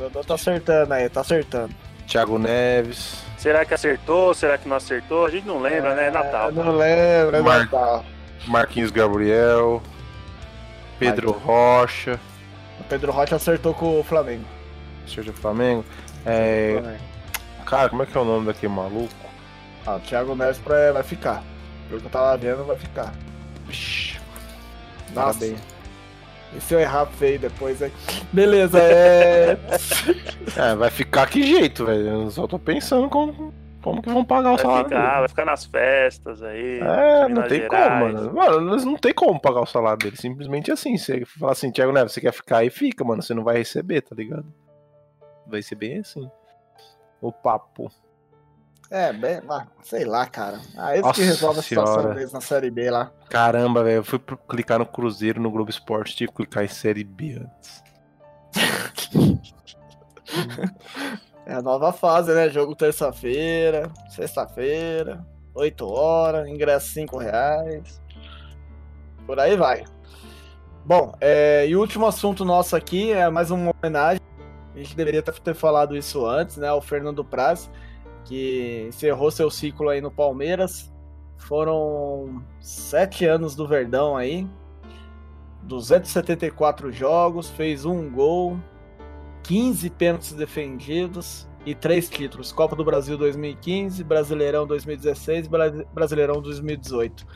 Dodô 0.00 0.24
tá 0.24 0.34
acertando 0.34 0.94
aí, 0.94 1.08
tá 1.08 1.20
acertando. 1.20 1.74
Thiago 2.06 2.38
Neves, 2.38 3.22
Será 3.38 3.64
que 3.64 3.72
acertou? 3.72 4.34
Será 4.34 4.58
que 4.58 4.68
não 4.68 4.76
acertou? 4.76 5.24
A 5.26 5.30
gente 5.30 5.46
não 5.46 5.60
lembra, 5.60 5.94
né? 5.94 6.08
É 6.08 6.10
Natal. 6.10 6.48
É, 6.48 6.52
não 6.52 6.76
lembro, 6.76 7.36
é 7.36 7.40
Mar- 7.40 7.58
Natal. 7.60 8.04
Marquinhos 8.46 8.90
Gabriel, 8.90 9.82
Pedro 10.98 11.30
Rocha, 11.30 12.18
O 12.80 12.84
Pedro 12.84 13.12
Rocha 13.12 13.36
acertou 13.36 13.72
com 13.74 14.00
o 14.00 14.04
Flamengo. 14.04 14.44
Sérgio 15.06 15.32
Flamengo. 15.32 15.84
É, 16.26 16.78
Flamengo. 16.80 17.02
cara, 17.66 17.88
como 17.88 18.02
é 18.02 18.06
que 18.06 18.16
é 18.16 18.20
o 18.20 18.24
nome 18.24 18.46
daquele 18.46 18.72
maluco? 18.72 19.14
Ah, 19.86 19.96
o 19.96 20.00
Thiago 20.00 20.34
Neves 20.34 20.58
pra- 20.58 20.92
vai 20.92 21.02
ficar. 21.02 21.42
Pelo 21.88 22.00
que 22.00 22.06
eu 22.06 22.10
tava 22.10 22.36
vendo, 22.36 22.64
vai 22.64 22.76
ficar. 22.76 23.12
Vixe, 23.66 24.18
Nossa, 25.14 25.38
parabéns. 25.38 25.60
E 26.56 26.60
se 26.60 26.74
eu 26.74 26.80
errar 26.80 27.06
feio 27.06 27.38
depois 27.38 27.82
aí? 27.82 27.92
Beleza, 28.32 28.78
é. 28.80 29.56
É, 30.56 30.74
vai 30.74 30.90
ficar 30.90 31.28
que 31.28 31.42
jeito, 31.44 31.86
velho. 31.86 32.08
Eu 32.24 32.30
só 32.30 32.44
tô 32.46 32.58
pensando 32.58 33.08
como, 33.08 33.54
como 33.82 34.02
que 34.02 34.10
vão 34.10 34.24
pagar 34.24 34.50
o 34.52 34.56
Vai 34.56 34.62
salário 34.64 34.84
ficar, 34.88 35.00
dele. 35.06 35.18
vai 35.20 35.28
ficar 35.28 35.44
nas 35.44 35.64
festas 35.64 36.42
aí. 36.42 36.80
É, 36.80 37.28
não 37.28 37.42
tem 37.42 37.60
Gerais. 37.60 37.88
como, 37.88 38.00
mano. 38.00 38.34
Mano, 38.34 38.72
eles 38.72 38.84
não 38.84 38.96
tem 38.96 39.14
como 39.14 39.40
pagar 39.40 39.60
o 39.60 39.66
salário 39.66 39.98
dele. 39.98 40.16
Simplesmente 40.16 40.72
assim. 40.72 40.96
Você 40.98 41.24
fala 41.24 41.52
assim, 41.52 41.70
Thiago 41.70 41.92
Neves, 41.92 42.12
você 42.12 42.20
quer 42.20 42.32
ficar 42.32 42.58
aí? 42.58 42.70
Fica, 42.70 43.04
mano. 43.04 43.22
Você 43.22 43.32
não 43.32 43.44
vai 43.44 43.58
receber, 43.58 44.00
tá 44.00 44.14
ligado? 44.16 44.44
Vai 45.46 45.62
ser 45.62 45.76
bem 45.76 45.98
assim. 46.00 46.28
O 47.20 47.30
papo. 47.32 47.92
É, 48.90 49.12
bem, 49.12 49.40
ah, 49.48 49.66
sei 49.82 50.04
lá, 50.04 50.26
cara. 50.26 50.58
Ah, 50.76 50.92
eles 50.92 51.02
Nossa 51.02 51.20
que 51.20 51.26
resolvem 51.26 51.60
a 51.60 51.62
situação 51.62 52.12
deles 52.12 52.32
na 52.32 52.40
Série 52.40 52.70
B 52.70 52.90
lá. 52.90 53.12
Caramba, 53.28 53.84
velho. 53.84 53.98
Eu 53.98 54.04
fui 54.04 54.20
clicar 54.48 54.80
no 54.80 54.86
Cruzeiro, 54.86 55.40
no 55.40 55.50
Globo 55.50 55.70
Esporte, 55.70 56.16
que 56.16 56.26
clicar 56.26 56.64
em 56.64 56.68
Série 56.68 57.04
B 57.04 57.40
antes. 57.40 57.82
É 61.46 61.54
a 61.54 61.62
nova 61.62 61.92
fase, 61.92 62.32
né? 62.32 62.48
Jogo 62.48 62.76
terça-feira, 62.76 63.90
sexta-feira, 64.08 65.26
8 65.52 65.84
horas, 65.84 66.48
ingresso 66.48 66.92
5 66.92 67.18
reais. 67.18 68.00
Por 69.26 69.40
aí 69.40 69.56
vai. 69.56 69.82
Bom, 70.84 71.12
é, 71.20 71.66
e 71.66 71.74
o 71.74 71.80
último 71.80 72.06
assunto 72.06 72.44
nosso 72.44 72.76
aqui 72.76 73.10
é 73.10 73.28
mais 73.28 73.50
uma 73.50 73.72
homenagem. 73.72 74.22
A 74.76 74.78
gente 74.78 74.94
deveria 74.94 75.24
ter 75.24 75.32
ter 75.40 75.54
falado 75.54 75.96
isso 75.96 76.24
antes, 76.24 76.56
né? 76.56 76.70
O 76.72 76.80
Fernando 76.80 77.24
Praz, 77.24 77.68
que 78.24 78.86
encerrou 78.88 79.30
seu 79.30 79.50
ciclo 79.50 79.88
aí 79.88 80.00
no 80.00 80.10
Palmeiras. 80.10 80.92
Foram 81.36 82.42
sete 82.60 83.24
anos 83.24 83.54
do 83.54 83.66
Verdão 83.66 84.16
aí. 84.16 84.46
274 85.62 86.90
jogos, 86.90 87.50
fez 87.50 87.84
um 87.84 88.08
gol, 88.10 88.58
15 89.42 89.90
pênaltis 89.90 90.32
defendidos 90.32 91.46
e 91.66 91.74
três 91.74 92.08
títulos: 92.08 92.52
Copa 92.52 92.74
do 92.74 92.84
Brasil 92.84 93.16
2015, 93.18 94.02
Brasileirão 94.04 94.66
2016 94.66 95.46
e 95.46 95.48
Bra- 95.48 95.70
Brasileirão 95.92 96.40
2018. 96.40 97.26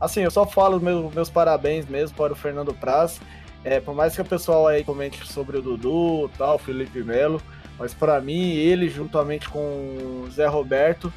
Assim, 0.00 0.20
eu 0.20 0.30
só 0.30 0.46
falo 0.46 0.80
meu- 0.80 1.10
meus 1.14 1.28
parabéns 1.30 1.86
mesmo 1.86 2.16
para 2.16 2.32
o 2.32 2.36
Fernando 2.36 2.72
Praz. 2.74 3.20
É, 3.64 3.80
por 3.80 3.94
mais 3.94 4.14
que 4.14 4.22
o 4.22 4.24
pessoal 4.24 4.68
aí 4.68 4.84
comente 4.84 5.26
sobre 5.26 5.58
o 5.58 5.62
Dudu, 5.62 6.30
tal, 6.38 6.58
Felipe 6.58 7.02
Melo, 7.02 7.42
mas 7.78 7.94
para 7.94 8.20
mim 8.20 8.54
ele 8.54 8.88
juntamente 8.88 9.48
com 9.48 9.60
o 9.60 10.28
Zé 10.30 10.46
Roberto 10.46 11.12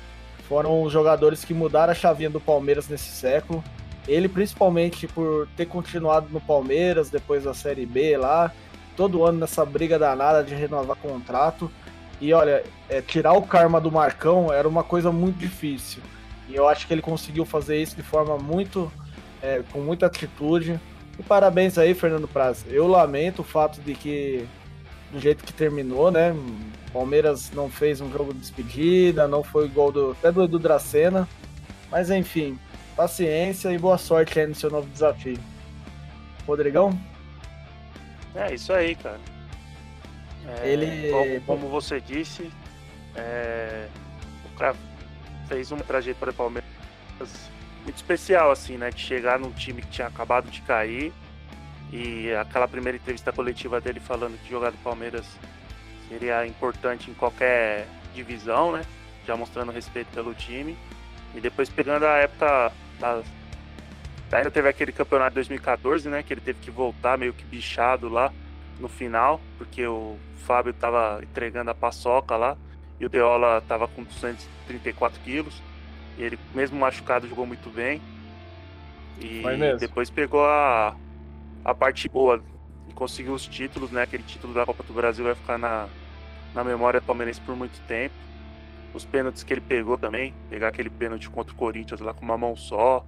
foram 0.48 0.84
os 0.84 0.92
jogadores 0.92 1.44
que 1.44 1.54
mudaram 1.54 1.92
a 1.92 1.96
chavinha 1.96 2.30
do 2.30 2.40
Palmeiras 2.40 2.88
nesse 2.88 3.10
século. 3.10 3.64
Ele 4.08 4.28
principalmente 4.28 5.08
por 5.08 5.48
ter 5.56 5.66
continuado 5.66 6.28
no 6.32 6.42
Palmeiras 6.42 7.10
depois 7.10 7.44
da 7.46 7.54
Série 7.54 7.86
B 7.86 8.18
lá, 8.18 8.52
todo 8.98 9.24
ano 9.24 9.40
nessa 9.40 9.66
briga 9.66 9.98
danada 9.98 10.44
de 10.44 10.54
renovar 10.54 10.98
contrato. 10.98 11.72
E 12.20 12.34
olha, 12.34 12.64
é, 12.90 13.02
tirar 13.02 13.34
o 13.34 13.42
karma 13.42 13.80
do 13.80 13.92
Marcão 13.92 14.52
era 14.52 14.68
uma 14.68 14.84
coisa 14.84 15.12
muito 15.12 15.38
difícil. 15.38 16.02
E 16.50 16.56
eu 16.56 16.68
acho 16.68 16.86
que 16.86 16.94
ele 16.94 17.02
conseguiu 17.02 17.46
fazer 17.46 17.82
isso 17.82 17.96
de 17.96 18.04
forma 18.04 18.38
muito. 18.38 18.92
é, 19.42 19.64
com 19.72 19.80
muita 19.80 20.06
atitude. 20.06 20.80
E 21.18 21.24
parabéns 21.24 21.78
aí, 21.78 21.94
Fernando 21.94 22.28
Praz. 22.28 22.66
Eu 22.70 22.88
lamento 22.88 23.42
o 23.42 23.46
fato 23.46 23.82
de 23.82 23.94
que, 23.96 24.48
do 25.12 25.20
jeito 25.20 25.44
que 25.44 25.54
terminou, 25.54 26.10
né? 26.12 26.32
o 26.32 26.92
Palmeiras 26.92 27.52
não 27.52 27.70
fez 27.70 28.02
um 28.02 28.12
jogo 28.12 28.34
de 28.34 28.40
despedida, 28.40 29.28
não 29.28 29.44
foi 29.44 29.66
igual 29.66 29.92
do, 29.92 30.12
até 30.12 30.32
do 30.32 30.44
Edu 30.44 30.60
Dracena. 30.60 31.28
Mas 31.90 32.10
enfim, 32.10 32.58
paciência 32.96 33.70
e 33.72 33.78
boa 33.78 33.98
sorte 33.98 34.40
aí 34.40 34.48
no 34.48 34.56
seu 34.56 34.70
novo 34.70 34.88
desafio. 34.90 35.38
Rodrigão? 36.46 36.98
É 38.36 38.54
isso 38.54 38.72
aí, 38.74 38.96
cara. 38.96 39.20
É, 40.62 40.68
Ele- 40.68 41.12
Como, 41.12 41.42
como 41.42 41.70
você 41.70 42.02
disse, 42.02 42.50
é, 43.16 43.88
o 44.46 44.58
cara 44.58 44.76
fez 45.48 45.72
uma 45.72 45.84
trajetória 45.84 46.34
Palmeiras 46.34 46.68
muito 47.84 47.96
especial, 47.96 48.52
assim, 48.52 48.78
né? 48.78 48.90
De 48.90 49.00
chegar 49.02 49.40
num 49.40 49.52
time 49.52 49.82
que 49.82 49.90
tinha 49.90 50.08
acabado 50.08 50.50
de 50.50 50.62
cair 50.62 51.14
e 51.92 52.34
aquela 52.34 52.68
primeira 52.68 52.98
entrevista 52.98 53.32
coletiva 53.32 53.82
dele 53.82 54.00
falando 54.00 54.40
que 54.42 54.50
jogar 54.50 54.72
do 54.72 54.78
Palmeiras 54.78 55.26
seria 56.08 56.46
importante 56.46 57.12
em 57.12 57.14
qualquer 57.14 57.88
divisão, 58.14 58.72
né? 58.72 58.84
Já 59.26 59.36
mostrando 59.36 59.72
respeito 59.72 60.08
pelo 60.14 60.34
time. 60.34 60.78
E 61.36 61.40
depois 61.40 61.70
pegando 61.70 62.06
a 62.06 62.18
época 62.18 62.72
das 63.00 63.26
Ainda 64.32 64.50
teve 64.50 64.70
aquele 64.70 64.94
campeonato 64.94 65.32
de 65.32 65.36
2014, 65.36 66.08
né? 66.08 66.24
Que 66.24 66.34
ele 66.34 66.42
teve 66.42 66.60
que 66.60 66.72
voltar 66.72 67.18
meio 67.18 67.34
que 67.34 67.44
bichado 67.44 68.08
lá 68.08 68.32
no 68.80 68.88
final, 68.88 69.42
porque 69.58 69.86
o 69.86 70.18
Fábio 70.46 70.74
tava 70.74 71.20
entregando 71.22 71.70
a 71.70 71.76
paçoca 71.76 72.38
lá 72.38 72.58
e 73.00 73.06
o 73.06 73.10
Deola 73.10 73.62
tava 73.68 73.88
com 73.90 74.04
234 74.04 75.20
quilos. 75.22 75.62
E 76.18 76.24
ele, 76.24 76.40
mesmo 76.56 76.80
machucado, 76.80 77.28
jogou 77.28 77.46
muito 77.46 77.70
bem. 77.70 78.02
E 79.20 79.44
depois 79.80 80.10
pegou 80.10 80.46
a, 80.46 80.96
a 81.64 81.74
parte 81.74 82.10
boa 82.10 82.42
e 82.90 82.94
conseguiu 82.94 83.34
os 83.34 83.48
títulos, 83.48 83.92
né? 83.92 84.04
Aquele 84.04 84.24
título 84.24 84.54
da 84.54 84.66
Copa 84.66 84.84
do 84.84 84.94
Brasil 84.94 85.24
vai 85.24 85.36
ficar 85.36 85.58
na, 85.58 85.88
na 86.54 86.64
memória 86.64 87.02
palmeirense 87.02 87.42
por 87.42 87.56
muito 87.56 87.80
tempo. 87.88 88.16
Os 88.94 89.06
pênaltis 89.06 89.44
que 89.44 89.54
ele 89.54 89.62
pegou 89.62 89.98
também, 89.98 90.34
pegar 90.50 90.68
aquele 90.68 90.90
pênalti 90.90 91.30
contra 91.30 91.54
o 91.54 91.56
Corinthians 91.56 92.02
lá 92.02 92.14
com 92.14 92.26
uma 92.26 92.38
mão 92.38 92.56
só. 92.56 93.06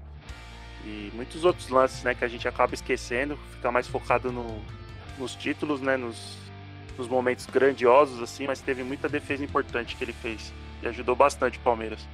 E 0.85 1.11
muitos 1.13 1.45
outros 1.45 1.69
lances, 1.69 2.03
né, 2.03 2.13
que 2.13 2.23
a 2.23 2.27
gente 2.27 2.47
acaba 2.47 2.73
esquecendo, 2.73 3.37
fica 3.53 3.71
mais 3.71 3.87
focado 3.87 4.31
no, 4.31 4.61
nos 5.17 5.35
títulos, 5.35 5.81
né, 5.81 5.95
nos, 5.95 6.37
nos 6.97 7.07
momentos 7.07 7.45
grandiosos, 7.45 8.21
assim, 8.21 8.47
mas 8.47 8.61
teve 8.61 8.83
muita 8.83 9.07
defesa 9.07 9.43
importante 9.43 9.95
que 9.95 10.03
ele 10.03 10.13
fez. 10.13 10.53
E 10.81 10.87
ajudou 10.87 11.15
bastante 11.15 11.57
o 11.57 11.61
Palmeiras. 11.61 12.07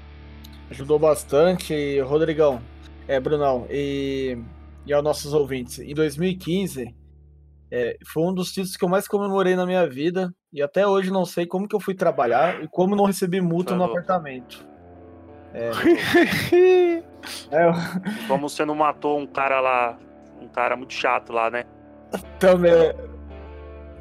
Ajudou 0.70 1.00
bastante, 1.00 2.00
Rodrigão, 2.02 2.62
é, 3.08 3.20
Brunão, 3.20 3.66
e, 3.72 4.38
e 4.86 4.93
aos 4.93 5.03
nossos 5.03 5.34
ouvintes. 5.34 5.80
Em 5.80 5.93
2015, 5.93 6.95
é, 7.71 7.97
foi 8.07 8.23
um 8.23 8.34
dos 8.34 8.49
títulos 8.49 8.75
que 8.75 8.84
eu 8.84 8.89
mais 8.89 9.07
comemorei 9.07 9.55
na 9.55 9.65
minha 9.65 9.88
vida, 9.88 10.34
e 10.51 10.61
até 10.61 10.88
hoje 10.88 11.11
não 11.11 11.25
sei 11.25 11.45
como 11.45 11.67
que 11.67 11.75
eu 11.75 11.80
fui 11.80 11.93
trabalhar 11.93 12.63
e 12.63 12.67
como 12.67 12.95
não 12.95 13.05
recebi 13.05 13.39
multa 13.39 13.73
no 13.73 13.82
Falou. 13.82 13.97
apartamento. 13.97 14.67
É, 15.53 15.71
Como 18.27 18.47
você 18.47 18.63
não 18.63 18.75
matou 18.75 19.19
um 19.19 19.27
cara 19.27 19.59
lá, 19.59 19.97
um 20.41 20.47
cara 20.47 20.75
muito 20.75 20.93
chato 20.93 21.34
lá, 21.34 21.49
né? 21.49 21.65
Também. 22.39 22.93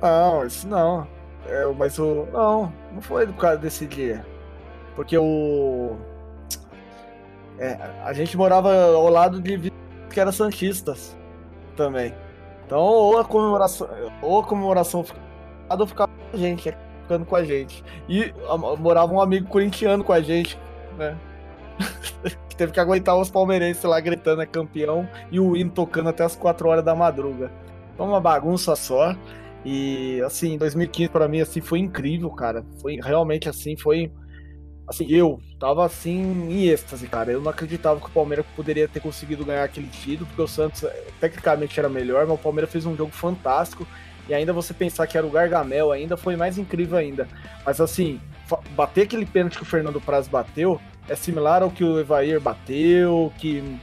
Não, 0.01 0.47
isso 0.47 0.69
não. 0.69 1.07
É, 1.47 1.65
mas 1.77 1.99
o. 1.99 2.27
Não, 2.33 2.73
não 2.93 3.01
foi 3.01 3.27
por 3.27 3.37
causa 3.37 3.59
desse 3.59 3.87
dia. 3.87 4.25
Porque 4.95 5.17
o. 5.17 5.97
É, 7.59 7.79
a 8.05 8.13
gente 8.13 8.37
morava 8.37 8.73
ao 8.93 9.09
lado 9.09 9.41
de 9.41 9.73
que 10.09 10.21
era 10.21 10.33
Santistas 10.33 11.17
também. 11.77 12.15
Então, 12.67 12.81
ou 12.81 13.19
a 13.19 13.25
comemoração. 13.25 13.89
Ou 14.21 14.41
a 14.41 14.45
comemoração 14.45 15.03
ficava 15.03 15.87
ficava 15.87 16.11
com 16.13 16.37
a 16.37 16.39
gente, 16.39 16.77
ficando 17.03 17.25
com 17.25 17.37
a 17.37 17.45
gente. 17.45 17.85
E 18.09 18.33
morava 18.79 19.13
um 19.13 19.21
amigo 19.21 19.49
corintiano 19.49 20.05
com 20.05 20.13
a 20.13 20.21
gente, 20.21 20.59
né? 20.97 21.17
que 22.49 22.57
teve 22.57 22.73
que 22.73 22.81
aguentar 22.81 23.17
os 23.17 23.31
palmeirenses 23.31 23.83
lá 23.85 24.01
gritando 24.01 24.43
é 24.43 24.47
campeão 24.47 25.09
e 25.31 25.39
o 25.39 25.57
hino 25.57 25.71
tocando 25.71 26.09
até 26.09 26.25
as 26.25 26.35
4 26.35 26.69
horas 26.69 26.85
da 26.85 26.95
madruga. 26.95 27.51
Foi 27.97 28.07
uma 28.07 28.21
bagunça 28.21 28.75
só. 28.77 29.15
E 29.65 30.21
assim, 30.23 30.57
2015 30.57 31.11
pra 31.11 31.29
mim 31.29 31.41
assim 31.41 31.61
foi 31.61 31.79
incrível, 31.79 32.31
cara. 32.31 32.65
Foi 32.81 32.97
realmente 32.97 33.49
assim, 33.49 33.77
foi 33.77 34.13
assim, 34.89 35.07
eu 35.09 35.41
tava 35.59 35.85
assim 35.85 36.19
em 36.51 36.67
êxtase, 36.67 37.07
cara. 37.07 37.31
Eu 37.31 37.41
não 37.41 37.51
acreditava 37.51 38.01
que 38.01 38.07
o 38.07 38.11
Palmeiras 38.11 38.47
poderia 38.57 38.89
ter 38.89 39.01
conseguido 39.01 39.45
ganhar 39.45 39.65
aquele 39.65 39.89
título, 39.89 40.27
porque 40.27 40.43
o 40.43 40.49
Santos 40.49 40.83
eh, 40.85 41.05
tecnicamente 41.21 41.79
era 41.79 41.89
melhor, 41.89 42.27
mas 42.27 42.39
o 42.39 42.43
Palmeiras 42.43 42.73
fez 42.73 42.87
um 42.87 42.97
jogo 42.97 43.13
fantástico. 43.13 43.87
E 44.29 44.35
ainda 44.35 44.53
você 44.53 44.75
pensar 44.75 45.07
que 45.07 45.17
era 45.17 45.27
o 45.27 45.31
Gargamel 45.31 45.93
ainda 45.93 46.17
foi 46.17 46.37
mais 46.37 46.59
incrível 46.59 46.97
ainda. 46.97 47.29
Mas 47.65 47.81
assim, 47.81 48.21
bater 48.71 49.03
aquele 49.03 49.27
pênalti 49.27 49.57
que 49.57 49.63
o 49.63 49.67
Fernando 49.67 50.01
Praz 50.01 50.27
bateu 50.29 50.81
é 51.09 51.15
similar 51.15 51.63
ao 51.63 51.71
que 51.71 51.85
o 51.85 51.99
Evair 51.99 52.41
bateu, 52.41 53.33
que 53.39 53.79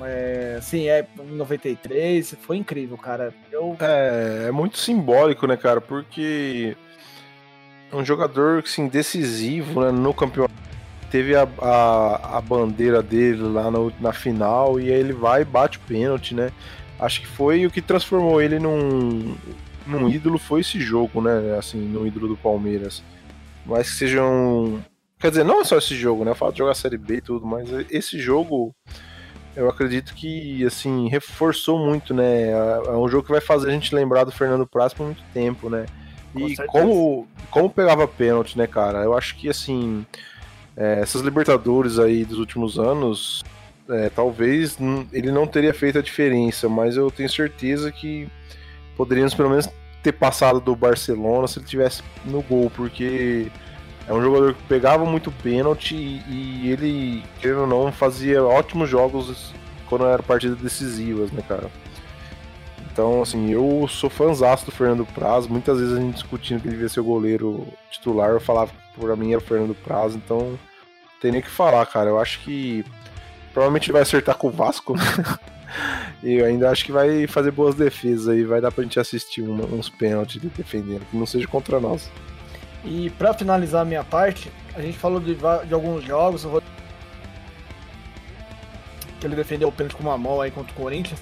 é, 0.00 0.56
assim, 0.58 0.88
é 0.88 1.06
em 1.18 1.36
93, 1.36 2.36
foi 2.40 2.56
incrível, 2.56 2.96
cara. 2.96 3.34
Eu 3.50 3.76
É, 3.80 4.46
é 4.48 4.52
muito 4.52 4.78
simbólico, 4.78 5.46
né, 5.46 5.56
cara? 5.56 5.80
Porque 5.80 6.76
é 6.76 6.87
um 7.92 8.04
jogador 8.04 8.62
assim, 8.64 8.88
decisivo 8.88 9.80
né, 9.82 9.90
no 9.90 10.12
campeonato. 10.14 10.54
Teve 11.10 11.34
a, 11.34 11.48
a, 11.62 12.38
a 12.38 12.40
bandeira 12.40 13.02
dele 13.02 13.42
lá 13.42 13.70
no- 13.70 13.92
na 14.00 14.12
final 14.12 14.78
e 14.78 14.92
aí 14.92 14.98
ele 15.00 15.12
vai 15.14 15.40
e 15.42 15.44
bate 15.44 15.78
o 15.78 15.80
pênalti, 15.82 16.34
né? 16.34 16.50
Acho 17.00 17.20
que 17.20 17.26
foi 17.26 17.64
o 17.64 17.70
que 17.70 17.80
transformou 17.80 18.42
ele 18.42 18.58
num, 18.58 19.34
num 19.86 20.08
ídolo, 20.08 20.38
foi 20.38 20.60
esse 20.60 20.78
jogo, 20.80 21.22
né? 21.22 21.56
Assim, 21.58 21.78
no 21.78 22.06
ídolo 22.06 22.28
do 22.28 22.36
Palmeiras. 22.36 23.02
Mas 23.64 23.90
que 23.90 23.96
sejam. 23.96 24.82
Quer 25.18 25.30
dizer, 25.30 25.44
não 25.44 25.60
é 25.60 25.64
só 25.64 25.78
esse 25.78 25.94
jogo, 25.96 26.24
né? 26.24 26.32
Eu 26.32 26.34
falo 26.34 26.52
de 26.52 26.58
jogar 26.58 26.74
Série 26.74 26.98
B 26.98 27.16
e 27.16 27.20
tudo, 27.20 27.46
mas 27.46 27.68
esse 27.90 28.18
jogo 28.18 28.74
eu 29.56 29.68
acredito 29.68 30.14
que, 30.14 30.64
assim, 30.64 31.08
reforçou 31.08 31.78
muito, 31.78 32.12
né? 32.12 32.50
É 32.50 32.80
é 32.88 32.90
um 32.96 33.08
jogo 33.08 33.24
que 33.24 33.32
vai 33.32 33.40
fazer 33.40 33.68
a 33.68 33.72
gente 33.72 33.94
lembrar 33.94 34.24
do 34.24 34.30
Fernando 34.32 34.66
Praz 34.66 34.92
por 34.92 35.06
muito 35.06 35.22
tempo, 35.32 35.70
né? 35.70 35.86
Com 36.32 36.40
E 36.40 36.56
certeza. 36.56 36.68
como, 36.68 37.28
como 37.50 37.70
pegava 37.70 38.06
pênalti, 38.06 38.56
né, 38.56 38.66
cara? 38.66 38.98
Eu 39.04 39.16
acho 39.16 39.36
que, 39.36 39.48
assim, 39.48 40.04
é, 40.76 41.00
essas 41.00 41.22
Libertadores 41.22 41.98
aí 41.98 42.24
dos 42.24 42.38
últimos 42.38 42.78
anos, 42.78 43.44
é, 43.88 44.08
talvez 44.10 44.78
ele 45.12 45.30
não 45.32 45.46
teria 45.46 45.74
feito 45.74 45.98
a 45.98 46.02
diferença, 46.02 46.68
mas 46.68 46.96
eu 46.96 47.10
tenho 47.10 47.28
certeza 47.28 47.90
que 47.90 48.28
poderíamos 48.96 49.34
pelo 49.34 49.50
menos 49.50 49.68
ter 50.02 50.12
passado 50.12 50.60
do 50.60 50.76
Barcelona 50.76 51.48
se 51.48 51.58
ele 51.58 51.66
tivesse 51.66 52.02
no 52.24 52.42
gol, 52.42 52.70
porque 52.74 53.48
é 54.06 54.12
um 54.12 54.22
jogador 54.22 54.54
que 54.54 54.62
pegava 54.68 55.04
muito 55.04 55.30
pênalti 55.30 55.94
e, 55.94 56.22
e 56.28 56.70
ele, 56.70 57.22
querendo 57.40 57.62
ou 57.62 57.66
não, 57.66 57.92
fazia 57.92 58.42
ótimos 58.42 58.88
jogos 58.88 59.52
quando 59.88 60.06
eram 60.06 60.22
partidas 60.22 60.58
decisivas, 60.58 61.30
né, 61.32 61.42
cara? 61.46 61.70
Então, 62.98 63.22
assim, 63.22 63.48
eu 63.52 63.86
sou 63.88 64.10
fãzaço 64.10 64.66
do 64.66 64.72
Fernando 64.72 65.06
Praz. 65.06 65.46
Muitas 65.46 65.78
vezes 65.78 65.96
a 65.96 66.00
gente 66.00 66.14
discutindo 66.14 66.60
que 66.60 66.66
ele 66.66 66.74
devia 66.74 66.88
ser 66.88 66.98
o 66.98 67.04
goleiro 67.04 67.64
titular, 67.92 68.30
eu 68.30 68.40
falava 68.40 68.72
que 68.72 69.00
pra 69.00 69.14
mim 69.14 69.30
era 69.30 69.38
o 69.38 69.40
Fernando 69.40 69.72
Praz, 69.72 70.16
então 70.16 70.38
não 70.40 70.58
tem 71.20 71.30
nem 71.30 71.40
o 71.40 71.44
que 71.44 71.48
falar, 71.48 71.86
cara. 71.86 72.10
Eu 72.10 72.18
acho 72.18 72.40
que 72.40 72.84
provavelmente 73.52 73.84
ele 73.86 73.92
vai 73.92 74.02
acertar 74.02 74.34
com 74.36 74.48
o 74.48 74.50
Vasco. 74.50 74.96
e 76.24 76.38
eu 76.38 76.46
ainda 76.46 76.70
acho 76.70 76.84
que 76.84 76.90
vai 76.90 77.28
fazer 77.28 77.52
boas 77.52 77.76
defesas 77.76 78.26
aí, 78.26 78.42
vai 78.42 78.60
dar 78.60 78.72
pra 78.72 78.82
gente 78.82 78.98
assistir 78.98 79.42
uma- 79.42 79.64
uns 79.66 79.88
pênaltis 79.88 80.42
dele 80.42 80.52
defendendo, 80.56 81.06
que 81.08 81.16
não 81.16 81.24
seja 81.24 81.46
contra 81.46 81.78
nós. 81.78 82.10
E 82.84 83.10
pra 83.10 83.32
finalizar 83.32 83.82
a 83.82 83.84
minha 83.84 84.02
parte, 84.02 84.50
a 84.74 84.82
gente 84.82 84.98
falou 84.98 85.20
de, 85.20 85.36
de 85.36 85.72
alguns 85.72 86.02
jogos, 86.02 86.44
que 89.20 89.24
ele 89.24 89.36
defendeu 89.36 89.68
o 89.68 89.72
pênalti 89.72 89.94
com 89.94 90.02
uma 90.02 90.18
mão 90.18 90.40
aí 90.40 90.50
contra 90.50 90.72
o 90.72 90.74
Corinthians. 90.74 91.20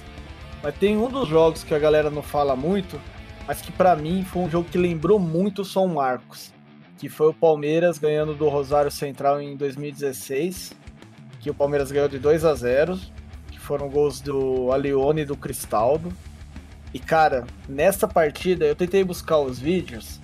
Mas 0.67 0.75
tem 0.79 0.97
um 0.97 1.09
dos 1.09 1.29
jogos 1.29 1.63
que 1.63 1.73
a 1.73 1.79
galera 1.79 2.11
não 2.11 2.25
fala 2.25 2.57
muito, 2.57 3.01
mas 3.47 3.63
que 3.63 3.71
pra 3.71 3.95
mim 3.95 4.25
foi 4.25 4.43
um 4.43 4.51
jogo 4.51 4.69
que 4.69 4.77
lembrou 4.77 5.17
muito 5.17 5.63
o 5.63 5.65
São 5.65 5.87
Marcos, 5.87 6.53
que 6.99 7.09
foi 7.09 7.29
o 7.29 7.33
Palmeiras 7.33 7.99
ganhando 7.99 8.35
do 8.35 8.49
Rosário 8.49 8.91
Central 8.91 9.41
em 9.41 9.57
2016, 9.57 10.73
que 11.39 11.49
o 11.49 11.55
Palmeiras 11.55 11.93
ganhou 11.93 12.09
de 12.09 12.19
2 12.19 12.45
a 12.45 12.53
0, 12.53 12.99
que 13.49 13.61
foram 13.61 13.89
gols 13.89 14.21
do 14.21 14.73
Alione 14.73 15.23
e 15.23 15.25
do 15.25 15.37
Cristaldo. 15.37 16.13
E 16.93 16.99
cara, 16.99 17.47
nessa 17.69 18.09
partida 18.09 18.65
eu 18.65 18.75
tentei 18.75 19.05
buscar 19.05 19.39
os 19.39 19.61
vídeos, 19.61 20.21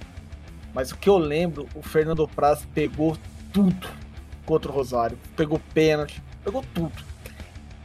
mas 0.75 0.91
o 0.91 0.99
que 0.99 1.09
eu 1.09 1.19
lembro, 1.19 1.69
o 1.73 1.83
Fernando 1.83 2.27
Praz 2.27 2.67
pegou 2.75 3.17
tudo 3.53 3.89
contra 4.45 4.73
o 4.73 4.75
Rosário. 4.75 5.17
Pegou 5.37 5.61
pênalti, 5.73 6.21
pegou 6.43 6.65
tudo. 6.75 7.12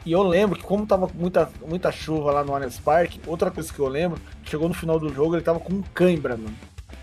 E 0.07 0.13
eu 0.13 0.23
lembro 0.23 0.57
que 0.57 0.63
como 0.63 0.87
tava 0.87 1.05
muita, 1.13 1.51
muita 1.67 1.91
chuva 1.91 2.31
lá 2.31 2.41
no 2.41 2.55
Allianz 2.55 2.79
Parque, 2.79 3.19
outra 3.27 3.51
coisa 3.51 3.73
que 3.73 3.79
eu 3.79 3.89
lembro, 3.89 4.17
chegou 4.41 4.69
no 4.69 4.73
final 4.73 4.97
do 4.97 5.13
jogo, 5.13 5.35
ele 5.35 5.43
tava 5.43 5.59
com 5.59 5.83
cãibra, 5.93 6.37
mano. 6.37 6.55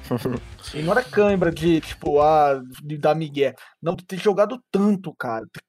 E 0.72 0.80
não 0.82 0.92
era 0.92 1.04
cãibra 1.04 1.52
de, 1.52 1.82
tipo, 1.82 2.18
ah, 2.22 2.62
de 2.82 2.96
dar 2.96 3.14
migué. 3.14 3.54
Não, 3.82 3.94
de 3.94 4.06
ter 4.06 4.16
jogado 4.16 4.58
tanto, 4.72 5.14
cara. 5.14 5.44
Ter, 5.52 5.60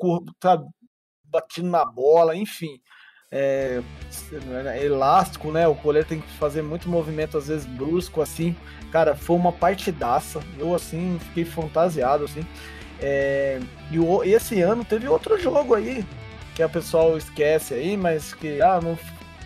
sabe, 0.42 0.66
batido 1.26 1.68
na 1.68 1.84
bola, 1.84 2.34
enfim. 2.34 2.80
É, 3.30 3.82
é 4.74 4.86
elástico, 4.86 5.52
né? 5.52 5.68
O 5.68 5.76
goleiro 5.76 6.08
tem 6.08 6.22
que 6.22 6.32
fazer 6.38 6.62
muito 6.62 6.88
movimento, 6.88 7.38
às 7.38 7.50
vezes 7.50 7.66
brusco, 7.66 8.22
assim. 8.22 8.56
Cara, 8.94 9.14
foi 9.14 9.36
uma 9.36 9.52
partidaça. 9.52 10.40
Eu, 10.58 10.74
assim, 10.74 11.20
fiquei 11.20 11.44
fantasiado, 11.44 12.24
assim. 12.24 12.46
É, 13.02 13.60
e 13.92 14.30
esse 14.30 14.62
ano 14.62 14.86
teve 14.86 15.10
outro 15.10 15.38
jogo 15.38 15.76
aí, 15.76 16.06
que 16.56 16.64
o 16.64 16.70
pessoal 16.70 17.18
esquece 17.18 17.74
aí, 17.74 17.98
mas 17.98 18.34
que, 18.34 18.62
ah, 18.62 18.80
não, 18.82 18.98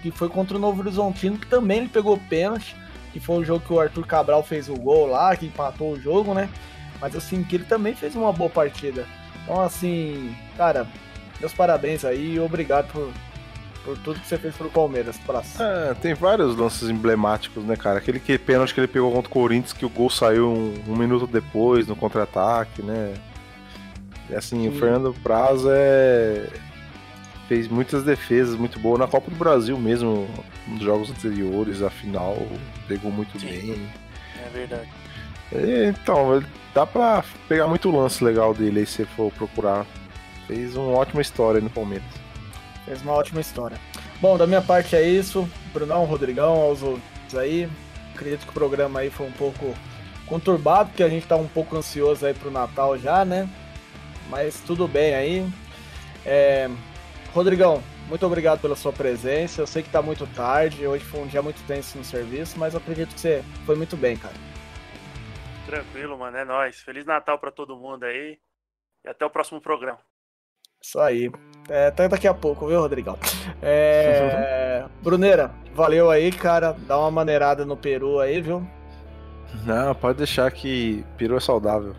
que 0.02 0.12
foi 0.12 0.30
contra 0.30 0.56
o 0.56 0.60
Novo 0.60 0.82
Horizontino, 0.82 1.38
que 1.38 1.48
também 1.48 1.80
ele 1.80 1.90
pegou 1.90 2.18
pênalti, 2.30 2.76
que 3.12 3.20
foi 3.20 3.38
o 3.38 3.44
jogo 3.44 3.66
que 3.66 3.74
o 3.74 3.80
Arthur 3.80 4.06
Cabral 4.06 4.44
fez 4.44 4.70
o 4.70 4.76
gol 4.76 5.08
lá, 5.08 5.36
que 5.36 5.48
empatou 5.48 5.94
o 5.94 6.00
jogo, 6.00 6.36
né? 6.36 6.48
Mas 7.02 7.16
assim, 7.16 7.44
que 7.44 7.56
ele 7.56 7.66
também 7.66 7.96
fez 7.96 8.16
uma 8.16 8.32
boa 8.32 8.50
partida. 8.50 9.08
Então, 9.44 9.60
assim, 9.60 10.36
cara, 10.56 10.86
meus 11.40 11.52
parabéns 11.52 12.06
aí 12.06 12.36
e 12.36 12.40
obrigado 12.40 12.92
por, 12.92 13.12
por 13.84 13.98
tudo 13.98 14.20
que 14.20 14.28
você 14.28 14.38
fez 14.38 14.56
pro 14.56 14.70
Palmeiras. 14.70 15.18
Praça. 15.18 15.64
É, 15.64 15.94
tem 15.96 16.14
vários 16.14 16.56
lances 16.56 16.90
emblemáticos, 16.90 17.64
né, 17.64 17.76
cara? 17.76 17.98
Aquele 17.98 18.20
que, 18.20 18.38
pênalti 18.38 18.76
que 18.76 18.80
ele 18.80 18.88
pegou 18.88 19.12
contra 19.12 19.28
o 19.28 19.34
Corinthians, 19.34 19.74
que 19.74 19.86
o 19.86 19.90
gol 19.90 20.12
saiu 20.12 20.48
um, 20.48 20.76
um 20.88 20.96
minuto 20.96 21.26
depois, 21.26 21.88
no 21.88 21.96
contra-ataque, 21.96 22.84
né? 22.84 23.16
E 24.30 24.36
assim, 24.36 24.68
o 24.68 24.74
Sim. 24.74 24.80
Fernando 24.80 25.16
Praz 25.24 25.64
é... 25.66 26.69
fez 27.50 27.68
muitas 27.68 28.04
defesas 28.04 28.56
muito 28.56 28.80
boas 28.80 29.00
na 29.00 29.08
Copa 29.08 29.30
do 29.32 29.36
Brasil 29.36 29.76
mesmo, 29.78 30.30
nos 30.68 30.82
jogos 30.82 31.10
anteriores, 31.10 31.82
a 31.82 31.90
final, 31.90 32.38
pegou 32.88 33.12
muito 33.12 33.38
Sim. 33.40 33.48
bem. 33.48 33.90
É 34.46 34.50
verdade. 34.50 34.88
E, 35.52 35.88
então, 35.90 36.36
ele- 36.38 36.46
dá 36.76 36.86
pra 36.86 37.24
pegar 37.48 37.68
muito 37.68 37.90
lance 37.90 38.24
legal 38.24 38.54
dele 38.54 38.82
aí 38.82 38.86
se 38.86 38.98
você 38.98 39.06
for 39.06 39.32
procurar. 39.32 39.84
Fez 40.46 40.76
uma 40.76 40.92
ótima 40.96 41.22
história 41.22 41.60
no 41.60 41.72
Palmeiras. 41.72 42.08
Fez 42.86 43.02
uma 43.02 43.14
ótima 43.14 43.42
história. 43.42 43.78
Bom, 44.22 44.38
da 44.38 44.46
minha 44.46 44.62
parte 44.62 44.96
é 44.96 45.02
isso. 45.02 45.50
Brunão, 45.74 46.06
Rodrigão, 46.06 46.54
aos 46.54 46.84
outros 46.84 47.36
aí. 47.36 47.68
Acredito 48.14 48.44
que 48.44 48.50
o 48.50 48.54
programa 48.54 49.00
aí 49.00 49.10
foi 49.10 49.26
um 49.28 49.32
pouco 49.32 49.74
conturbado, 50.28 50.90
porque 50.90 51.02
a 51.04 51.10
gente 51.10 51.26
tá 51.26 51.36
um 51.36 51.48
pouco 51.48 51.76
ansioso 51.76 52.26
aí 52.26 52.34
pro 52.36 52.52
Natal 52.52 52.96
já, 52.98 53.26
né? 53.26 53.50
Mas 54.30 54.60
tudo 54.68 54.88
bem 54.88 55.16
aí. 55.16 55.48
É, 56.26 56.70
Rodrigão, 57.40 57.82
muito 58.10 58.26
obrigado 58.26 58.60
pela 58.60 58.76
sua 58.76 58.92
presença. 58.92 59.62
Eu 59.62 59.66
sei 59.66 59.82
que 59.82 59.90
tá 59.90 60.02
muito 60.02 60.28
tarde, 60.28 60.86
hoje 60.86 61.06
foi 61.06 61.22
um 61.22 61.26
dia 61.26 61.42
muito 61.42 61.66
tenso 61.66 61.98
no 61.98 62.04
serviço, 62.04 62.60
mas 62.60 62.74
eu 62.74 62.82
acredito 62.82 63.14
que 63.14 63.22
você 63.22 63.42
foi 63.66 63.78
muito 63.78 63.96
bem, 63.96 64.18
cara. 64.18 64.34
Tranquilo, 65.66 66.18
mano, 66.18 66.36
é 66.36 66.44
nóis. 66.44 66.82
Feliz 66.82 67.06
Natal 67.06 67.40
pra 67.40 67.50
todo 67.50 67.78
mundo 67.78 68.04
aí. 68.04 68.38
E 69.06 69.10
até 69.10 69.26
o 69.26 69.30
próximo 69.30 69.62
programa. 69.62 70.00
Isso 70.84 71.00
aí. 71.00 71.32
É, 71.70 71.88
até 71.88 72.10
daqui 72.10 72.28
a 72.28 72.34
pouco, 72.34 72.68
viu, 72.68 72.82
Rodrigão? 72.82 73.18
É... 73.62 74.84
Bruneira, 75.02 75.50
valeu 75.74 76.12
aí, 76.12 76.34
cara. 76.34 76.74
Dá 76.74 77.00
uma 77.00 77.10
maneirada 77.10 77.66
no 77.66 77.78
peru 77.78 78.20
aí, 78.20 78.42
viu? 78.42 78.68
Não, 79.66 79.96
pode 79.96 80.18
deixar 80.18 80.52
que 80.52 81.06
peru 81.18 81.38
é 81.38 81.40
saudável. 81.40 81.96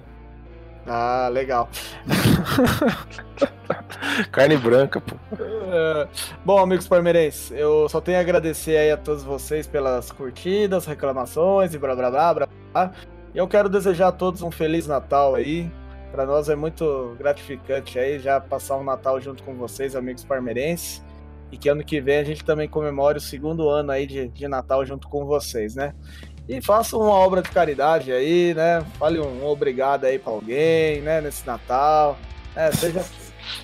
Ah, 0.92 1.28
legal. 1.28 1.68
Carne 4.32 4.56
branca, 4.56 5.00
pô. 5.00 5.14
É, 5.38 6.08
Bom, 6.44 6.58
amigos 6.58 6.88
palmeirenses, 6.88 7.52
eu 7.52 7.88
só 7.88 8.00
tenho 8.00 8.18
a 8.18 8.20
agradecer 8.20 8.76
aí 8.76 8.90
a 8.90 8.96
todos 8.96 9.22
vocês 9.22 9.68
pelas 9.68 10.10
curtidas, 10.10 10.86
reclamações 10.86 11.74
e 11.74 11.78
blá 11.78 11.94
blá 11.94 12.10
blá 12.10 12.34
blá. 12.34 12.48
blá. 12.72 12.90
E 13.32 13.38
eu 13.38 13.46
quero 13.46 13.68
desejar 13.68 14.08
a 14.08 14.12
todos 14.12 14.42
um 14.42 14.50
feliz 14.50 14.88
Natal 14.88 15.36
aí. 15.36 15.70
Para 16.10 16.26
nós 16.26 16.48
é 16.48 16.56
muito 16.56 17.14
gratificante 17.16 17.96
aí 17.96 18.18
já 18.18 18.40
passar 18.40 18.76
um 18.76 18.82
Natal 18.82 19.20
junto 19.20 19.44
com 19.44 19.54
vocês, 19.54 19.94
amigos 19.94 20.24
palmeirenses. 20.24 21.04
E 21.52 21.56
que 21.56 21.68
ano 21.68 21.84
que 21.84 22.00
vem 22.00 22.18
a 22.18 22.24
gente 22.24 22.44
também 22.44 22.68
comemore 22.68 23.18
o 23.18 23.20
segundo 23.20 23.68
ano 23.68 23.92
aí 23.92 24.08
de, 24.08 24.26
de 24.26 24.48
Natal 24.48 24.84
junto 24.84 25.08
com 25.08 25.24
vocês, 25.24 25.76
né? 25.76 25.94
E 26.50 26.60
faça 26.60 26.96
uma 26.96 27.12
obra 27.12 27.42
de 27.42 27.48
caridade 27.48 28.10
aí, 28.10 28.52
né? 28.54 28.84
Fale 28.98 29.20
um 29.20 29.46
obrigado 29.46 30.04
aí 30.04 30.18
pra 30.18 30.32
alguém, 30.32 31.00
né? 31.00 31.20
Nesse 31.20 31.46
Natal. 31.46 32.18
É, 32.56 32.72
seja, 32.72 33.04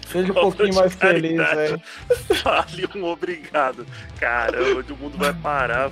seja 0.09 0.31
um 0.31 0.35
pouquinho 0.35 0.73
mais 0.73 0.95
feliz 0.95 1.41
aí. 1.41 1.77
Fale 2.45 2.89
um 2.95 3.07
obrigado. 3.07 3.85
Caramba, 4.21 4.79
onde 4.79 4.93
o 4.93 4.97
mundo 4.97 5.19
vai 5.19 5.35
parar? 5.35 5.91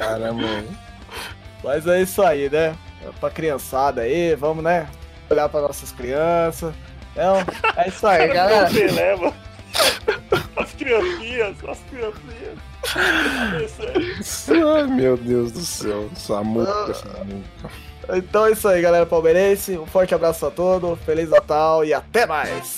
Caramba. 0.00 0.64
Mas 1.62 1.86
é 1.86 2.02
isso 2.02 2.20
aí, 2.20 2.50
né? 2.50 2.74
Pra 3.20 3.30
criançada 3.30 4.00
aí, 4.00 4.34
vamos, 4.34 4.64
né? 4.64 4.88
Olhar 5.30 5.48
pra 5.48 5.60
nossas 5.60 5.92
crianças. 5.92 6.74
Então, 7.12 7.36
é 7.76 7.88
isso 7.88 8.04
aí, 8.04 8.26
galera. 8.26 8.66
As 10.56 10.72
criancinhas, 10.72 11.56
as 11.64 11.78
criancinhas. 11.88 12.58
Ai, 12.94 14.86
meu 14.86 15.16
Deus 15.16 15.52
do 15.52 15.60
céu. 15.60 16.08
Samuca, 16.14 16.94
Samuca. 16.94 17.86
Então 18.14 18.46
é 18.46 18.52
isso 18.52 18.68
aí, 18.68 18.80
galera 18.80 19.04
palmeirense. 19.04 19.76
Um 19.76 19.86
forte 19.86 20.14
abraço 20.14 20.46
a 20.46 20.50
todos, 20.50 20.98
Feliz 21.00 21.28
Natal 21.28 21.84
e 21.84 21.92
até 21.92 22.26
mais. 22.26 22.76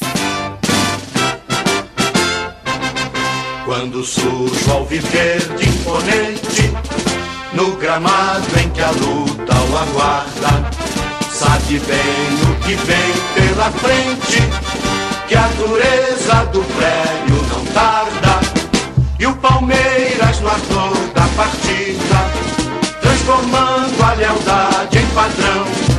Quando 3.69 4.03
surge 4.03 4.71
ao 4.71 4.87
viver 4.87 5.41
de 5.59 5.69
imponente 5.69 6.73
No 7.53 7.77
gramado 7.77 8.47
em 8.59 8.71
que 8.71 8.81
a 8.81 8.91
luta 8.93 9.55
o 9.55 9.77
aguarda 9.77 10.71
Sabe 11.31 11.79
bem 11.81 12.51
o 12.51 12.61
que 12.65 12.75
vem 12.75 13.13
pela 13.35 13.71
frente 13.73 14.41
Que 15.29 15.35
a 15.35 15.49
dureza 15.49 16.47
do 16.47 16.63
prédio 16.63 17.18
E 19.19 19.27
o 19.27 19.35
Palmeiras 19.37 20.41
no 20.41 20.49
ator 20.49 20.97
da 21.15 21.27
partida 21.37 22.31
Transformando 23.01 24.03
a 24.03 24.13
lealdade 24.15 24.99
em 24.99 25.07
padrão 25.09 25.99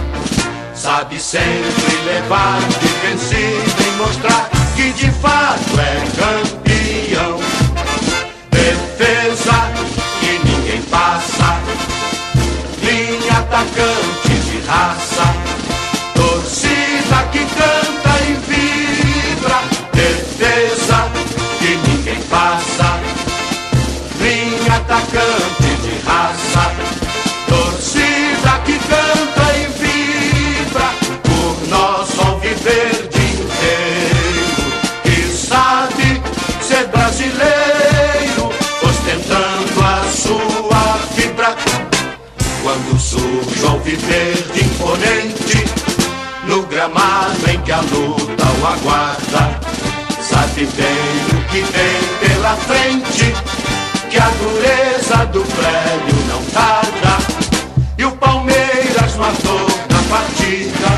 Sabe 0.74 1.20
sempre 1.20 1.96
levar 2.06 2.60
de 2.62 2.88
vencido 3.06 3.84
e 3.88 3.98
mostrar 3.98 4.50
que 4.80 4.94
de 4.94 5.12
fato 5.12 5.78
é 5.78 5.96
campeão. 6.16 7.38
Defesa 8.50 9.70
que 10.22 10.40
ninguém 10.48 10.82
passa, 10.84 11.60
linha 12.82 13.40
atacante 13.40 14.30
de 14.30 14.60
raça, 14.66 15.19
luta 48.60 48.62
o 48.62 48.66
aguarda, 48.66 49.60
sabe 50.22 50.68
bem 50.76 51.40
o 51.40 51.44
que 51.50 51.62
vem 51.62 52.30
pela 52.30 52.56
frente, 52.58 53.34
que 54.10 54.18
a 54.18 54.30
dureza 54.30 55.26
do 55.28 55.42
prédio 55.42 56.16
não 56.28 56.44
tarda. 56.46 57.18
E 57.98 58.06
o 58.06 58.12
Palmeiras 58.12 59.16
no 59.16 59.24
ator 59.24 59.70
da 59.90 60.02
partida, 60.10 60.90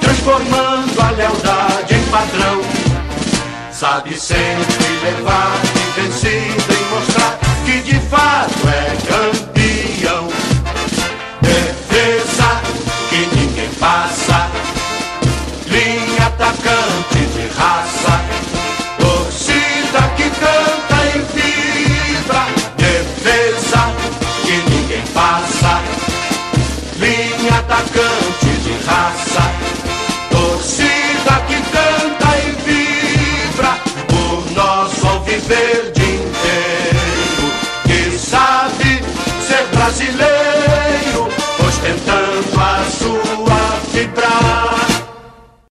transformando 0.00 1.00
a 1.00 1.10
lealdade 1.10 1.94
em 1.94 2.04
padrão. 2.04 2.60
Sabe 3.72 4.18
sempre 4.18 4.86
levar 5.02 5.60
de 5.60 6.00
vencida 6.00 6.72
e 6.72 6.94
mostrar 6.94 7.38
que 7.66 7.80
de 7.82 8.00
fato 8.08 8.68
é 8.68 8.96
campeão. 9.06 9.53